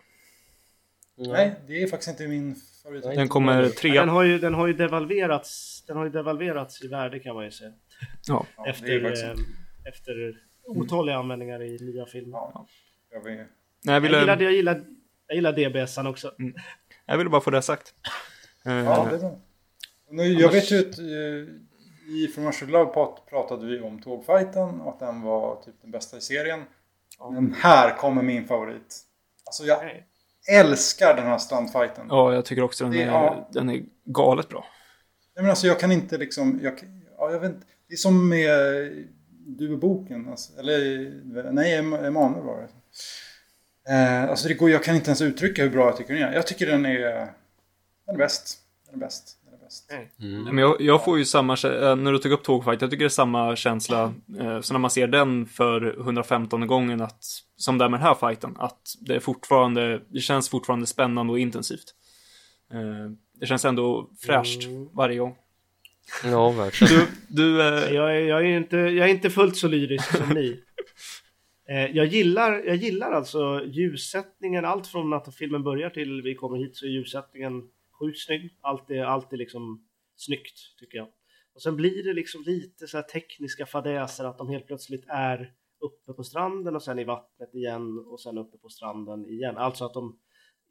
[1.17, 3.03] Nej, det är faktiskt inte min favorit.
[3.03, 4.07] Den kommer Den trea.
[4.07, 7.51] har ju, den har ju devalverats, den har ju devalverats i värde kan man ju
[7.51, 7.73] säga.
[8.29, 8.47] Ja.
[8.57, 12.39] Ja, det efter, faktiskt- eh, efter otaliga användningar i nya filmer.
[12.39, 12.67] Ja.
[13.11, 13.25] Jag.
[13.25, 13.47] Nej,
[13.83, 14.85] jag, Jag ville, gillar, jag gillar,
[15.27, 16.33] jag gillar DBSan också.
[17.07, 17.95] jag ville bara få det sagt.
[18.67, 19.39] Eh, Ja, det är.
[20.11, 24.03] Nu, jag vet ju att eh, i From Russia with Love prat- pratade vi om
[24.03, 26.63] tågfighten och att den var typ den bästa i serien.
[27.31, 29.01] Men här kommer min favorit.
[29.45, 30.03] Alltså jag
[30.51, 32.07] älskar den här strandfighten.
[32.09, 33.49] ja, jag tycker också den Det- är, ja.
[33.53, 34.65] den är galet bra.
[35.35, 36.61] Nej, men alltså jag kan inte liksom...
[36.63, 36.75] Jag,
[37.19, 37.67] ja, jag vet, inte.
[37.89, 38.51] det är som med
[39.47, 40.29] du och boken.
[40.29, 42.69] Alltså, eller nej, Em- Emanuel var det.
[43.93, 46.33] Eh, alltså det går, jag kan inte ens uttrycka hur bra jag tycker den är.
[46.33, 46.99] Jag tycker den är,
[48.07, 48.59] den är bäst.
[48.87, 49.37] Den är bäst.
[49.89, 50.21] Är bäst.
[50.21, 50.43] Mm.
[50.43, 53.07] Men jag, jag får ju samma, eh, när du tog upp Tågfight, jag tycker det
[53.07, 57.25] är samma känsla eh, så när man ser den för 115 gången att,
[57.57, 61.33] som det är med den här fighten, att det är fortfarande, det känns fortfarande spännande
[61.33, 61.95] och intensivt.
[62.73, 64.89] Eh, det känns ändå fräscht Mm.
[64.93, 65.37] varje gång.
[66.25, 69.69] Ja, verkligen Du, du eh, Jag är, jag, är inte, jag är inte fullt så
[69.69, 70.61] lyrisk som ni.
[71.93, 76.77] Jag, gillar, jag gillar alltså ljussättningen, allt från att filmen börjar till vi kommer hit
[76.77, 77.63] så är ljussättningen
[78.03, 78.59] sjukt snygg.
[78.61, 81.09] Allt är, allt är liksom snyggt tycker jag.
[81.55, 85.53] Och sen blir det liksom lite så här tekniska fadäser att de helt plötsligt är
[85.81, 89.57] uppe på stranden och sen i vattnet igen och sen uppe på stranden igen.
[89.57, 90.19] Alltså att de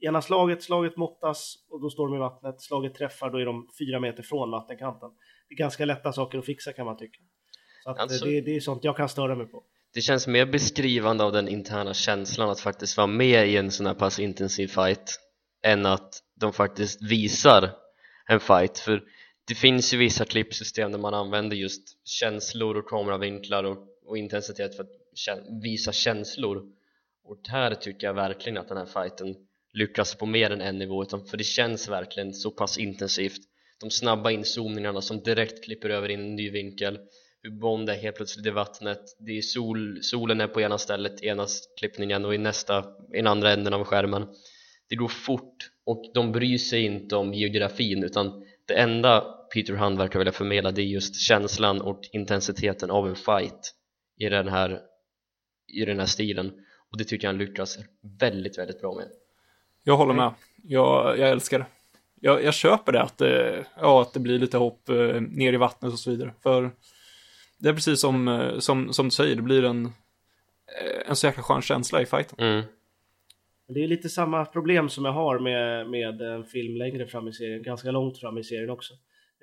[0.01, 2.61] ena slaget, slaget måttas och då står de i vattnet.
[2.61, 5.09] Slaget träffar, då är de fyra meter från vattenkanten.
[5.49, 7.19] Det är ganska lätta saker att fixa kan man tycka.
[7.83, 9.63] Så Alltså- det, det är sånt jag kan störa mig på.
[9.93, 13.85] Det känns mer beskrivande av den interna känslan att faktiskt vara med i en sån
[13.85, 15.19] här pass intensiv fight
[15.63, 17.69] än att de faktiskt visar
[18.27, 18.79] en fight.
[18.79, 19.03] För
[19.47, 24.75] det finns ju vissa klippsystem där man använder just känslor och kameravinklar och, och intensitet
[24.75, 24.89] för att
[25.27, 26.63] kä- visa känslor.
[27.23, 29.35] Och här tycker jag verkligen att den här fighten
[29.73, 33.41] lyckas på mer än en nivå utan för det känns verkligen så pass intensivt.
[33.79, 36.99] De snabba inzoomningarna som direkt klipper över in en ny vinkel
[37.43, 39.15] hur Bond är helt plötsligt i vattnet.
[39.19, 41.47] Det är sol, solen är på ena stället i ena
[41.79, 42.79] klippningen och i nästa
[43.13, 44.27] i den andra änden av skärmen
[44.91, 49.21] det går fort och de bryr sig inte om geografin utan det enda
[49.53, 53.73] Peter Hunt verkar vilja förmedla det är just känslan och intensiteten av en fight
[54.19, 54.79] i den här
[55.67, 56.51] i den här stilen
[56.91, 57.77] och det tycker jag han lyckas
[58.19, 59.07] väldigt, väldigt bra med
[59.83, 60.33] Jag håller med.
[60.63, 61.65] Jag, jag älskar det.
[62.21, 65.57] Jag, jag köper det att, det, ja, att det blir lite hopp eh, ner i
[65.57, 66.33] vattnet och så vidare.
[66.43, 66.71] För
[67.57, 71.27] det är precis som, eh, som, som du säger, det blir en, eh, en så
[71.27, 72.39] jäkla skön känsla i fighten.
[72.39, 72.63] mm.
[73.71, 77.27] Men Det är lite samma problem som jag har med, med en film längre fram
[77.27, 78.93] i serien, ganska långt fram i serien också.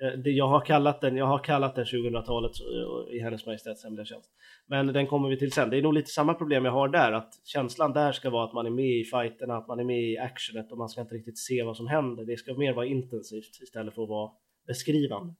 [0.01, 3.83] Eh, det, jag, har kallat den, jag har kallat den 2000-talet eh, i Hennes Majestäts
[3.83, 4.29] Hemliga Tjänst.
[4.67, 5.69] Men den kommer vi till sen.
[5.69, 8.53] Det är nog lite samma problem jag har där, att känslan där ska vara att
[8.53, 11.15] man är med i fighterna, att man är med i actionet och man ska inte
[11.15, 12.25] riktigt se vad som händer.
[12.25, 14.31] Det ska mer vara intensivt istället för att vara
[14.67, 15.33] beskrivande.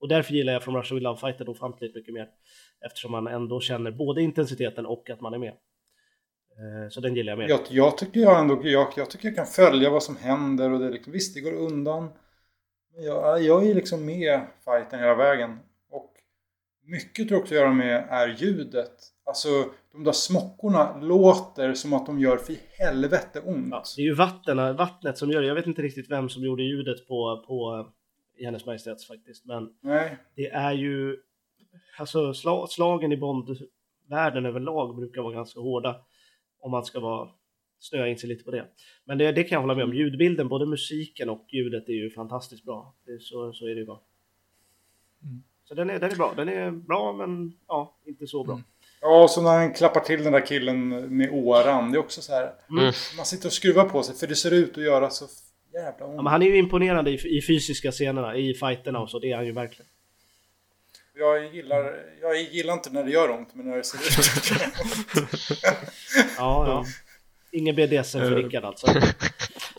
[0.00, 2.28] Och därför gillar jag From Russia With Love fighten ofantligt mycket mer.
[2.86, 5.54] Eftersom man ändå känner både intensiteten och att man är med.
[6.58, 7.48] Eh, Så den gillar jag mer.
[7.48, 10.80] Jag, jag, tycker jag, ändå, jag, jag tycker jag kan följa vad som händer och
[10.80, 12.08] det liksom, visst det går undan.
[12.94, 15.58] Men jag, jag är liksom med fighten hela vägen.
[15.90, 16.12] Och
[16.84, 18.92] mycket tror jag också att göra med är ljudet.
[19.24, 19.48] Alltså
[19.92, 23.68] de där smockorna låter som att de gör för helvete ont.
[23.70, 25.46] Ja, det är ju vatten, vattnet som gör det.
[25.46, 27.88] Jag vet inte riktigt vem som gjorde ljudet på, på
[28.38, 29.44] i Hennes Majestäts faktiskt.
[29.44, 31.16] Men Nej, det är ju...
[31.98, 35.96] Alltså sla, slagen i Bond-världen överlag brukar vara ganska hårda.
[36.60, 37.28] Om man ska vara
[37.78, 38.64] snöa in sig lite på det.
[39.04, 39.94] Men det, det kan jag hålla med om.
[39.94, 42.94] Ljudbilden, både musiken och ljudet är ju fantastiskt bra.
[43.06, 44.00] Det, så, så är det ju bara.
[45.64, 46.34] Så den är, den är bra.
[46.36, 48.60] Den är bra men ja, inte så bra.
[49.00, 51.92] Ja, och så när han klappar till den där killen med åran.
[51.92, 52.52] Det är också så här.
[52.70, 52.92] Mm.
[53.16, 55.26] Man sitter och skruvar på sig för det ser ut att göra så
[55.72, 56.14] jävla ont.
[56.16, 59.18] Ja, men han är ju imponerande i, i fysiska scenerna, i fighterna och så.
[59.18, 59.90] Det är han ju verkligen.
[61.18, 64.60] Jag gillar, jag gillar inte när det gör ont, men när det ser ut
[66.38, 66.84] Ja, ja.
[67.50, 68.36] Ingen BDSM för Eh.
[68.36, 68.86] Rickard alltså.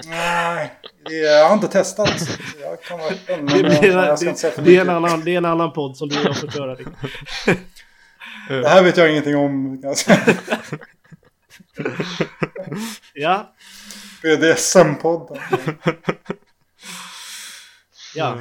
[0.05, 0.73] Nej,
[1.05, 2.19] det, jag har inte testat.
[2.19, 4.77] så Jag kan vara öppen, men Det, jag, jag ska det, inte säga för det,
[4.77, 6.75] är en annan, det är en annan podd som du och jag får köra.
[6.75, 6.93] Rickard.
[8.47, 9.81] Det här vet jag ingenting om.
[13.13, 13.53] Ja,
[14.23, 15.39] BDSM-podden.
[18.15, 18.37] ja.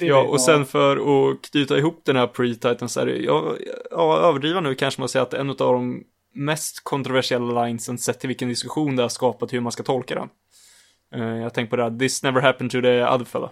[0.00, 3.58] Är Ja, och sen för att knyta ihop den här pre-titan så är det, jag,
[3.90, 6.04] ja, överdriva nu kanske man säger att en av de
[6.34, 10.28] mest kontroversiella linesen sett till vilken diskussion det har skapat hur man ska tolka den.
[11.14, 13.50] Eh, jag tänker på det här, this never happened to the other fella.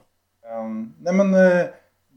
[0.53, 1.67] Um, nej men eh,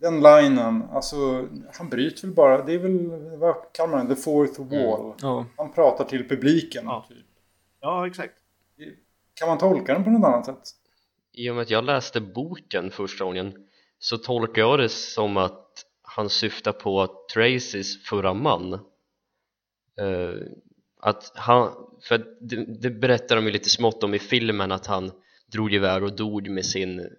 [0.02, 4.22] den linen, alltså han bryter väl bara, det är väl, vad kallar man det, the
[4.22, 5.14] fourth wall.
[5.22, 6.84] Ja, Han pratar till publiken.
[6.86, 7.06] Ja.
[7.10, 7.18] Typ.
[7.82, 8.34] Ja, exakt.
[9.34, 10.79] Kan man tolka den på något annat sätt?
[11.34, 13.68] I och med att jag läste boken första gången
[14.00, 18.80] så tolkar jag det som att han syftar på Tracys förra man
[20.00, 20.36] Eh,
[21.02, 24.86] att han, för att det, det berättar de ju lite smått om i filmen att
[24.86, 25.12] han
[25.52, 27.10] drog iväg och dog med sin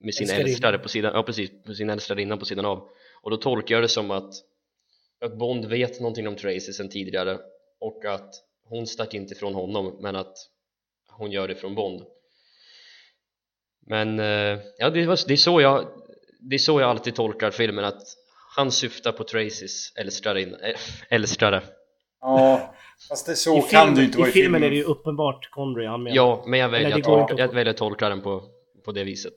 [0.00, 2.88] med sin älskare på sidan, ja precis, med sin älskarinna på sidan av.
[3.22, 4.34] Och då tolkar jag det som att
[5.20, 7.38] att Bond vet någonting om Tracy sedan tidigare
[7.80, 8.34] och att
[8.64, 10.36] hon stack inte ifrån honom men att
[11.08, 12.02] hon gör det från Bond
[13.88, 15.84] men eh, ja, det, var, det, är så jag,
[16.40, 18.02] det är så jag alltid tolkar filmen att
[18.56, 20.04] han syftar på Tracys äh,
[21.10, 21.62] älstrare.
[22.20, 22.74] Ja,
[23.08, 25.50] fast det, så I, kan film, ju inte vara I filmen är det ju uppenbart
[25.50, 26.16] Connery han menar.
[26.16, 28.42] Ja, men jag väljer, att tolka, jag väljer att tolka den på,
[28.84, 29.34] på det viset.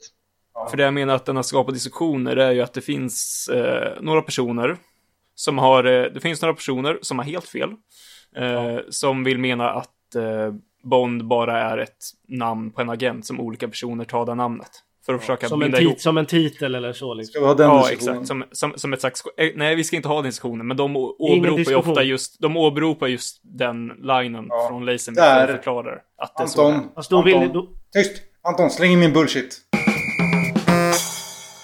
[0.69, 4.02] För det jag menar att den har skapat diskussioner är ju att det finns eh,
[4.02, 4.78] några personer
[5.36, 7.69] som har, eh, det finns några personer som har helt fel.
[8.36, 11.97] Eh, Som vill mena att eh, Bond bara är ett
[12.27, 14.69] namn på en agent som olika personer tar det namnet.
[15.05, 15.93] För att försöka som, en binda ihop.
[15.93, 17.31] tit, som en titel eller så liksom.
[17.31, 18.15] Ska vi ha den Ja, diskussionen?
[18.21, 18.27] exakt.
[18.27, 19.23] Som, som, som ett slags...
[19.37, 22.57] eh, Nej, vi ska inte ha den diskussionen, men de åberopar ju ofta just, de
[22.57, 24.67] åberopar just den linen Ja.
[24.69, 25.35] från Lazenby Där.
[25.47, 26.73] för att förklara att det är så är.
[26.95, 28.21] Anton, vill, då, Tyst!
[28.43, 29.57] Anton, släng in min bullshit.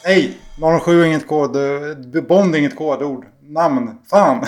[0.06, 0.38] Nej!
[0.85, 1.56] 007 är inget kod...
[1.56, 3.26] eh, Bond är inget kodord.
[3.41, 3.98] Namn.
[4.10, 4.45] Fan!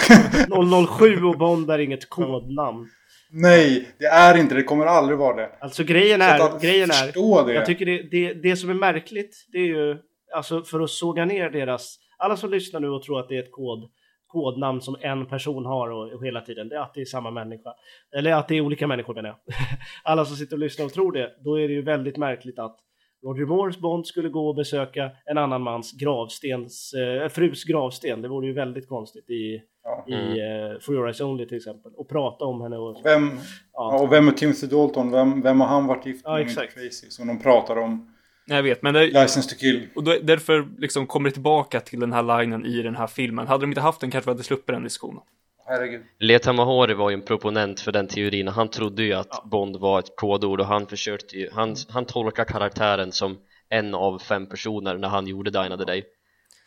[1.00, 2.90] 007 och Bond är inget kodnamn.
[3.32, 4.64] Nej, det är inte det.
[4.64, 5.50] Kommer aldrig vara det.
[5.62, 7.54] Alltså grejen är, att grejen är, det.
[7.54, 9.98] jag tycker det, det, det som är märkligt, det är ju,
[10.36, 13.44] alltså för att såga ner deras, alla som lyssnar nu och tror att det är
[13.44, 13.90] ett kod,
[14.28, 17.32] kodnamn som en person har och, och hela tiden, det är att det är samma
[17.32, 17.74] människa.
[18.18, 19.38] Eller att det är olika människor menar jag.
[20.04, 22.78] alla som sitter och lyssnar och tror det, då är det ju väldigt märkligt att
[23.24, 28.22] Roger Moores Bond skulle gå och besöka en annan mans gravstens, eh, frus gravsten.
[28.22, 29.62] Det vore ju väldigt konstigt i,
[30.06, 30.16] Ja.
[30.16, 31.92] i eh, For Your Eyes Only till exempel.
[31.96, 33.02] Och prata om henne och...
[33.04, 33.40] Vem, Ja.
[33.74, 34.00] ja.
[34.00, 35.12] och vem är Timothy Dalton?
[35.12, 36.42] Vem, vem har han varit gift Ja, med?
[36.42, 36.74] exakt.
[36.74, 38.16] Crazy, som de pratar om.
[38.46, 39.88] Jag vet, men det, License to kill.
[39.96, 43.48] och då, därför liksom kommer det tillbaka till den här linen i den här filmen.
[43.48, 45.22] Hade de inte haft den kanske vi hade sluppit den diskussionen.
[45.66, 46.02] Herregud.
[46.20, 49.76] Leta Mahori var ju en proponent för den teorin och han trodde ju att Bond
[49.76, 53.38] var ett kodord och han försökte ju, han, han tolkar karaktären som
[53.70, 56.04] en av fem personer när han gjorde Dine of the Day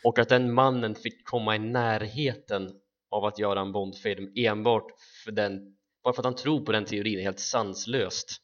[0.04, 2.70] och att den mannen fick komma i närheten
[3.12, 4.86] av att göra en Bond-film enbart
[5.24, 8.36] för den bara för att han tror på den teorin är helt sanslöst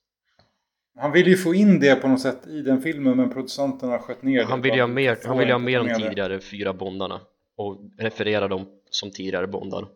[0.98, 4.22] Han ville ju få in det på något sätt i den filmen men producenterna sköt
[4.22, 4.44] ner det.
[4.44, 6.08] han vill ju ha Bara, mer, han vill ju ha mer om med det.
[6.08, 7.20] tidigare fyra Bondarna
[7.56, 9.86] och referera dem som tidigare Bondar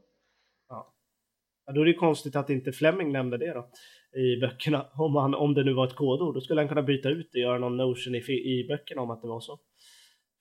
[1.66, 3.68] Ja, då är det ju konstigt att inte Fleming nämnde det då
[4.20, 4.86] i böckerna.
[4.94, 7.38] Om, han, om det nu var ett kodord, då skulle han kunna byta ut det
[7.38, 9.58] och göra någon notion i, i böckerna om att det var så.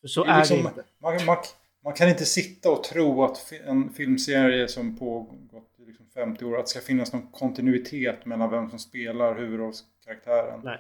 [0.02, 0.84] För så Det är, är liksom, det inte.
[1.02, 1.38] man, man,
[1.84, 6.58] man kan inte sitta och tro att en filmserie som pågått i liksom 50 år,
[6.60, 10.60] att det ska finnas någon kontinuitet mellan vem som spelar huvudrollskaraktären.
[10.64, 10.78] Nej.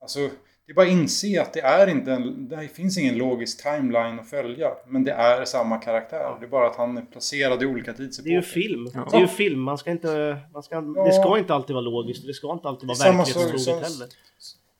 [0.00, 0.18] Alltså,
[0.66, 4.18] det är bara att inse att det är inte en, det finns ingen logisk timeline
[4.18, 4.70] att följa.
[4.86, 6.36] Men det är samma karaktär.
[6.40, 8.40] Det är bara att han är placerad i olika Det är ju tidsepoker.
[8.40, 8.90] film.
[8.94, 9.08] Ja.
[9.10, 9.60] Det är ju film.
[9.60, 12.26] Man ska inte, man ska, Det ska inte alltid vara logiskt.
[12.26, 14.08] Det ska inte alltid vara verklighetstroget som- heller.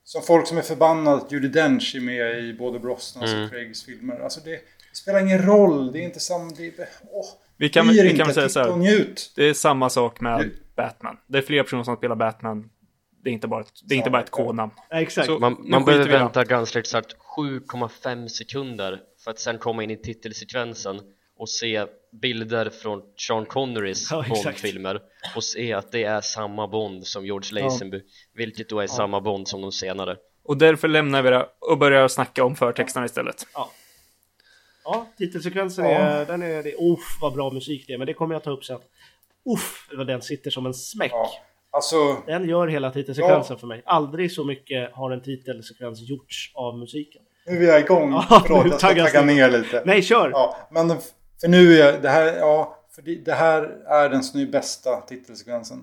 [0.03, 3.43] Som folk som är förbannade att Judi Dench är med i både Brosnans Mm.
[3.43, 4.19] och Craigs filmer.
[4.19, 4.59] Alltså det
[4.93, 5.91] spelar ingen roll.
[5.91, 6.51] Det är inte samma...
[6.57, 7.25] Det, är- åh,
[7.57, 8.17] Vi kan, vi inte.
[8.17, 9.05] kan väl säga så här.
[9.35, 11.17] Det är samma sak med Nu- Batman.
[11.27, 12.69] Det är fler personer som spelar Batman.
[13.23, 14.43] Det är inte bara ett, det är inte bara ett ja.
[14.45, 14.71] kodnamn.
[14.89, 15.27] Ja, exakt.
[15.27, 19.97] Så- Man, man behöver vänta ganska exakt 7,5 sekunder för att sen komma in i
[19.97, 21.01] titelsekvensen
[21.37, 21.85] och se
[22.21, 24.25] bilder från Sean Connerys Ja.
[24.29, 24.99] Bond-filmer
[25.35, 28.01] och se att det är samma Bond som George Lazenby
[28.35, 32.07] vilket då är samma Bond som de senare Och därför lämnar vi det och börjar
[32.07, 33.47] snacka om förtexterna istället.
[33.53, 33.71] Ja,
[35.17, 35.91] titelsekvensen Ja.
[35.91, 38.51] är, den är, det, uff vad bra musik det är, men det kommer jag ta
[38.51, 38.79] upp sen.
[39.55, 41.11] Uff, vad den sitter som en smäck.
[41.11, 41.29] Ja.
[41.71, 43.81] Alltså, Den gör hela titelsekvensen för mig.
[43.85, 47.21] Aldrig så mycket har en titelsekvens gjorts av musiken.
[47.45, 48.11] nu är jag igång.
[48.11, 49.83] Ja, Förlåt, jag ska tagga ner lite.
[49.85, 50.29] Nej, kör!
[50.29, 50.89] Ja, men
[51.41, 55.77] för nu är det här, ja, för det, det här är den snu bästa titelsekvensen.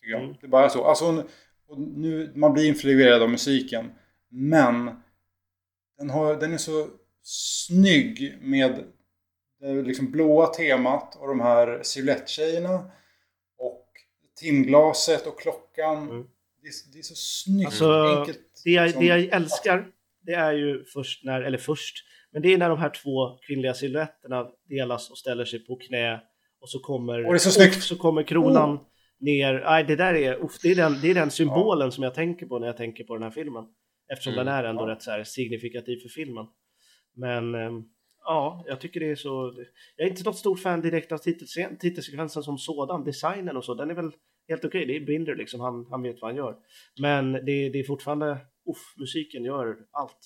[0.00, 0.22] Tycker jag.
[0.22, 0.34] Mm.
[0.40, 0.84] Det är bara så.
[0.84, 1.24] Alltså,
[1.68, 3.90] och nu, man blir influerad av musiken.
[4.30, 4.90] Men
[5.98, 6.86] den, har, den är så
[7.22, 8.84] snygg med
[9.60, 12.90] det liksom blåa temat och de här silhuetttjejerna.
[13.58, 13.88] Och
[14.40, 15.96] timglaset och klockan.
[16.10, 16.26] Mm.
[16.62, 17.66] Det, är, det är så snyggt.
[17.66, 18.38] Alltså, enkelt.
[18.64, 19.86] Det jag, som- det jag älskar,
[20.22, 21.94] det är ju först när, eller först,
[22.32, 26.20] men det är när de här två kvinnliga silhuetterna delas och ställer sig på knä
[26.60, 28.80] och så kommer, Och så uff, så kommer kronan Oh.
[29.20, 29.54] ner.
[29.64, 32.46] Nej, det där är, uff, det är den, det är den symbolen som jag tänker
[32.46, 33.64] på när jag tänker på den här filmen.
[34.12, 34.88] Eftersom Mm, den är ändå ja.
[34.94, 36.46] rätt så här signifikativ för filmen.
[37.14, 37.84] Men ehm,
[38.24, 39.54] ja, jag tycker det är så.
[39.96, 43.74] Jag är inte något stort fan direkt av titelscen, titelsekvensen som sådan, designen och så.
[43.74, 44.10] Den är väl
[44.48, 44.86] helt okej.
[44.86, 46.56] Det är Binder liksom, han, han vet vad han gör.
[47.00, 48.30] Men det, det är fortfarande,
[48.70, 50.18] uff, musiken gör allt.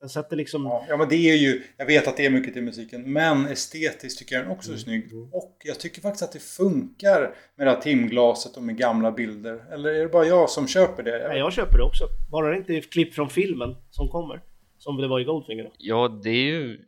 [0.00, 2.52] Den sätter liksom, Ja, ja, men det är ju, jag vet att det är mycket
[2.54, 5.12] till musiken, men estetiskt tycker jag den också är Mm, snygg.
[5.12, 5.28] mm.
[5.32, 9.64] Och jag tycker faktiskt att det funkar med det här timglaset och med gamla bilder.
[9.72, 11.18] Eller är det bara jag som köper det?
[11.20, 12.04] Jag nej, jag köper det också.
[12.30, 14.42] Bara det inte är klipp från filmen som kommer.
[14.86, 15.64] Som det var i Goldfinger.
[15.64, 15.70] då.
[15.78, 16.78] Ja, det är ju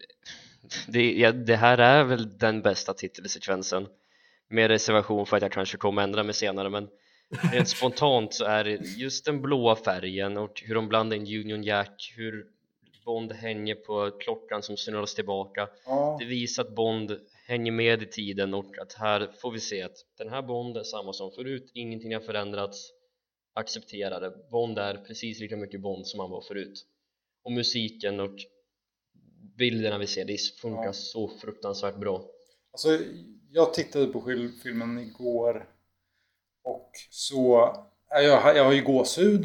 [0.88, 3.86] det, ja, det här är väl den bästa titelsekvensen.
[4.48, 6.88] Med reservation för att jag kanske kommer ändra mig senare men
[7.52, 11.64] rent spontant så är det just den blåa färgen och hur de blandar in Union
[11.64, 12.46] Jack hur
[13.04, 15.68] Bond hänger på klockan som snurras tillbaka.
[15.86, 19.82] Ja, det visar att Bond hänger med i tiden och att här får vi se
[19.82, 22.90] att den här Bond är samma som förut, ingenting har förändrats.
[23.54, 26.84] Acceptera det, Bond är precis lika mycket Bond som han var förut
[27.48, 28.34] och musiken och
[29.58, 30.92] bilderna vi ser, det funkar Ja.
[30.92, 32.24] så fruktansvärt bra
[32.72, 32.98] alltså
[33.50, 34.20] jag tittade på
[34.62, 35.64] filmen igår
[36.64, 37.72] och så,
[38.10, 39.44] ja, jag, har- jag har ju gåshud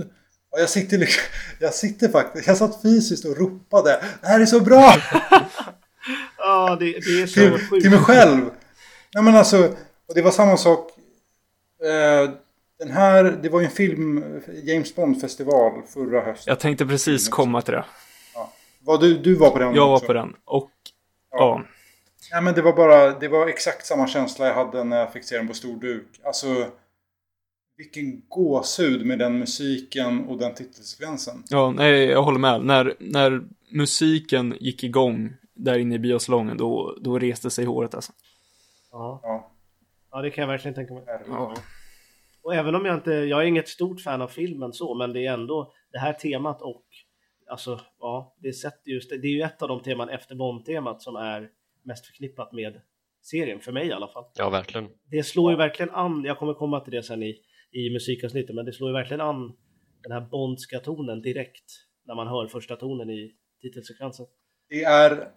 [0.49, 1.23] och jag sitter liksom,
[1.59, 4.93] jag sitter faktiskt, jag satt fysiskt och ropade Det här är så bra!
[6.38, 7.81] Ja, det, det är så till, sjukt.
[7.84, 8.41] till mig själv.
[9.13, 9.75] Nej men alltså,
[10.07, 10.91] och det var samma sak.
[11.84, 12.30] Eh,
[12.84, 14.23] den här, det var ju en film,
[14.64, 16.51] James Bond-festival förra hösten.
[16.51, 17.85] Jag tänkte precis komma till det.
[18.80, 20.05] Var du, du var på den Jag var också?
[20.05, 20.35] på den.
[20.45, 20.72] Och
[21.31, 21.38] Ja.
[21.39, 21.64] ja,
[22.31, 25.23] Nej men det var bara, det var exakt samma känsla jag hade när jag fick
[25.23, 26.07] se den på stor duk.
[26.23, 26.47] Alltså,
[27.77, 31.43] vilken gåshud med den musiken och den titelsekvensen.
[31.49, 32.65] ja, nej, jag håller med.
[32.65, 38.11] När, när musiken gick igång där inne i biosalongen, då, då reste sig håret alltså.
[38.91, 39.19] Ja.
[39.23, 39.51] Ja,
[40.11, 41.03] ja, det kan jag verkligen tänka mig.
[41.27, 41.53] Ja.
[42.44, 45.26] Och även om jag inte, jag är inget stort fan av filmen så, men det
[45.26, 46.86] är ändå det här temat och
[47.48, 49.15] alltså, ja, det sätter just det.
[49.15, 51.49] Är ju ett av de teman efter Bond-temat som är
[51.84, 52.82] mest förknippat med
[53.22, 54.26] serien, för mig i alla fall.
[54.36, 57.36] ja verkligen Det slår ju verkligen an, jag kommer komma till det sen i,
[57.72, 59.53] i musikavsnittet, men det slår ju verkligen an
[60.03, 61.72] den här Bondska tonen direkt
[62.06, 64.26] när man hör första tonen i titelsekvensen.
[64.70, 65.32] Det är...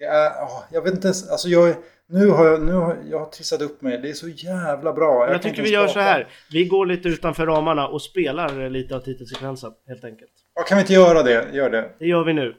[0.00, 0.30] Är...
[0.42, 1.30] åh, jag vet inte ens...
[1.30, 1.74] Alltså jag...
[2.06, 2.62] Nu har jag...
[2.62, 3.98] Nu har jag har trissat upp mig.
[3.98, 5.26] Det är så jävla bra.
[5.26, 6.08] Jag, kan tycker vi gör så prata.
[6.08, 10.30] här, vi går lite utanför ramarna och spelar lite av titelsekvensen helt enkelt.
[10.54, 11.46] Ja, kan vi inte göra det?
[11.52, 11.90] Gör det.
[11.98, 12.54] Det gör vi nu.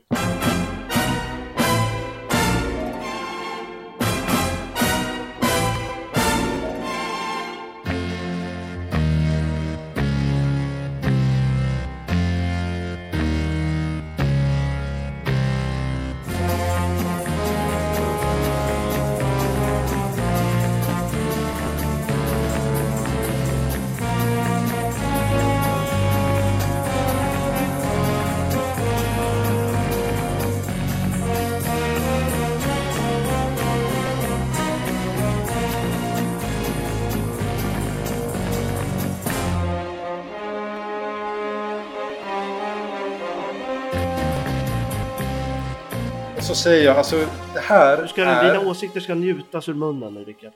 [46.63, 48.53] Säger jag, alltså det här Nu ska, är...
[48.53, 50.51] Dina åsikter ska njutas ur munnen nu Rickard.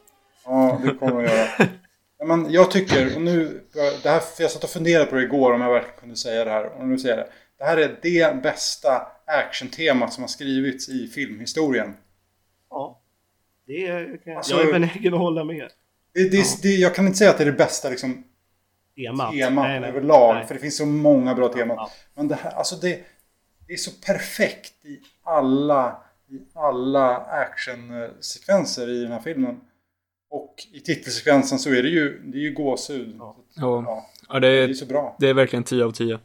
[0.46, 1.48] Ja, det kommer jag göra.
[2.18, 3.62] Ja, men jag tycker, och nu,
[4.04, 6.52] det här, jag satt och funderade på det igår om jag verkligen kunde säga det
[6.52, 6.66] här.
[6.80, 7.32] Och nu säger jag det.
[7.58, 11.94] Det här är det bästa actiontemat som har skrivits i filmhistorien.
[12.70, 13.02] Ja.
[13.68, 15.70] Det är, kan jag, Alltså- jag är benägen att hålla med.
[16.14, 18.24] Det, det, det, jag kan inte säga att det är det bästa liksom,
[18.96, 19.32] Temat.
[19.32, 19.90] temat Nej, nej.
[19.90, 20.36] överlag.
[20.36, 20.46] Nej.
[20.48, 21.76] För det finns så många bra teman.
[21.78, 21.90] Ja.
[22.16, 23.00] Men det här, alltså det,
[23.68, 25.98] det är så perfekt i alla,
[26.32, 29.60] i alla actionsekvenser i den här filmen.
[30.30, 33.16] Och i titelsekvensen så är det ju, det är ju gåshud.
[33.20, 33.38] Ja.
[33.56, 35.16] Ja, Ja, det, det är är, så bra.
[35.20, 36.12] det är verkligen 10 av 10.
[36.12, 36.20] Ja,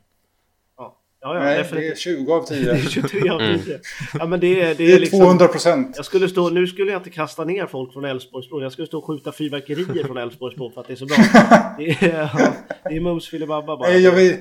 [0.77, 1.99] ja, ja Nej, det är definitivt.
[1.99, 2.65] 20 av 10.
[2.65, 3.61] Det är 23 av Mm.
[3.61, 3.81] 10.
[4.19, 5.19] Ja, men det är, det Det är är liksom...
[5.21, 5.93] 200 procent.
[5.97, 8.62] Jag skulle stå, nu skulle jag inte kasta ner folk från Älvsborgsbron.
[8.62, 11.17] Jag skulle stå och skjuta fyrverkerier från Älvsborgsbron för att det är så bra.
[11.79, 12.53] Det är, ja,
[12.85, 13.89] det är mums filibabba bara.
[13.89, 14.37] Nej, jag vill,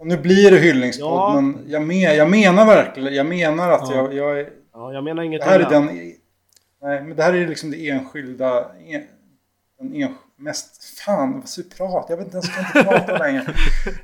[0.00, 1.40] och nu blir det hyllningspodd, Ja.
[1.40, 3.94] men jag, men, jag menar verkligen, jag menar att Ja.
[3.96, 5.86] jag, jag är, Ja, jag menar inget det här är den,
[6.82, 9.02] nej, men det här är liksom det enskilda, en,
[9.78, 13.18] den en, mest, fan vad så prat, jag vet inte ens, jag kan inte prata
[13.24, 13.54] längre.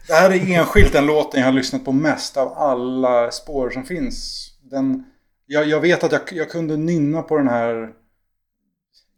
[0.06, 3.85] Det här är enskilt den låten jag har lyssnat på mest av alla spår som
[3.85, 4.48] finns.
[4.62, 5.05] Den,
[5.47, 7.93] jag, jag vet att jag, jag kunde nynna på den här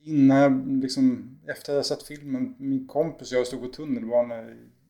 [0.04, 4.38] innan jag liksom, efter jag sett filmen, min kompis och jag stod på tunnelbanan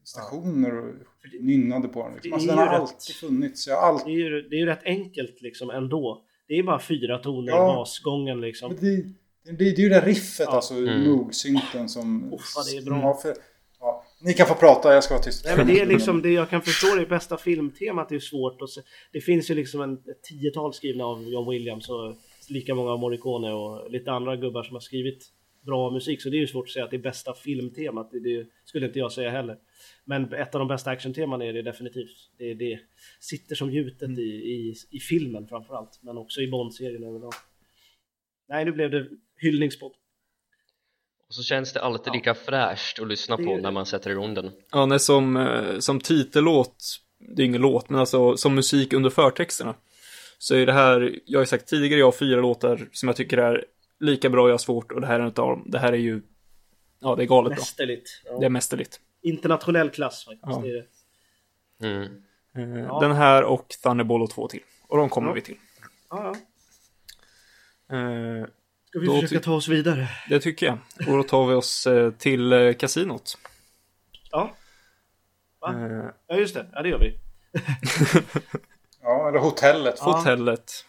[0.08, 0.94] stationer och
[1.40, 2.12] nynnade på den.
[2.14, 2.30] Liksom.
[2.30, 2.80] Det Alltså, är den har rätt.
[2.80, 3.66] alltid funnits.
[3.66, 6.24] Jag har alltid, Det är, ju, det är ju rätt enkelt liksom ändå.
[6.48, 7.72] Det är bara fyra toner Ja.
[7.72, 8.76] i basgången liksom.
[8.80, 9.02] Det, det,
[9.44, 10.54] det, det är ju det riffet, Ja.
[10.56, 11.00] alltså Mm.
[11.04, 12.32] Moog-synten som...
[12.34, 12.40] Uff,
[12.70, 12.94] det är som bra.
[13.02, 13.34] har för,
[13.80, 15.44] ja, ni kan få prata, jag ska vara tyst.
[15.44, 18.70] Nej, men det är liksom det jag kan förstå det bästa filmtemat är svårt att
[18.70, 18.80] se.
[19.12, 22.14] Det finns ju liksom en ett tiotal skrivna av John Williams och
[22.48, 25.26] lika många av Morricone och lite andra gubbar som har skrivit
[25.68, 28.10] bra musik så det är ju svårt att säga att det är bästa filmtemat.
[28.12, 29.56] Det, det skulle inte jag säga heller.
[30.04, 32.16] Men ett av de bästa actionteman är det definitivt.
[32.38, 32.80] Det, det
[33.20, 34.18] sitter som gjutet Mm.
[34.18, 37.32] i, i, i filmen framförallt men också i Bond-serien överlag.
[38.48, 39.92] Nej, nu blev det hyllningspodd.
[41.28, 44.50] och så känns det alltid lika fräscht att lyssna på när man sätter igång den
[44.70, 46.84] Ja, nej, som, eh, som titellåt,
[47.36, 49.74] det är ingen låt, men alltså som musik under förtexterna.
[50.38, 53.16] Så är det här, jag har ju sagt tidigare, jag har fyra låtar som jag
[53.16, 53.64] tycker är
[54.00, 55.64] lika bra, jag har svårt och det här är en utav dem.
[55.66, 56.22] Det här är ju,
[57.00, 57.58] ja det är galet bra.
[57.60, 58.10] Mästerligt.
[58.24, 58.38] Ja.
[58.38, 59.00] Det är mästerligt.
[59.22, 60.42] Internationell klass faktiskt.
[60.46, 60.62] Ja.
[60.62, 60.86] Det är
[61.80, 61.86] det.
[61.88, 62.22] mm.
[62.54, 63.00] Eh, Ja.
[63.00, 64.62] Den här och Thunderball och två till.
[64.88, 65.34] Och de kommer Ja.
[65.34, 65.56] vi till.
[66.10, 66.34] Ja,
[67.88, 67.96] ja.
[67.96, 68.46] Eh,
[68.88, 70.08] Ska vi försöka ta oss vidare?
[70.28, 70.78] Det tycker jag.
[71.08, 73.38] Och då tar vi oss eh, till eh, kasinot.
[74.30, 74.54] Ja,
[75.60, 75.74] Va?
[75.74, 76.66] Eh, ja just det.
[76.72, 77.18] Ja, det gör vi.
[79.02, 79.94] Ja, eller hotellet.
[79.98, 80.04] Ja.
[80.18, 80.84] hotellet.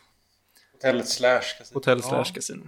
[0.73, 1.73] Hotellet slash kasino.
[1.77, 2.67] Hotell slash kasino.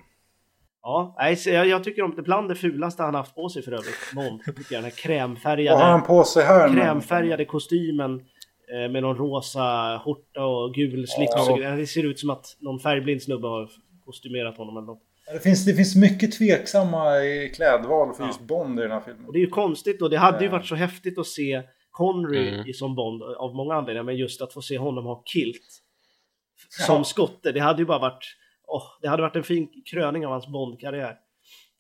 [0.84, 3.96] Ja, jag, jag tycker om det bland det fulaste han haft på sig för övrigt.
[4.16, 4.70] Bond, tycker jag.
[4.72, 8.14] Den här Vad krämfärgade, har han på sig här krämfärgade kostymen
[8.74, 11.32] eh, med någon rosa skjorta och gul slips.
[11.36, 11.70] Ja.
[11.76, 13.70] Det ser ut som att någon färgblind snubbe har
[14.06, 15.02] kostymerat honom eller något.
[15.34, 18.28] Det finns, det finns mycket tveksamma i klädval för Ja.
[18.28, 19.26] just Bond i den här filmen.
[19.26, 20.52] Och det är ju konstigt och det hade ju Ja.
[20.52, 22.68] varit så häftigt att se Connery Mm.
[22.68, 25.62] i som Bond av många anledningar, men just att få se honom ha kilt
[26.80, 26.86] Ja.
[26.86, 28.26] som skotte, det hade ju bara varit
[28.72, 31.16] åh, det hade varit en fin kröning av hans Bond-karriär.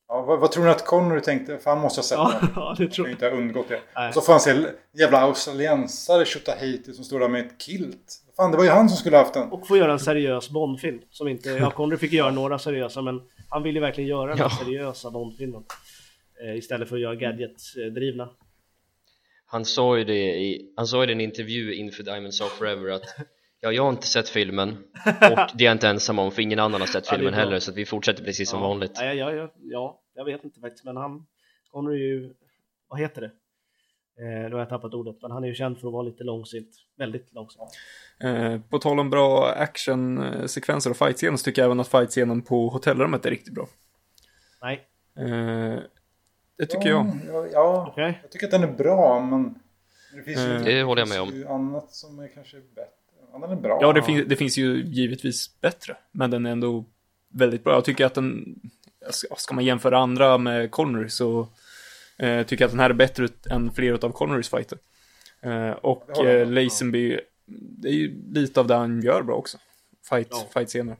[0.08, 1.58] Ja, vad, vad tror ni att Connery tänkte?
[1.58, 2.50] För han måste ha sett Ja, den.
[2.56, 3.14] ja, det tror jag.
[3.14, 3.82] inte ha undgått det.
[3.96, 4.14] Nej.
[4.14, 4.68] Så får han se en
[5.00, 8.18] jävla australiensare Tjotahejti som står där med ett kilt.
[8.38, 9.52] Fan, det var ju han som skulle ha haft den.
[9.52, 11.02] Och få göra en seriös Bond-film.
[11.10, 14.38] Som inte, ja, Connery fick göra några seriösa, men han ville ju verkligen göra den
[14.38, 14.50] Ja.
[14.50, 15.64] seriösa Bond-filmen.
[16.44, 18.30] Eh, istället för att göra gadget-drivna.
[19.46, 23.04] Han sa ju det i, han sa i en intervju inför Diamonds of Forever att
[23.64, 24.70] Ja, jag har inte sett filmen
[25.06, 27.60] och det är jag inte ensam om för ingen annan har sett Ja, filmen heller
[27.60, 28.68] så att vi fortsätter precis som ja.
[28.68, 31.26] vanligt Ja, ja, ja, ja, jag vet inte faktiskt, men han...
[31.72, 32.34] Connery är ju...
[32.88, 33.32] Vad heter det?
[34.24, 36.24] Eh, nu har jag tappat ordet, men han är ju känd för att vara lite
[36.24, 36.70] långsint.
[36.98, 37.64] Väldigt långsint.
[38.24, 42.70] Eh, på tal om bra actionsekvenser och fightscener så tycker jag även att fightscenen på
[42.70, 43.68] hotellrummet är riktigt bra.
[44.62, 45.80] Nej, Eh,
[46.58, 47.12] det tycker jag.
[47.28, 48.20] Ja, ja, okej.
[48.22, 49.60] jag tycker att den är bra, men
[50.16, 51.28] det finns ju, Eh, Det håller jag med om.
[51.30, 52.86] finns ju annat som är kanske bättre.
[53.32, 53.78] Ja, den är bra.
[53.82, 56.86] Ja, det, fin- det finns ju givetvis bättre, men den är ändå
[57.30, 57.74] väldigt bra.
[57.74, 58.60] Jag tycker att den,
[59.12, 61.48] ska, man jämföra andra med Connery så
[62.18, 64.78] eh, tycker jag att den här är bättre än flera av Connerys fighter.
[65.42, 66.50] Eh, och eh.
[66.52, 69.58] Lazenby, det är ju lite av det han gör bra också.
[70.10, 70.48] Fight, Ja.
[70.54, 70.96] fight-scener.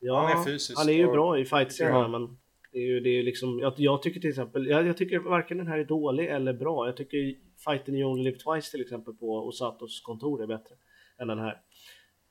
[0.00, 2.08] Ja, Han är fysisk Han är ju och- bra i fightscenerna, Ja.
[2.08, 2.38] men
[2.72, 3.58] det är ju, det är ju liksom...
[3.58, 4.66] Jag, jag tycker till exempel...
[4.66, 6.86] Jag, jag tycker varken den här är dålig eller bra.
[6.86, 7.34] Jag tycker
[7.64, 10.74] fighten i Only Live Twice till exempel på Osatos kontor är bättre
[11.22, 11.60] än den här.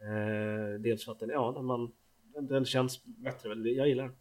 [0.01, 1.91] Eh, dels för att den, ja, den, man,
[2.33, 3.49] den, den känns bättre.
[3.49, 3.65] väl.
[3.77, 4.15] Jag gillar den.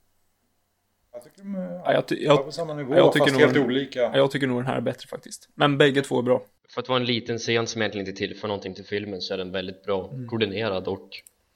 [1.12, 3.32] Jag tycker de är Ja, jag, ty- ja, jag, på samma nivå, jag tycker fast
[3.32, 4.00] nog helt den- olika.
[4.00, 5.48] ja, jag tycker nog den här är bättre faktiskt.
[5.54, 6.42] Men bägge två är bra.
[6.68, 9.38] För att vara en liten scen som egentligen inte tillför någonting till filmen så är
[9.38, 10.28] den väldigt bra Mm.
[10.28, 11.08] koordinerad och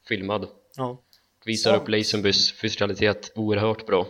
[0.09, 0.47] filmad
[0.77, 1.03] Ja.
[1.45, 1.83] Visar Sant.
[1.83, 4.07] upp Lazenbys fysikalitet oerhört bra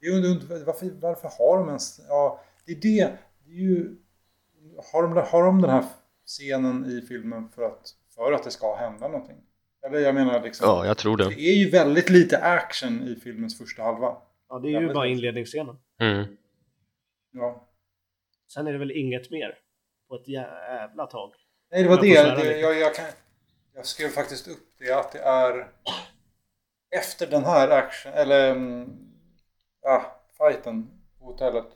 [0.00, 2.00] Det är ju und- varför, varför har de ens...
[2.08, 3.12] Ja, det är det.
[3.44, 3.96] det är ju,
[4.92, 5.84] har, de, har de den här
[6.26, 9.36] scenen i filmen för att, för att det ska hända någonting?
[9.86, 10.68] Eller jag menar liksom...
[10.68, 14.16] Ja, jag tror det Det är ju väldigt lite action i filmens första halva.
[14.48, 15.76] Ja, det är ju bara inledningsscenen.
[16.00, 16.36] mm.
[17.32, 17.68] Ja.
[18.52, 19.58] Sen är det väl inget mer
[20.08, 21.32] på ett jävla tag.
[21.70, 22.14] Nej, det var Jag det.
[22.14, 23.04] svära det jag, jag, kan,
[23.74, 25.68] jag skrev faktiskt upp det att det är
[26.96, 28.90] efter den här action, eller mm,
[29.82, 31.66] ja, fighten på hotellet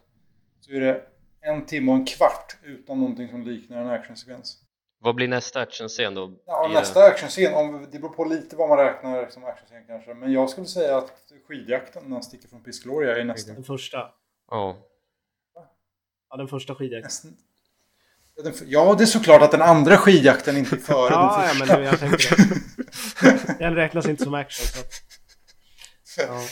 [0.60, 1.02] så är det
[1.40, 4.62] en timme och en kvart utan någonting som liknar en actionsekvens.
[5.02, 6.32] Vad blir nästa actionscen då?
[6.46, 10.14] Ja, nästa actionscen, om, det beror på lite vad man räknar som actionscen kanske.
[10.14, 11.12] Men jag skulle säga att
[11.48, 13.52] skidjakten när han sticker från Piscloria är nästa.
[13.52, 13.98] Den första.
[14.50, 14.76] Ja,
[16.30, 17.36] Ja, den första skidjakten.
[18.36, 21.64] Ja, ja, det är såklart att den andra skidjakten inte är före Ja, den ja,
[21.64, 21.76] första.
[21.76, 23.58] men jag tänkte det.
[23.58, 24.66] Den räknas inte som action.
[26.04, 26.42] Så ja.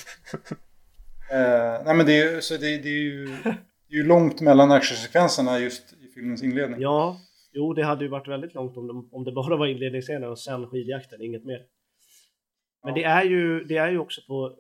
[1.31, 3.49] Eh, nej men det är, ju- så det, det, är ju, det
[3.95, 6.81] är ju långt mellan actionsekvenserna just i filmens inledning.
[6.81, 7.21] ja,
[7.53, 10.39] jo, det hade ju varit väldigt långt om, de, om det bara var inledningsscenen och
[10.39, 11.67] sen skidjakten, inget mer.
[12.83, 12.95] Men Ja.
[12.95, 14.57] det är ju, det är ju också på,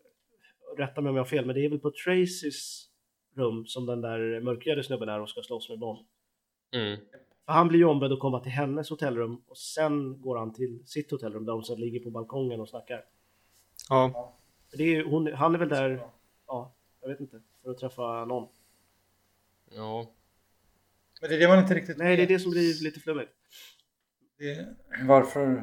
[0.78, 2.88] rätta mig om jag har fel, men det är väl på Tracys
[3.34, 5.98] rum som den där mörkhyade snubben är och ska slåss med Bond.
[6.72, 7.00] mm.
[7.46, 10.82] För han blir ju ombedd att komma till hennes hotellrum och sen går han till
[10.86, 13.04] sitt hotellrum där de så ligger på balkongen och snackar.
[13.88, 14.34] Ja.
[14.76, 16.00] Det är, hon, han är väl där,
[16.46, 18.48] ja, jag vet inte, för att träffa någon.
[19.70, 20.06] ja.
[21.20, 23.30] Men det är det man inte riktigt Nej, det är det som blir lite flummigt.
[24.38, 24.66] Det,
[25.06, 25.62] varför?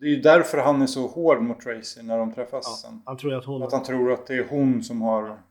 [0.00, 3.02] Det är ju därför han är så hård mot Tracy när de träffas Ja, sen.
[3.06, 3.62] han tror att hon...
[3.62, 5.42] Att han tror att det är hon som har...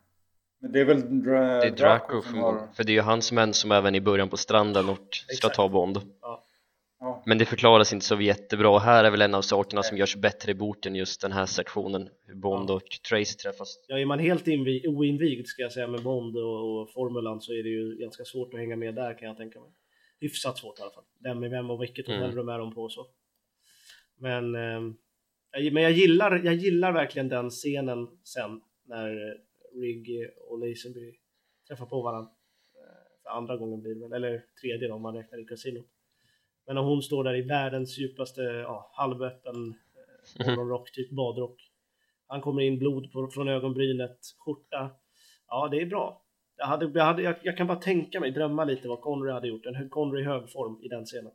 [0.61, 2.67] Men det är väl Dra- Det är Draco som för, har...
[2.73, 5.55] för det är ju hans män som även i början på stranden och ska Exakt.
[5.55, 6.45] ta Bond Ja.
[7.29, 10.51] Men det förklaras inte så jättebra här är väl en av sakerna som görs bättre
[10.51, 14.45] i boken just den här sektionen hur Bond och Tracy träffas Ja, är man helt
[14.47, 18.23] invi- oinvigd ska jag säga med Bond och, och formulan så är det ju ganska
[18.25, 19.69] svårt att hänga med där kan jag tänka mig.
[20.19, 21.03] Hyfsat svårt i alla fall.
[21.23, 22.19] Vem är vem och vilket Mm.
[22.21, 23.07] hotellrum är de på och så.
[24.17, 24.53] Men,
[25.51, 31.15] jag, men jag, gillar, jag gillar verkligen den scenen sen när eh, Rigg och Lazenby
[31.67, 32.31] träffar på varandra.
[32.75, 35.87] Eh, För andra gången blir det väl, eller tredje då om man räknar i kasinot.
[36.69, 39.75] Men när hon står där i världens djupaste, ja, halvöppen
[40.39, 41.71] eh, morgonrock, typ badrock.
[42.27, 44.89] Han kommer in blod på, från ögonbrynet, skjorta.
[45.47, 46.23] Ja, det är bra.
[46.57, 49.47] Jag, hade, jag, hade, jag, jag kan bara tänka mig, drömma lite vad Connery hade
[49.47, 49.65] gjort.
[49.65, 51.31] En Connery i hög form i den scenen.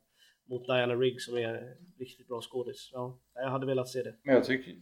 [0.49, 2.91] Mot Diana Rigg som är en riktigt bra skådis.
[2.93, 4.15] Ja, jag hade velat se det.
[4.23, 4.75] Men jag tycker...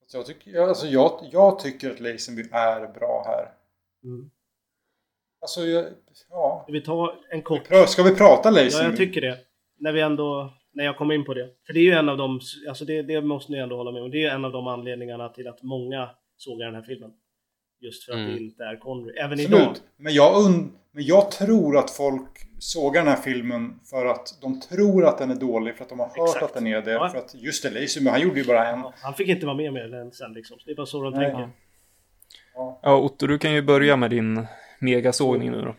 [0.00, 3.52] Alltså jag, tycker alltså jag, jag tycker att Lazenby är bra här.
[4.04, 4.30] Mm.
[5.40, 5.84] Alltså, jag,
[6.30, 6.60] ja.
[6.64, 7.88] Ska vi ta en kort...
[7.88, 8.84] Ska vi prata Lazenby?
[8.84, 9.38] Ja, jag tycker det.
[9.82, 10.52] När vi ändå...
[10.74, 11.48] När jag kommer in på det.
[11.66, 12.40] För det är ju en av de...
[12.68, 14.10] Alltså det, det måste ni ändå hålla med om.
[14.10, 17.10] Det är en av de anledningarna till att många sågar den här filmen.
[17.80, 18.32] Just för att Mm.
[18.34, 19.16] det inte är Connery.
[19.16, 19.50] Även Absolut.
[19.60, 19.74] idag.
[19.96, 22.28] Men jag, und- men jag tror att folk
[22.58, 25.76] sågar den här filmen för att de tror att den är dålig.
[25.76, 26.42] För att de har hört Exakt.
[26.42, 26.90] att den är det.
[26.92, 27.08] Ja.
[27.08, 28.78] För att just det, Lazenby, han gjorde ju bara en.
[28.80, 30.58] Ja, han fick inte vara med med den sen liksom.
[30.58, 31.26] Så det är bara så de Nej.
[31.26, 31.50] tänker.
[32.82, 34.46] Ja, Otto, du kan ju börja med din
[34.82, 35.74] megasågning nu då.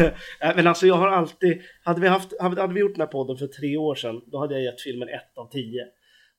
[0.40, 3.12] Äh, men alltså jag har alltid, hade vi, haft, hade, hade vi gjort den här
[3.12, 5.86] podden för tre år sedan, då hade jag gett filmen 1 av 10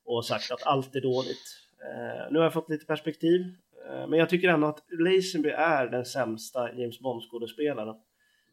[0.06, 1.60] och sagt att allt är dåligt.
[1.82, 5.88] Uh, nu har jag fått lite perspektiv, uh, men jag tycker ändå att Lazenby är
[5.88, 7.96] den sämsta James Bond-skådespelaren.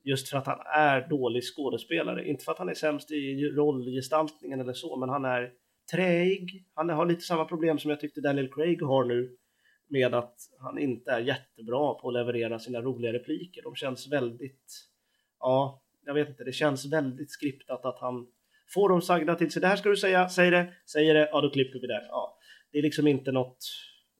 [0.04, 4.60] Just för att han är dålig skådespelare, inte för att han är sämst i rollgestaltningen
[4.60, 5.50] eller så, men han är
[5.92, 6.64] träig.
[6.74, 9.36] Han har lite samma problem som jag tyckte Daniel Craig har nu
[9.90, 13.62] med att han inte är jättebra på att leverera sina roliga repliker.
[13.62, 14.88] De känns väldigt,
[15.40, 18.26] ja, jag vet inte, det känns väldigt skriptat att han
[18.74, 19.62] får dem sagda till sig.
[19.62, 22.06] Det här ska du säga, säg det, säger det, ja då klipper vi där.
[22.08, 22.38] Ja,
[22.72, 23.58] det är liksom inte något,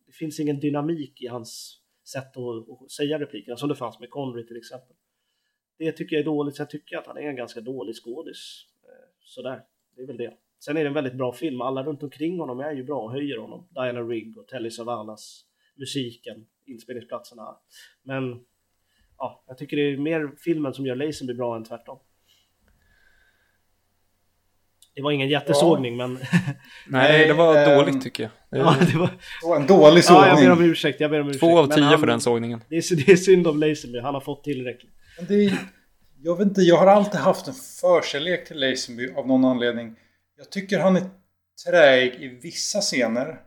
[0.07, 1.81] det finns ingen dynamik i hans
[2.13, 4.97] sätt att, att säga replikerna som det fanns med Connery till exempel.
[5.79, 8.67] Det tycker jag är dåligt, så jag tycker att han är en ganska dålig skådis.
[8.85, 9.63] Eh, sådär,
[9.97, 10.37] det är väl det.
[10.65, 13.13] Sen är det en väldigt bra film, alla runt omkring honom är ju bra och
[13.13, 13.69] höjer honom.
[13.71, 15.45] Diana Rigg och Telly Savalas,
[15.81, 17.57] musiken, inspelningsplatserna.
[18.03, 18.41] Men
[19.19, 21.99] ja, jag tycker det är mer filmen som gör Lazenby bra än tvärtom.
[24.95, 26.19] Det var ingen jättesågning men
[26.89, 28.31] Nej, det var ehm, dåligt tycker jag.
[28.51, 29.07] Det ja, det var,
[29.43, 30.51] Det var en dålig ja, jag ber sågning.
[30.53, 31.01] om ursäkt.
[31.01, 31.41] Jag ber om ursäkt.
[31.41, 32.65] två av tio han- för den sågningen.
[32.69, 34.91] Det är, det är synd om Lazenby, han har fått tillräckligt.
[35.19, 35.59] Men det är,
[36.23, 39.97] jag vet inte, jag har alltid haft en förkärlek till Lazenby av någon anledning.
[40.39, 41.03] Jag tycker han är
[41.69, 43.41] träig i vissa scener.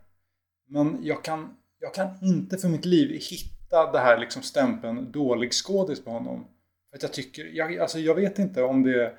[0.68, 1.50] Men jag kan,
[1.84, 6.48] jag kan inte för mitt liv hitta det här liksom stämpeln dålig skådis på honom.
[6.90, 9.18] För att jag tycker, jag, alltså jag vet inte om det...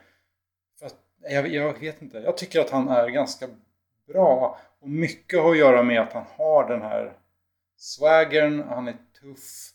[0.79, 2.19] För att, jag, jag vet inte.
[2.19, 3.49] Jag tycker att han är ganska
[4.07, 4.59] bra.
[4.81, 7.17] Och mycket har att göra med att han har den här
[7.77, 9.71] swaggern, han är tuff,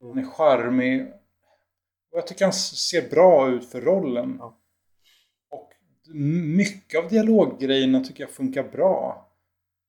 [0.00, 1.02] han är charmig.
[2.10, 4.36] Och jag tycker han ser bra ut för rollen.
[4.38, 4.58] Ja.
[5.50, 5.72] Och
[6.56, 9.28] mycket av dialoggrejerna tycker jag funkar bra.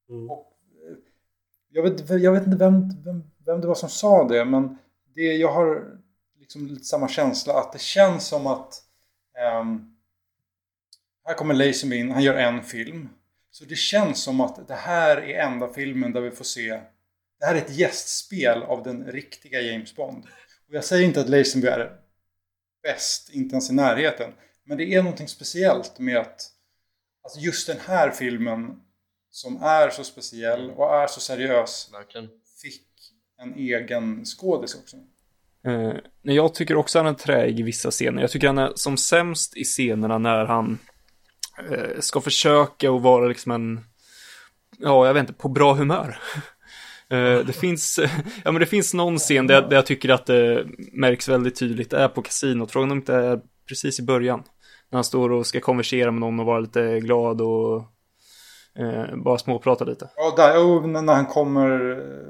[0.10, 0.30] Mm.
[0.30, 0.53] Och,
[1.74, 4.78] jag, vet, jag vet inte vem, vem, vem det var som sa det, men
[5.16, 5.98] det, jag har
[6.40, 8.84] liksom lite samma känsla att det känns som att
[9.62, 9.96] um,
[11.26, 13.10] här kommer Lazenby in, han gör en film.
[13.52, 16.82] Så det känns som att det här är enda filmen där vi får se
[17.44, 20.26] det här är ett gästspel av den riktiga James Bond.
[20.68, 21.98] Och jag säger inte att Lazenby är
[22.84, 24.34] bäst, inte ens i närheten.
[24.64, 26.50] Men det är någonting speciellt med att
[27.24, 28.82] alltså just den här filmen
[29.34, 32.30] som är så speciell och är så seriös Verkligen.
[32.62, 32.88] fick
[33.42, 34.98] en egen skådis också.
[35.66, 38.22] Eh, nej, jag tycker också han är träig i vissa scener.
[38.22, 40.80] Jag tycker han är som sämst i scenerna när han
[41.70, 43.86] eh, ska försöka att vara liksom en,
[44.78, 46.20] ja, jag vet inte, på bra humör.
[47.10, 48.00] Eh, det finns,
[48.44, 51.90] ja men det finns någon scen där, där jag tycker att det märks väldigt tydligt,
[51.90, 54.44] det är på kasinot, frågan om det inte är precis i början.
[54.90, 57.93] När han står och ska konversera med någon och vara lite glad och
[58.80, 60.10] eh, bara småprata lite.
[60.16, 61.70] Ja, där, oh, när han kommer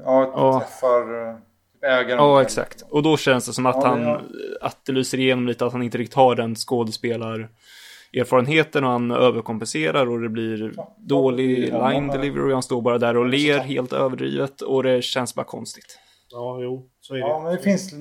[0.05, 0.59] ja, Ja.
[0.59, 1.35] träffar eh,
[1.73, 2.23] typ ägaren.
[2.23, 2.83] Ja, exakt.
[2.89, 4.21] Och då känns det som att Ja, det- han, ja.
[4.61, 10.09] att det lyser igenom lite att han inte riktigt har den skådespelarerfarenheten och han överkompenserar
[10.09, 13.59] och det blir Ja, dålig ja, line delivery och han står bara där och ler
[13.59, 15.99] helt överdrivet och det känns bara konstigt.
[16.31, 17.23] Ja, jo, så är det.
[17.27, 17.91] Ja, men det finns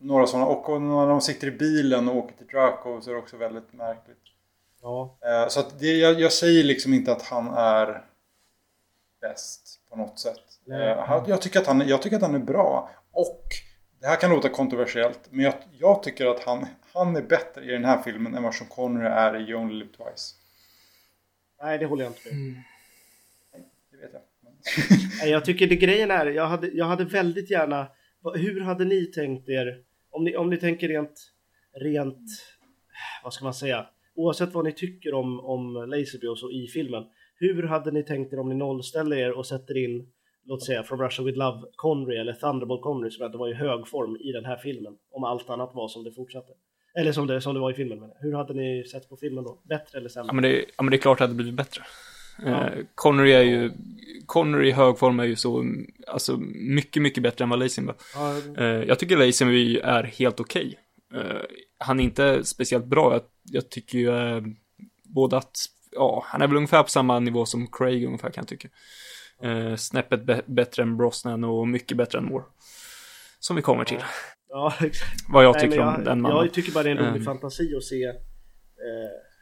[0.00, 0.46] några sådana.
[0.46, 3.72] Och när de sitter i bilen och åker till Draco så är det också väldigt
[3.72, 4.18] märkligt.
[4.82, 8.04] Ja, Eh, Så att det, jag, jag säger liksom inte att han är
[9.20, 10.40] bäst på något sätt.
[10.64, 10.94] Nej.
[11.06, 12.90] Han- Jag tycker, att han, jag tycker att han är bra.
[13.12, 13.42] Och
[14.00, 17.66] det här kan låta kontroversiellt, men jag, jag tycker att han, han är bättre i
[17.72, 20.34] den här filmen än vad Sean Connery är i You Only Live Twice.
[21.62, 22.62] nej det håller jag inte med
[23.90, 24.22] Det vet jag.
[24.40, 24.52] Men-
[25.20, 27.86] Nej, Jag tycker det grejen är, jag hade, jag hade väldigt gärna,
[28.34, 31.20] hur hade ni tänkt er, om ni, om ni tänker rent,
[31.74, 32.28] rent,
[33.24, 37.62] vad ska man säga, oavsett vad ni tycker om, om Lazenby och i filmen, hur
[37.62, 40.06] hade ni tänkt er om ni nollställer er och sätter in,
[40.44, 43.88] låt säga From Russia With Love Connery eller Thunderbolt Connery som ändå var i hög
[43.88, 46.52] form i den här filmen, om allt annat var som det fortsatte.
[46.94, 48.00] Eller som det, som det var i filmen.
[48.00, 49.62] Men hur hade ni sett på filmen då?
[49.68, 50.26] Bättre eller sämre?
[50.28, 51.82] Ja, men det, ja, men det är klart att det blivit bättre.
[52.44, 52.50] Ja.
[52.50, 53.70] Eh, Connery är ju,
[54.26, 55.64] Connery i hög form är ju så,
[56.06, 57.92] alltså mycket, mycket bättre än vad Lazenby.
[58.14, 60.78] Ja, Eh, jag tycker Lazenby är helt okej.
[61.14, 61.42] Eh,
[61.82, 63.12] han är inte speciellt bra.
[63.12, 64.42] Jag, jag tycker ju eh,
[65.04, 65.58] både att,
[65.90, 68.68] ja, han är väl ungefär på samma nivå som Craig ungefär kan jag tycka.
[69.42, 72.44] Eh, snäppet bä- bättre än Brosnan och mycket bättre än Moore.
[73.40, 74.02] Som vi kommer till.
[74.48, 75.24] ja exakt.
[75.28, 76.36] Vad jag Nej, tycker men om jag, den mannen.
[76.38, 77.24] jag tycker bara det är en rolig Ehm.
[77.24, 78.04] fantasi att se.
[78.04, 78.14] Eh,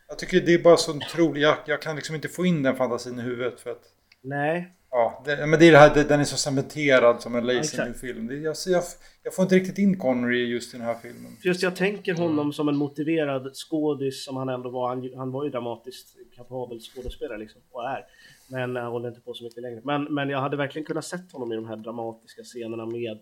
[0.09, 1.43] Jag tycker det är bara så otroligt.
[1.43, 3.83] Jag, jag kan liksom inte få in den fantasin i huvudet för att
[4.22, 7.47] nej, Ja, det, men det är det här, det, den är så cementerad som en.
[7.47, 8.26] Lazenby-film.
[8.26, 8.82] Det- Jag, jag,
[9.22, 11.36] jag får inte riktigt in Connery just i den här filmen.
[11.44, 12.22] Just jag tänker Mm.
[12.22, 14.88] honom som en motiverad skådis som han ändå var.
[14.88, 18.05] Han, han var ju dramatiskt kapabel skådespelare liksom, och är.
[18.51, 19.80] Men han håller inte på så mycket längre.
[19.84, 23.18] Men, men jag hade verkligen kunnat sett honom i de här dramatiska scenerna med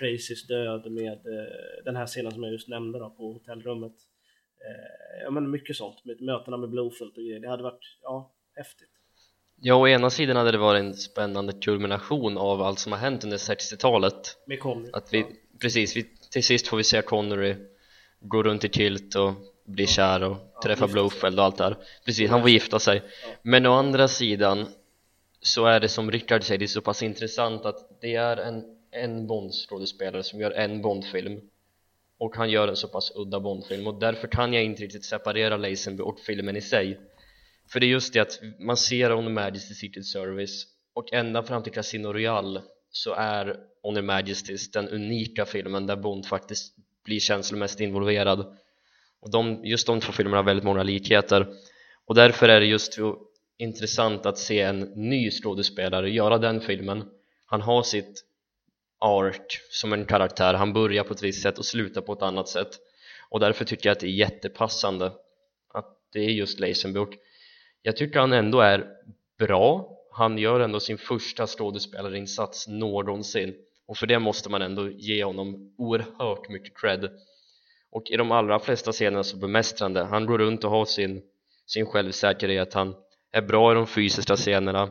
[0.00, 3.92] Tracys död, med eh, den här scenen som jag just nämnde då, på hotellrummet.
[4.66, 7.40] Eh, ja men mycket sånt, med mötena med Blowfelt och grejer.
[7.40, 8.90] Det hade varit, ja, häftigt.
[9.62, 13.24] Ja, å ena sidan hade det varit en spännande kulmination av allt som har hänt
[13.24, 14.90] under 60-talet Med Connery.
[14.92, 15.26] Att vi,
[15.60, 17.56] precis, vi, till sist får vi se Connery
[18.20, 19.32] gå runt i kilt och
[19.64, 21.76] bli kär och träffa gifta Blowfeld och allt det här.
[22.04, 23.02] Precis, han får gifta sig.
[23.42, 24.66] Men å andra sidan
[25.40, 28.64] så är det som Rickard säger, det är så pass intressant att det är en,
[28.90, 31.40] en Bond-skådespelare som gör en Bond-film.
[32.18, 33.86] Och han gör en så pass udda Bond-film.
[33.86, 37.00] Och därför kan jag inte riktigt separera Lazenby och filmen i sig
[37.72, 41.42] för det är just det att man ser On Her Majesty's Secret Service och ända
[41.42, 46.74] fram till Casino Royale så är On Her Majesties den unika filmen där Bond faktiskt
[47.04, 48.56] blir känslomässigt involverad.
[49.20, 51.46] Och de, just de två filmerna har väldigt många likheter.
[52.04, 52.98] Och därför är det just
[53.58, 57.04] intressant att se en ny skådespelare göra den filmen.
[57.46, 58.24] Han har sitt
[58.98, 62.48] ark som en karaktär, han börjar på ett visst sätt och slutar på ett annat
[62.48, 62.68] sätt.
[63.28, 65.12] Och därför tycker jag att det är jättepassande
[65.74, 67.00] att det är just Lazenby
[67.82, 68.86] jag tycker han ändå är
[69.38, 69.96] bra.
[70.12, 73.54] Han gör ändå sin första skådespelarinsats någonsin.
[73.86, 77.10] Och för det måste man ändå ge honom oerhört mycket cred.
[77.90, 80.04] Och i de allra flesta scenerna så bemästrar han det.
[80.04, 81.22] Han går runt och har sin,
[81.66, 82.74] sin självsäkerhet.
[82.74, 82.94] Han
[83.32, 84.90] är bra i de fysiska scenerna.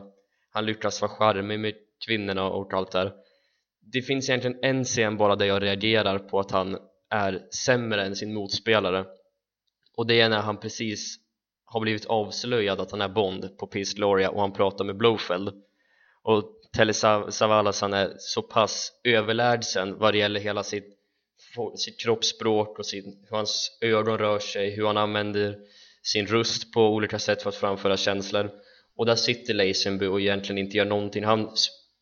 [0.50, 1.74] Han lyckas vara charmig med
[2.06, 3.12] kvinnorna och allt där.
[3.92, 6.78] Det finns egentligen en scen bara där jag reagerar på att han
[7.10, 9.04] är sämre än sin motspelare.
[9.96, 11.18] Och det är när han precis
[11.72, 15.52] har blivit avslöjad att han är Bond på Peace Gloria och han pratar med Blowfeld
[16.22, 16.44] och
[16.76, 20.96] Telly Sav- Savalas han är så pass överlägsen vad det gäller hela sitt,
[21.76, 25.56] sitt kroppsspråk och sin, hur hans ögon rör sig, hur han använder
[26.02, 28.50] sin röst på olika sätt för att framföra känslor
[28.96, 31.48] och där sitter Lazenby och egentligen inte gör någonting han,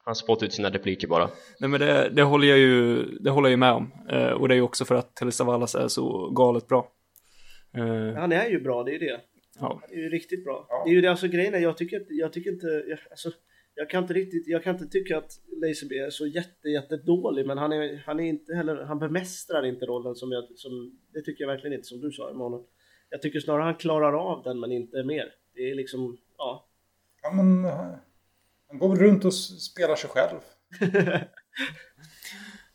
[0.04, 3.48] han spottar ut sina repliker bara Nej men det, det håller jag ju, det håller
[3.48, 3.92] jag ju med om.
[4.10, 6.88] Eh, och det är ju också för att Telly Savalas är så galet bra.
[7.76, 9.20] Eh, Han är ju bra, det är ju det.
[9.60, 9.82] Ja.
[9.88, 10.66] Det är ju riktigt bra.
[10.68, 10.82] Ja.
[10.84, 13.30] Det är ju det, alltså grejen är, jag tycker, jag tycker inte, jag, alltså,
[13.74, 15.32] jag kan inte riktigt, jag kan inte tycka att
[15.62, 19.66] Lazenby är så jätte, jätte dålig, men han är, han är inte heller, han bemästrar
[19.66, 22.62] inte rollen som jag, som, det tycker jag verkligen inte som du sa Emanuel.
[23.10, 25.34] Jag tycker snarare han klarar av den, men inte mer.
[25.54, 26.68] Det är liksom, ja.
[27.22, 27.94] Ja, men, eh,
[28.68, 30.38] han går runt och spelar sig själv.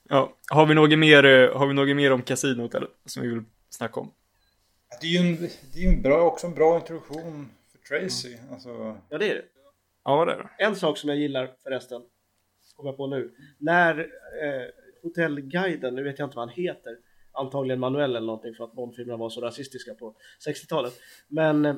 [0.10, 0.38] ja.
[0.50, 2.90] Har vi något mer, eh, har vi något mer om kasinot eller?
[3.06, 4.12] Som vi vill snacka om?
[5.02, 8.38] Det är ju en, det är en bra, också en bra introduktion för Tracy.
[8.52, 8.70] Alltså,
[9.10, 9.46] Ja, det är det.
[10.04, 10.50] Ja, det är det.
[10.66, 12.02] En sak som jag gillar förresten,
[12.76, 13.32] kommer jag på nu.
[13.58, 14.68] När eh,
[15.04, 16.98] hotellguiden, nu vet jag inte vad han heter,
[17.32, 20.16] antagligen Manuel eller någonting för att Bondfilmerna var så rasistiska på
[20.48, 20.94] 60-talet.
[21.28, 21.76] Men eh,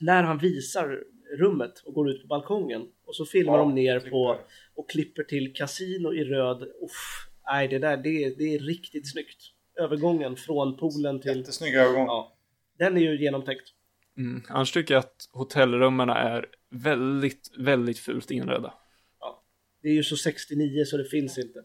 [0.00, 1.04] när han visar
[1.38, 4.10] rummet och går ut på balkongen och så filmar Ja, de ner klipper.
[4.10, 4.38] på
[4.74, 6.62] och klipper till kasino i röd.
[6.62, 9.42] Uff, nej, det där det, är- det är riktigt snyggt.
[9.78, 11.38] Övergången från poolen till...
[11.38, 12.06] jättesnygga ögon.
[12.06, 12.36] Ja,
[12.80, 13.64] den är ju genomtänkt.
[14.16, 14.42] Mm.
[14.48, 18.74] Annars tycker jag att hotellrummen är väldigt, väldigt fult inredda.
[19.82, 21.64] Det är ju så 69 så det finns inte.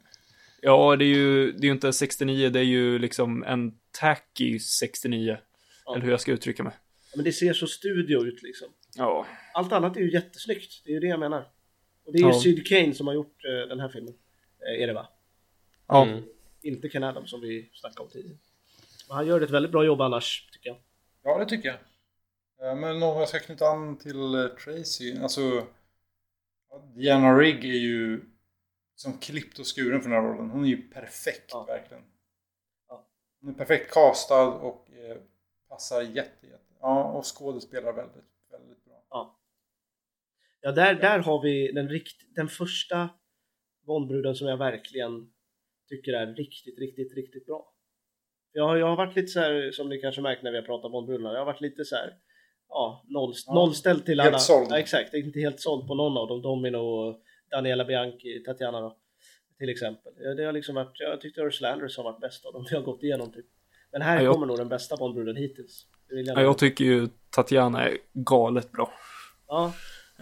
[0.61, 4.59] Ja, det är ju, det är ju inte 69, det är ju liksom en tacky
[4.59, 5.37] 69.
[5.85, 5.95] Ja.
[5.95, 6.73] Eller hur jag ska uttrycka mig.
[7.15, 8.67] Men det ser så studio ut liksom.
[8.95, 9.27] Ja.
[9.53, 11.47] Allt annat är ju jättesnyggt, det är ju det jag menar.
[12.05, 12.39] Och det är ju Ja.
[12.39, 14.13] Sid Kane som har gjort eh, den här filmen.
[14.67, 15.07] Eh, är det va?
[15.87, 16.05] Ja.
[16.05, 16.23] Mm.
[16.61, 18.37] Inte Ken Adam som vi snackade om tidigare.
[19.07, 20.77] Men han gör ett väldigt bra jobb annars, tycker jag.
[21.27, 21.77] Ja, det tycker jag.
[22.69, 25.17] Eh, Men om jag ska knyta an till eh, Tracy.
[25.21, 25.67] Alltså,
[26.95, 28.21] Diana Rigg är ju
[28.95, 30.49] som klippt och skuren för den här rollen.
[30.49, 31.65] Hon är ju perfekt, Ja.
[31.65, 32.03] verkligen.
[32.87, 33.07] Ja.
[33.41, 35.17] Hon är perfekt castad och eh,
[35.69, 36.73] passar jätte, jätte...
[36.79, 39.03] Ja, och skådespelar väldigt, väldigt bra.
[39.09, 39.39] Ja.
[40.61, 43.09] Ja, där, där har vi den, rikt, den första
[43.85, 45.33] Bondbruden som jag verkligen
[45.89, 47.73] tycker är riktigt, riktigt, riktigt bra.
[48.57, 50.63] Jag, har- jag har varit lite så här, som ni kanske märkt när vi har
[50.63, 52.13] pratat om Bondbrudar, jag har varit lite så här,
[52.69, 54.39] ja, noll, Ja, nollställd till helt alla.
[54.39, 54.67] såld.
[54.69, 56.41] Ja, exakt, inte helt såld på någon av dem.
[56.41, 57.15] Domino och
[57.51, 58.95] Daniela Bianchi, Tatiana då,
[59.59, 60.13] till exempel.
[60.19, 62.75] Ja, Det har liksom varit, jag tyckte Ursula Andress har varit bäst av dem vi
[62.75, 63.45] har gått igenom typ.
[63.91, 65.85] Men här Ja, jag- kommer nog den bästa Bondbruden hittills.
[66.09, 68.91] Jag Ja, jag tycker ju Tatiana är galet bra.
[69.47, 69.73] ja,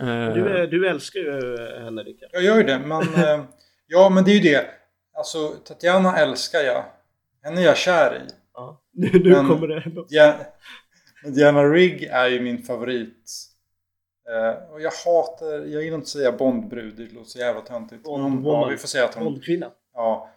[0.01, 2.30] Eh, du, är, du älskar ju henne Rickard.
[2.34, 3.01] Jag gör ju det, men...
[3.01, 3.43] eh,
[3.88, 4.65] ja, men det är ju det.
[5.14, 6.84] Alltså, Tatiana älskar jag.
[7.44, 8.34] Henne är jag kär i.
[8.53, 8.82] Ja.
[8.94, 10.06] Nu, nu Men- kommer det
[11.24, 13.49] men Diana Rigg är ju min favorit.
[14.30, 18.07] Eh, och jag hatar, jag gillar inte att säga Bondbrud, det låter så jävla töntigt.
[18.07, 19.24] Hon, ja, vi får säga att hon...
[19.24, 19.72] Bondkvinna.
[19.94, 20.30] Ja.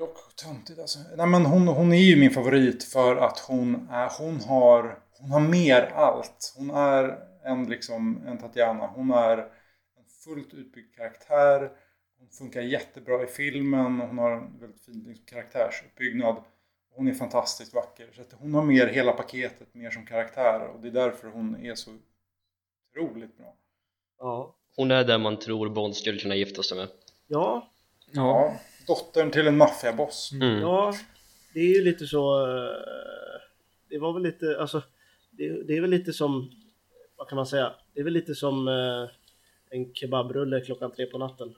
[0.00, 0.98] Och töntigt alltså.
[1.16, 5.30] Nej men hon, hon är ju min favorit för att hon, är, hon, har, hon
[5.30, 6.54] har mer allt.
[6.56, 8.86] Hon är en, liksom, en Tatiana.
[8.86, 11.70] Hon är en fullt utbyggd karaktär.
[12.24, 14.00] Hon funkar jättebra i filmen.
[14.00, 16.36] Hon har en väldigt fin liksom, karaktärsuppbyggnad.
[16.94, 18.08] Hon är fantastiskt vacker.
[18.14, 20.68] Så att hon har mer hela paketet, mer som karaktär.
[20.68, 21.90] Och det är därför hon är så
[22.96, 23.54] otroligt bra.
[24.18, 24.56] Ja.
[24.76, 26.88] Hon är där man tror Bond skulle kunna gifta sig med
[27.26, 27.68] Ja,
[28.12, 28.22] ja.
[28.22, 30.32] Ja, dottern till en maffiaboss.
[30.32, 30.60] mm.
[30.60, 30.94] Ja,
[31.54, 32.46] det är ju lite så.
[32.46, 32.72] eh,
[33.88, 34.82] Det var väl lite, alltså.
[35.30, 36.50] Det, det är väl lite som,
[37.16, 37.74] vad kan man säga?
[37.94, 39.08] Det är väl lite som eh,
[39.70, 41.54] en kebabrulle klockan tre på natten.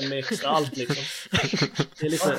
[0.00, 1.04] En med extra allt liksom.
[2.00, 2.36] Det är lite,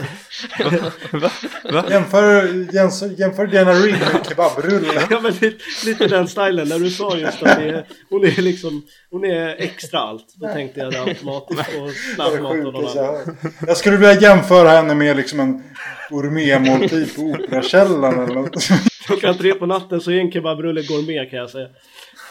[1.11, 1.31] Va?
[1.63, 1.85] Va?
[1.89, 5.07] Jämför, jämför, jämför Diana Rigg med kebabrulle.
[5.09, 8.41] ja, men lite, lite den stilen när du sa just att det är, hon är
[8.41, 10.25] liksom, hon är extra allt.
[10.35, 12.97] Då tänkte jag det automatiskt det snabbmat och jag annan.
[12.97, 13.53] hört.
[13.67, 15.63] Jag skulle vilja jämföra henne med liksom en
[16.09, 18.67] gourmetmåltid på Operakällaren eller något.
[19.05, 21.67] Klockan tre på natten så är en kebabrulle gourmet kan jag säga.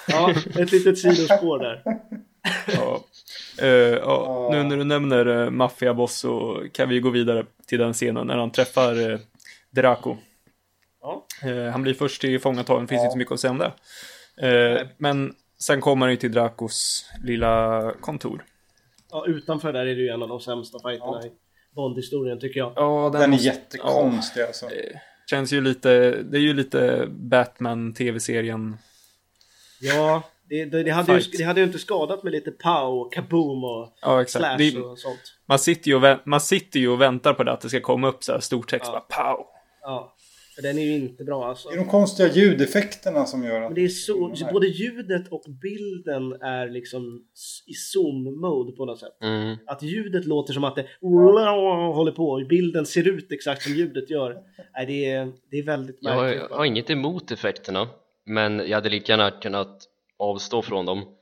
[0.09, 1.83] Ja, ett litet sidospår där.
[2.67, 3.05] Ja.
[3.63, 7.93] Eh, ja, nu när du nämner uh, maffiaboss så kan vi gå vidare till den
[7.93, 9.19] scenen när han träffar uh,
[9.71, 10.17] Draco.
[11.45, 13.73] Eh, han blir först tillfångatagen, finns inte så mycket att säga om det.
[14.49, 18.45] Eh, men sen kommer han ju till Dracos lilla kontor.
[19.11, 21.27] Ja, utanför där är det ju en av de sämsta fighterna Ja.
[21.27, 21.31] i
[21.75, 22.73] Bond-historien tycker jag.
[22.77, 24.67] Ja, Den är måste- jättekonstig alltså.
[24.71, 24.99] ja,
[25.31, 28.77] känns ju lite, det är ju lite Batman tv-serien.
[29.81, 30.23] Ja,
[30.53, 33.93] det, det, det, hade ju, det hade ju inte skadat med lite pow, kaboom och
[34.03, 35.21] Ja, slash Det, och sånt.
[35.49, 37.81] man, sitter ju och, vä- man sitter ju och väntar på det att det ska
[37.81, 39.07] komma upp så här stor text, Ja.
[39.11, 39.47] bara pow.
[39.83, 40.15] Ja,
[40.55, 41.69] för den är ju inte bra alltså.
[41.69, 43.63] Det är de konstiga ljudeffekterna som gör att...
[43.63, 47.23] Men det är så, både ljudet och bilden är liksom
[47.67, 49.17] i zoom-mode på något sätt.
[49.23, 49.57] Mm.
[49.67, 54.11] Att ljudet låter som att det håller på och bilden ser ut exakt som ljudet
[54.11, 54.37] gör.
[54.75, 56.47] Nej, det är, det är väldigt Jag har, märkligt.
[56.51, 57.89] jag har inget emot effekterna
[58.27, 59.89] men jag hade lika gärna kunnat
[60.23, 61.17] avstå från dem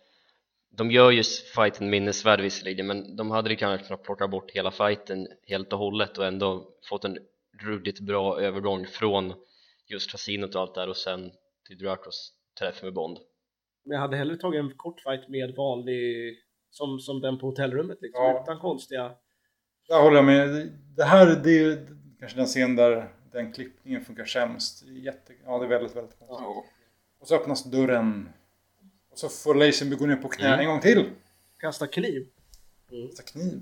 [0.70, 1.22] de gör ju
[1.54, 5.78] fighten minnesvärd visserligen men de hade lika gärna kunnat plocka bort hela fighten helt och
[5.78, 7.18] hållet och ändå fått en
[7.62, 9.32] ruggigt bra övergång från
[9.86, 11.30] just kasinot och allt där och sen
[11.66, 13.18] till Dracos träff med Bond
[13.84, 16.36] Men jag hade hellre tagit en kort fight med vanlig,
[16.70, 18.40] som, som den på hotellrummet liksom, Ja.
[18.42, 19.12] utan konstiga...
[19.88, 20.72] Där håller jag med.
[20.96, 21.86] Det här det är ju
[22.18, 24.84] kanske den scen där den klippningen funkar sämst.
[24.86, 25.32] Jätte...
[25.44, 26.46] Ja, det är väldigt, väldigt konstigt.
[27.20, 28.28] Och så öppnas dörren.
[29.20, 30.60] Så får Lazenby gå ner på knä Mm.
[30.60, 31.10] en gång till.
[31.58, 32.26] Kasta kniv.
[32.90, 33.60] Kasta kniv.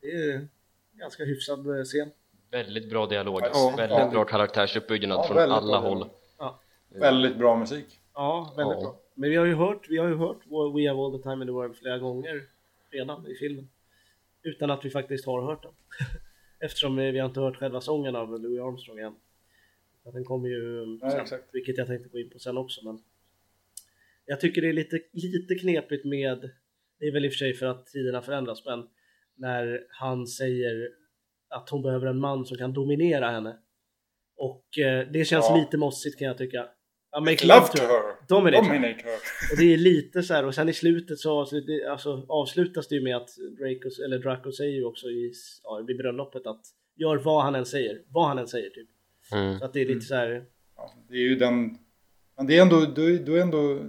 [0.00, 0.48] Det är
[0.92, 2.10] ganska hyfsad eh, scen.
[2.50, 4.10] väldigt bra dialog, Ja, väldigt ja.
[4.10, 6.10] bra karaktärsuppbyggnad Ja, från väldigt alla bra håll.
[6.88, 8.00] Väldigt bra musik.
[8.14, 8.80] Ja, väldigt Ja.
[8.82, 9.00] bra.
[9.14, 10.36] Men vi har ju hört, vi har ju hört
[10.76, 12.42] We Have All The Time In The World flera gånger
[12.90, 13.68] redan i filmen.
[14.42, 15.72] Utan att vi faktiskt har hört den.
[16.60, 19.14] Eftersom vi vi har inte hört själva sången av Louis Armstrong än.
[20.12, 21.44] Den kommer ju Nej, sen, exakt.
[21.52, 22.84] vilket jag tänkte gå in på sen också.
[22.84, 23.02] Men
[24.26, 26.50] jag tycker det är lite, lite knepigt med,
[27.00, 28.84] det är väl i och för sig för att tiderna förändras, men
[29.36, 30.88] när han säger
[31.50, 33.56] att hon behöver en man som kan dominera henne.
[34.36, 35.56] Och eh, det känns Ja.
[35.56, 36.66] lite mossigt kan jag tycka.
[37.10, 37.88] Ja, make Love love to her.
[37.88, 38.26] her.
[38.28, 38.68] Dominate.
[38.68, 39.14] Dominate her.
[39.52, 42.94] Och det är lite så här, och sen i slutet så avslut, alltså, avslutas det
[42.94, 43.28] ju med att
[43.58, 45.32] Draco, eller Draco säger ju också i,
[45.62, 46.60] ja, vid bröllopet att
[46.96, 48.88] gör vad han än säger, vad han än säger typ.
[49.32, 49.58] mm.
[49.58, 50.44] Så att det är lite så här,
[50.76, 51.78] Ja, det är ju den...
[52.36, 52.80] Men det är ändå...
[52.80, 53.88] Du, du är ändå...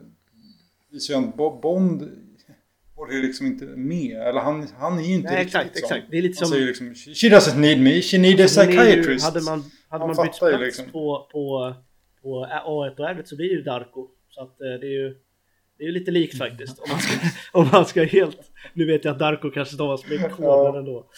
[1.38, 2.11] Bo- Bond
[2.95, 4.17] håller ju liksom inte med.
[4.17, 5.84] Eller han, han är ju inte nej riktigt exakt, sån.
[5.97, 6.11] exakt.
[6.11, 6.55] Det är lite Han som...
[6.55, 9.26] säger liksom She doesn't need me, she need a psychiatrist.
[9.26, 10.85] Hade man, hade man bytt plats liksom.
[10.85, 11.76] på, på,
[12.22, 14.07] på A1 och R1 så blir det ju Darko.
[14.30, 15.15] Så att eh, det är ju
[15.77, 16.80] det är ju lite likt faktiskt.
[16.80, 17.17] Om man ska,
[17.59, 18.51] om man ska helt...
[18.73, 21.09] Nu vet jag att Darko kanske stavas med K, men ändå.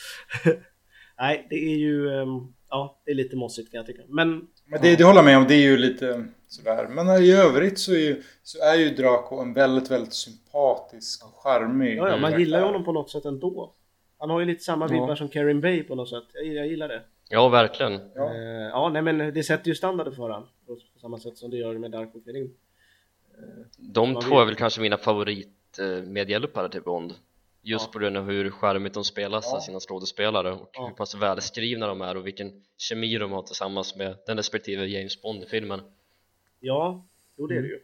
[1.20, 2.10] Nej, det är ju...
[2.10, 4.02] ehm, Ja, det är lite mossigt kan jag tycka.
[4.10, 6.88] Men Men det, det håller jag med om, det är ju lite sådär.
[6.88, 11.34] Men i övrigt så är ju, så är ju Draco en väldigt, väldigt sympatisk och
[11.44, 13.74] charmig Ja, ja, man gillar ju honom på något sätt ändå.
[14.19, 14.91] Han har ju lite samma Ja.
[14.94, 16.24] vibbar som Karin Bay på något sätt.
[16.34, 17.02] Jag, jag gillar det.
[17.30, 17.99] Ja, verkligen.
[18.15, 18.34] Ja.
[18.34, 18.41] Eh,
[18.72, 21.57] ja, nej men det sätter ju standarden för han på, på samma sätt som det
[21.57, 22.53] gör med Dark och Kerim.
[23.78, 27.14] De Vad två vet- är väl kanske mina favorit eh, medhjälpare till Bond
[27.61, 27.91] Just Ja.
[27.94, 29.56] på grund av hur charmigt de spelas Ja.
[29.57, 30.88] av sina skådespelare och Ja.
[30.88, 35.22] hur pass välskrivna de är och vilken kemi de har tillsammans med den respektive James
[35.22, 35.82] Bond-filmen
[36.60, 37.08] Ja,
[37.38, 37.80] jo det är det ju.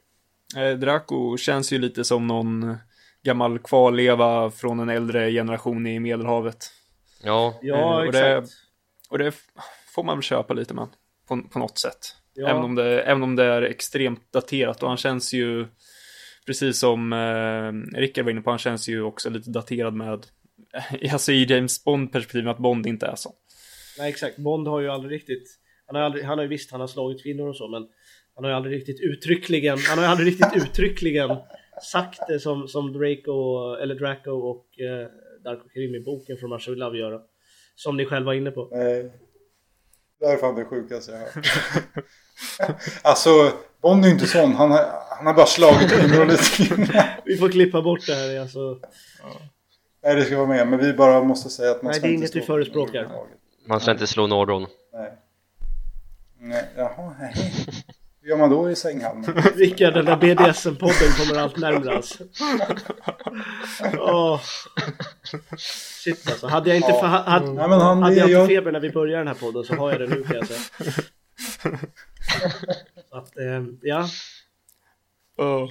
[0.72, 2.78] Eh, Draco känns ju lite som någon
[3.24, 6.58] gammal kvarleva från en äldre generation i Medelhavet.
[7.24, 8.54] Ja, Ja, Eh, och det- exakt.
[9.10, 9.34] Och det
[9.95, 10.88] får man väl köpa lite med
[11.28, 12.16] på, på något sätt.
[12.34, 12.48] Ja.
[12.50, 15.68] Även, om det, även om det är extremt daterat och han känns ju
[16.45, 20.26] precis som eh, Rickard var inne på, han känns ju också lite daterad med
[21.12, 23.34] alltså i James Bond perspektiv med att Bond inte är så.
[23.98, 26.80] Nej exakt, Bond har ju aldrig riktigt Han har, aldrig, han har ju visst, han
[26.82, 27.88] har slagit kvinnor och så men
[28.35, 31.38] Han har ju aldrig riktigt uttryckligen Han har ju aldrig riktigt uttryckligen
[31.81, 35.07] sagt det som, som Draco, eller Draco och eh,
[35.43, 37.22] Darko Karim i boken från With Love gör
[37.76, 39.11] Som ni själva var inne på Nej.
[40.19, 42.81] Det är fan det sjukaste jag har hört.
[43.01, 43.51] alltså,
[43.81, 44.53] Bond är ju inte sån.
[44.53, 44.85] Han har,
[45.18, 47.10] han har bara slagit kvinnor lite.
[47.26, 48.80] Vi får klippa bort det här alltså
[50.03, 50.68] Nej, det ska vara med.
[50.68, 53.10] Men vi bara måste säga att man Nej, ska det är inte inget vi förespråkar.
[53.68, 55.11] man ska inte slå någon Nej.
[56.39, 57.34] Nej, jaha, nej.
[58.24, 59.24] Hur gör man då i sänghalmen?
[59.56, 62.24] Rickard, den där BDSM-podden kommer allt närmare alltså.
[64.00, 64.41] Åh.
[66.04, 67.06] Shit alltså, hade jag inte, Ja.
[67.06, 69.64] hade, Nej, men han, hade jag inte jag, feber när vi började den här podden
[69.64, 70.60] så har jag det nu kan jag säga.
[73.10, 74.08] Så att, eh, ja,
[75.38, 75.70] Oh.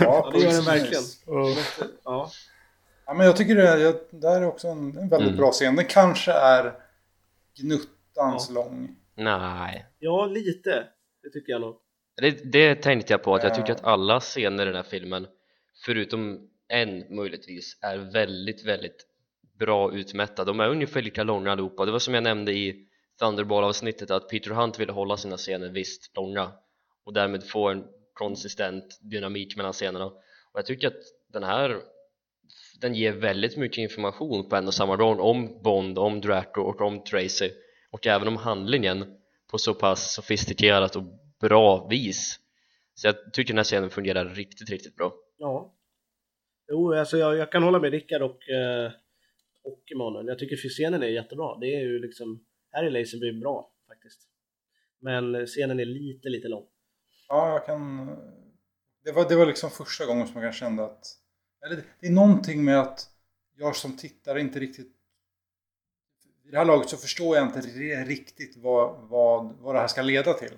[0.00, 1.02] ja, det gör den verkligen.
[1.26, 1.58] Oh.
[2.04, 2.30] ja.
[3.06, 5.36] Ja, men jag tycker det, är- det här är också en, en väldigt Mm.
[5.36, 5.76] bra scen.
[5.76, 6.72] Den kanske är
[7.60, 8.96] gnuttans lång.
[9.16, 10.84] Nej ja, lite.
[11.22, 11.76] Det tycker jag nog.
[12.16, 15.26] Det, det tänkte jag på att jag tycker att alla scener i den här filmen
[15.84, 19.06] Förutom en möjligtvis är väldigt, väldigt
[19.58, 20.44] bra utmätta.
[20.44, 21.84] De är ungefär lika långa allihopa.
[21.84, 22.86] Det var som jag nämnde i
[23.18, 26.52] Thunderball-avsnittet att Peter Hunt ville hålla sina scener visst långa
[27.04, 30.04] och därmed få en konsistent dynamik mellan scenerna.
[30.04, 31.02] Och jag tycker att
[31.32, 31.80] den här
[32.80, 36.80] den ger väldigt mycket information på en och samma gång om Bond, om Draco och
[36.80, 37.50] om Tracy.
[37.90, 39.04] Och även om handlingen
[39.50, 41.02] på så pass sofistikerat och
[41.40, 42.40] bra vis
[42.94, 45.74] så jag tycker den här scenen fungerar riktigt, riktigt bra Ja.
[46.68, 48.92] Jo, alltså jag, jag kan hålla med Rickard och, eh,
[49.62, 50.26] och Emanuel.
[50.26, 51.58] Jag tycker scenen är jättebra.
[51.58, 54.20] Det är ju liksom, här är Lazenby bra faktiskt.
[55.00, 56.66] Men scenen är lite, lite lång.
[57.28, 58.06] Ja, jag kan...
[59.04, 61.06] Det var, det var liksom första gången som jag kände att...
[61.66, 63.10] Eller det, det är någonting med att
[63.56, 64.92] jag som tittare inte riktigt...
[66.44, 67.60] I det här laget så förstår jag inte
[68.04, 70.52] riktigt vad, vad, vad det här ska leda till.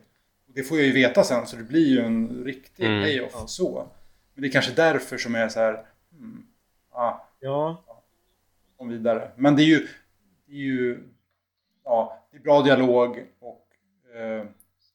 [0.48, 3.02] Och det får jag ju veta sen, så det blir ju en riktig Mm.
[3.04, 3.46] payoff Ja.
[3.46, 3.88] så.
[4.34, 5.86] Men det är kanske därför som jag är så här...
[6.12, 6.46] Hmm,
[6.92, 7.84] ja, Ja,
[8.76, 9.30] kom vidare.
[9.36, 9.86] Men det är ju...
[10.46, 10.98] Det är ju...
[11.84, 13.66] Ja, det är bra dialog och...
[14.16, 14.44] Eh,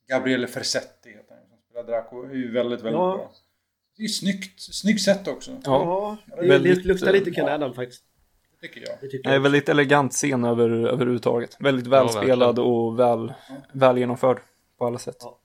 [0.08, 2.24] Gabriele Fersetti heter han som spelar Draco.
[2.24, 3.16] är ju väldigt, väldigt Ja.
[3.18, 3.32] bra.
[3.98, 4.62] Det är ju snyggt.
[4.62, 5.52] Snyggt sätt också.
[5.64, 7.54] Ja, ja det, väldigt, det luktar lite Ken ja.
[7.54, 8.04] Adam faktiskt.
[8.62, 8.98] Det tycker jag.
[9.02, 9.42] Det tycker Nej, jag.
[9.42, 11.58] väldigt elegant scen över, överhuvudtaget.
[11.60, 13.34] Väldigt Ja, välspelad och väl,
[13.74, 14.40] väl genomförd
[14.78, 15.18] på alla sätt.
[15.20, 15.40] Ja.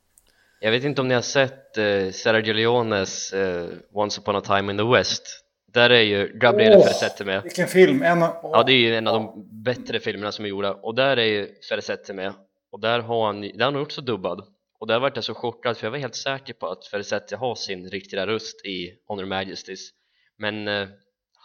[0.60, 4.72] Jag vet inte om ni har sett eh, Sergio Leones eh, Once upon a time
[4.72, 5.44] in the West.
[5.72, 6.86] Där är ju Gabriele Åh!
[6.86, 7.42] Fersetti med.
[7.42, 8.02] Vilken film!
[8.02, 10.72] En av, Ja det är ju en av de bättre filmerna som är gjorda.
[10.72, 12.32] Och där är ju Fersetti med.
[12.70, 14.44] Och där har han, där är han också dubbad.
[14.78, 17.54] Och där vart jag så chockad för jag var helt säker på att Fersetti har
[17.54, 19.90] sin riktiga röst i Honor Majesties.
[20.36, 20.88] Men eh,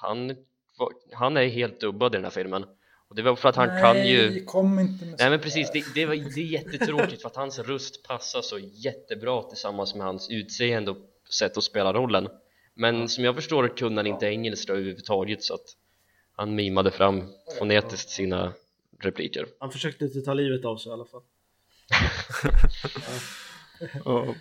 [0.01, 0.35] han,
[1.13, 2.65] han är helt dubbad i den här filmen
[3.13, 5.71] och det var för att han kan ju Nej, kom inte med Nej men precis,
[5.71, 10.05] det, det, var, det är jättetråkigt för att hans röst passar så jättebra tillsammans med
[10.05, 10.97] hans utseende och
[11.29, 12.27] sätt att spela rollen
[12.73, 15.65] Men som jag förstår det kunde han inte engelska överhuvudtaget så att
[16.35, 17.23] han mimade fram
[17.59, 18.53] fonetiskt sina
[18.99, 21.21] repliker Han försökte inte ta livet av sig i alla fall.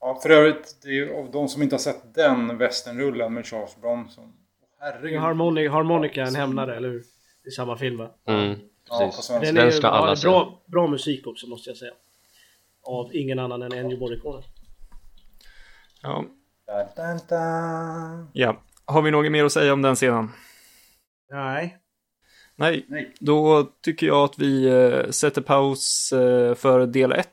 [0.00, 3.46] Ja, för övrigt, det är ju av de som inte har sett den westernrullen med
[3.46, 4.32] Charles Bronson.
[4.78, 5.20] Herregud.
[5.20, 7.04] Harmoni, Harmonica är en hämnare, eller hur?
[7.50, 8.10] I samma film va?
[8.26, 8.58] mm,
[8.90, 9.12] Ja.
[9.40, 10.28] Den är ju alla ja, se.
[10.28, 11.92] bra, bra musik också måste jag säga.
[12.82, 14.42] Av ingen annan än Ennio Morricone.
[16.02, 16.24] ja,
[18.32, 18.62] ja.
[18.84, 20.30] Har vi något mer att säga om den scenen?
[21.30, 21.76] Nej.
[22.56, 23.14] Nej, Nej.
[23.20, 27.26] då tycker jag att vi eh, sätter paus eh, för del 1.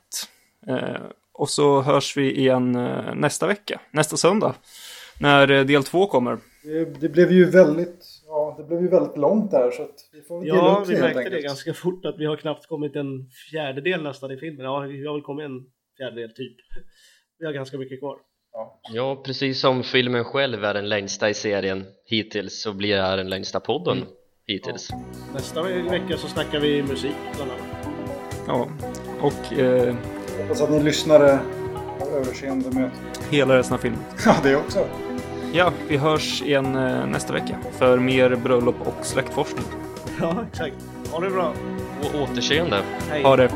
[0.66, 1.00] Eh,
[1.32, 4.54] och så hörs vi igen eh, nästa vecka, nästa söndag.
[5.20, 6.38] När eh, del 2 kommer.
[6.62, 8.06] Det, det blev ju väldigt,
[8.38, 11.00] ja, det blev ju väldigt långt där så att vi får väl Ja, vi det
[11.00, 11.44] märkte det enkelt.
[11.44, 14.64] ganska fort att vi har knappt kommit en fjärdedel nästan i filmen.
[14.66, 15.60] Ja, vi har väl kommit en
[15.96, 16.56] fjärdedel typ.
[17.38, 18.16] Vi har ganska mycket kvar.
[18.52, 18.80] Ja.
[18.92, 23.16] Ja, precis som filmen själv är den längsta i serien hittills så blir det här
[23.16, 24.04] den längsta podden
[24.46, 24.88] hittills
[25.34, 27.88] Nästa vecka så snackar vi musik bland annat.
[28.46, 28.68] Ja,
[29.20, 29.94] och eh,
[30.40, 31.38] Hoppas att ni lyssnare
[32.00, 32.90] har överseende med
[33.30, 34.00] hela resten av filmen.
[34.24, 34.78] Ja, det också.
[35.52, 39.64] Ja, vi hörs igen eh, nästa vecka för mer bröllop och släktforskning.
[40.20, 40.74] Ja, exakt.
[41.12, 41.52] Ha det bra.
[42.00, 43.22] Och återseende Hej.
[43.22, 43.50] Ha det!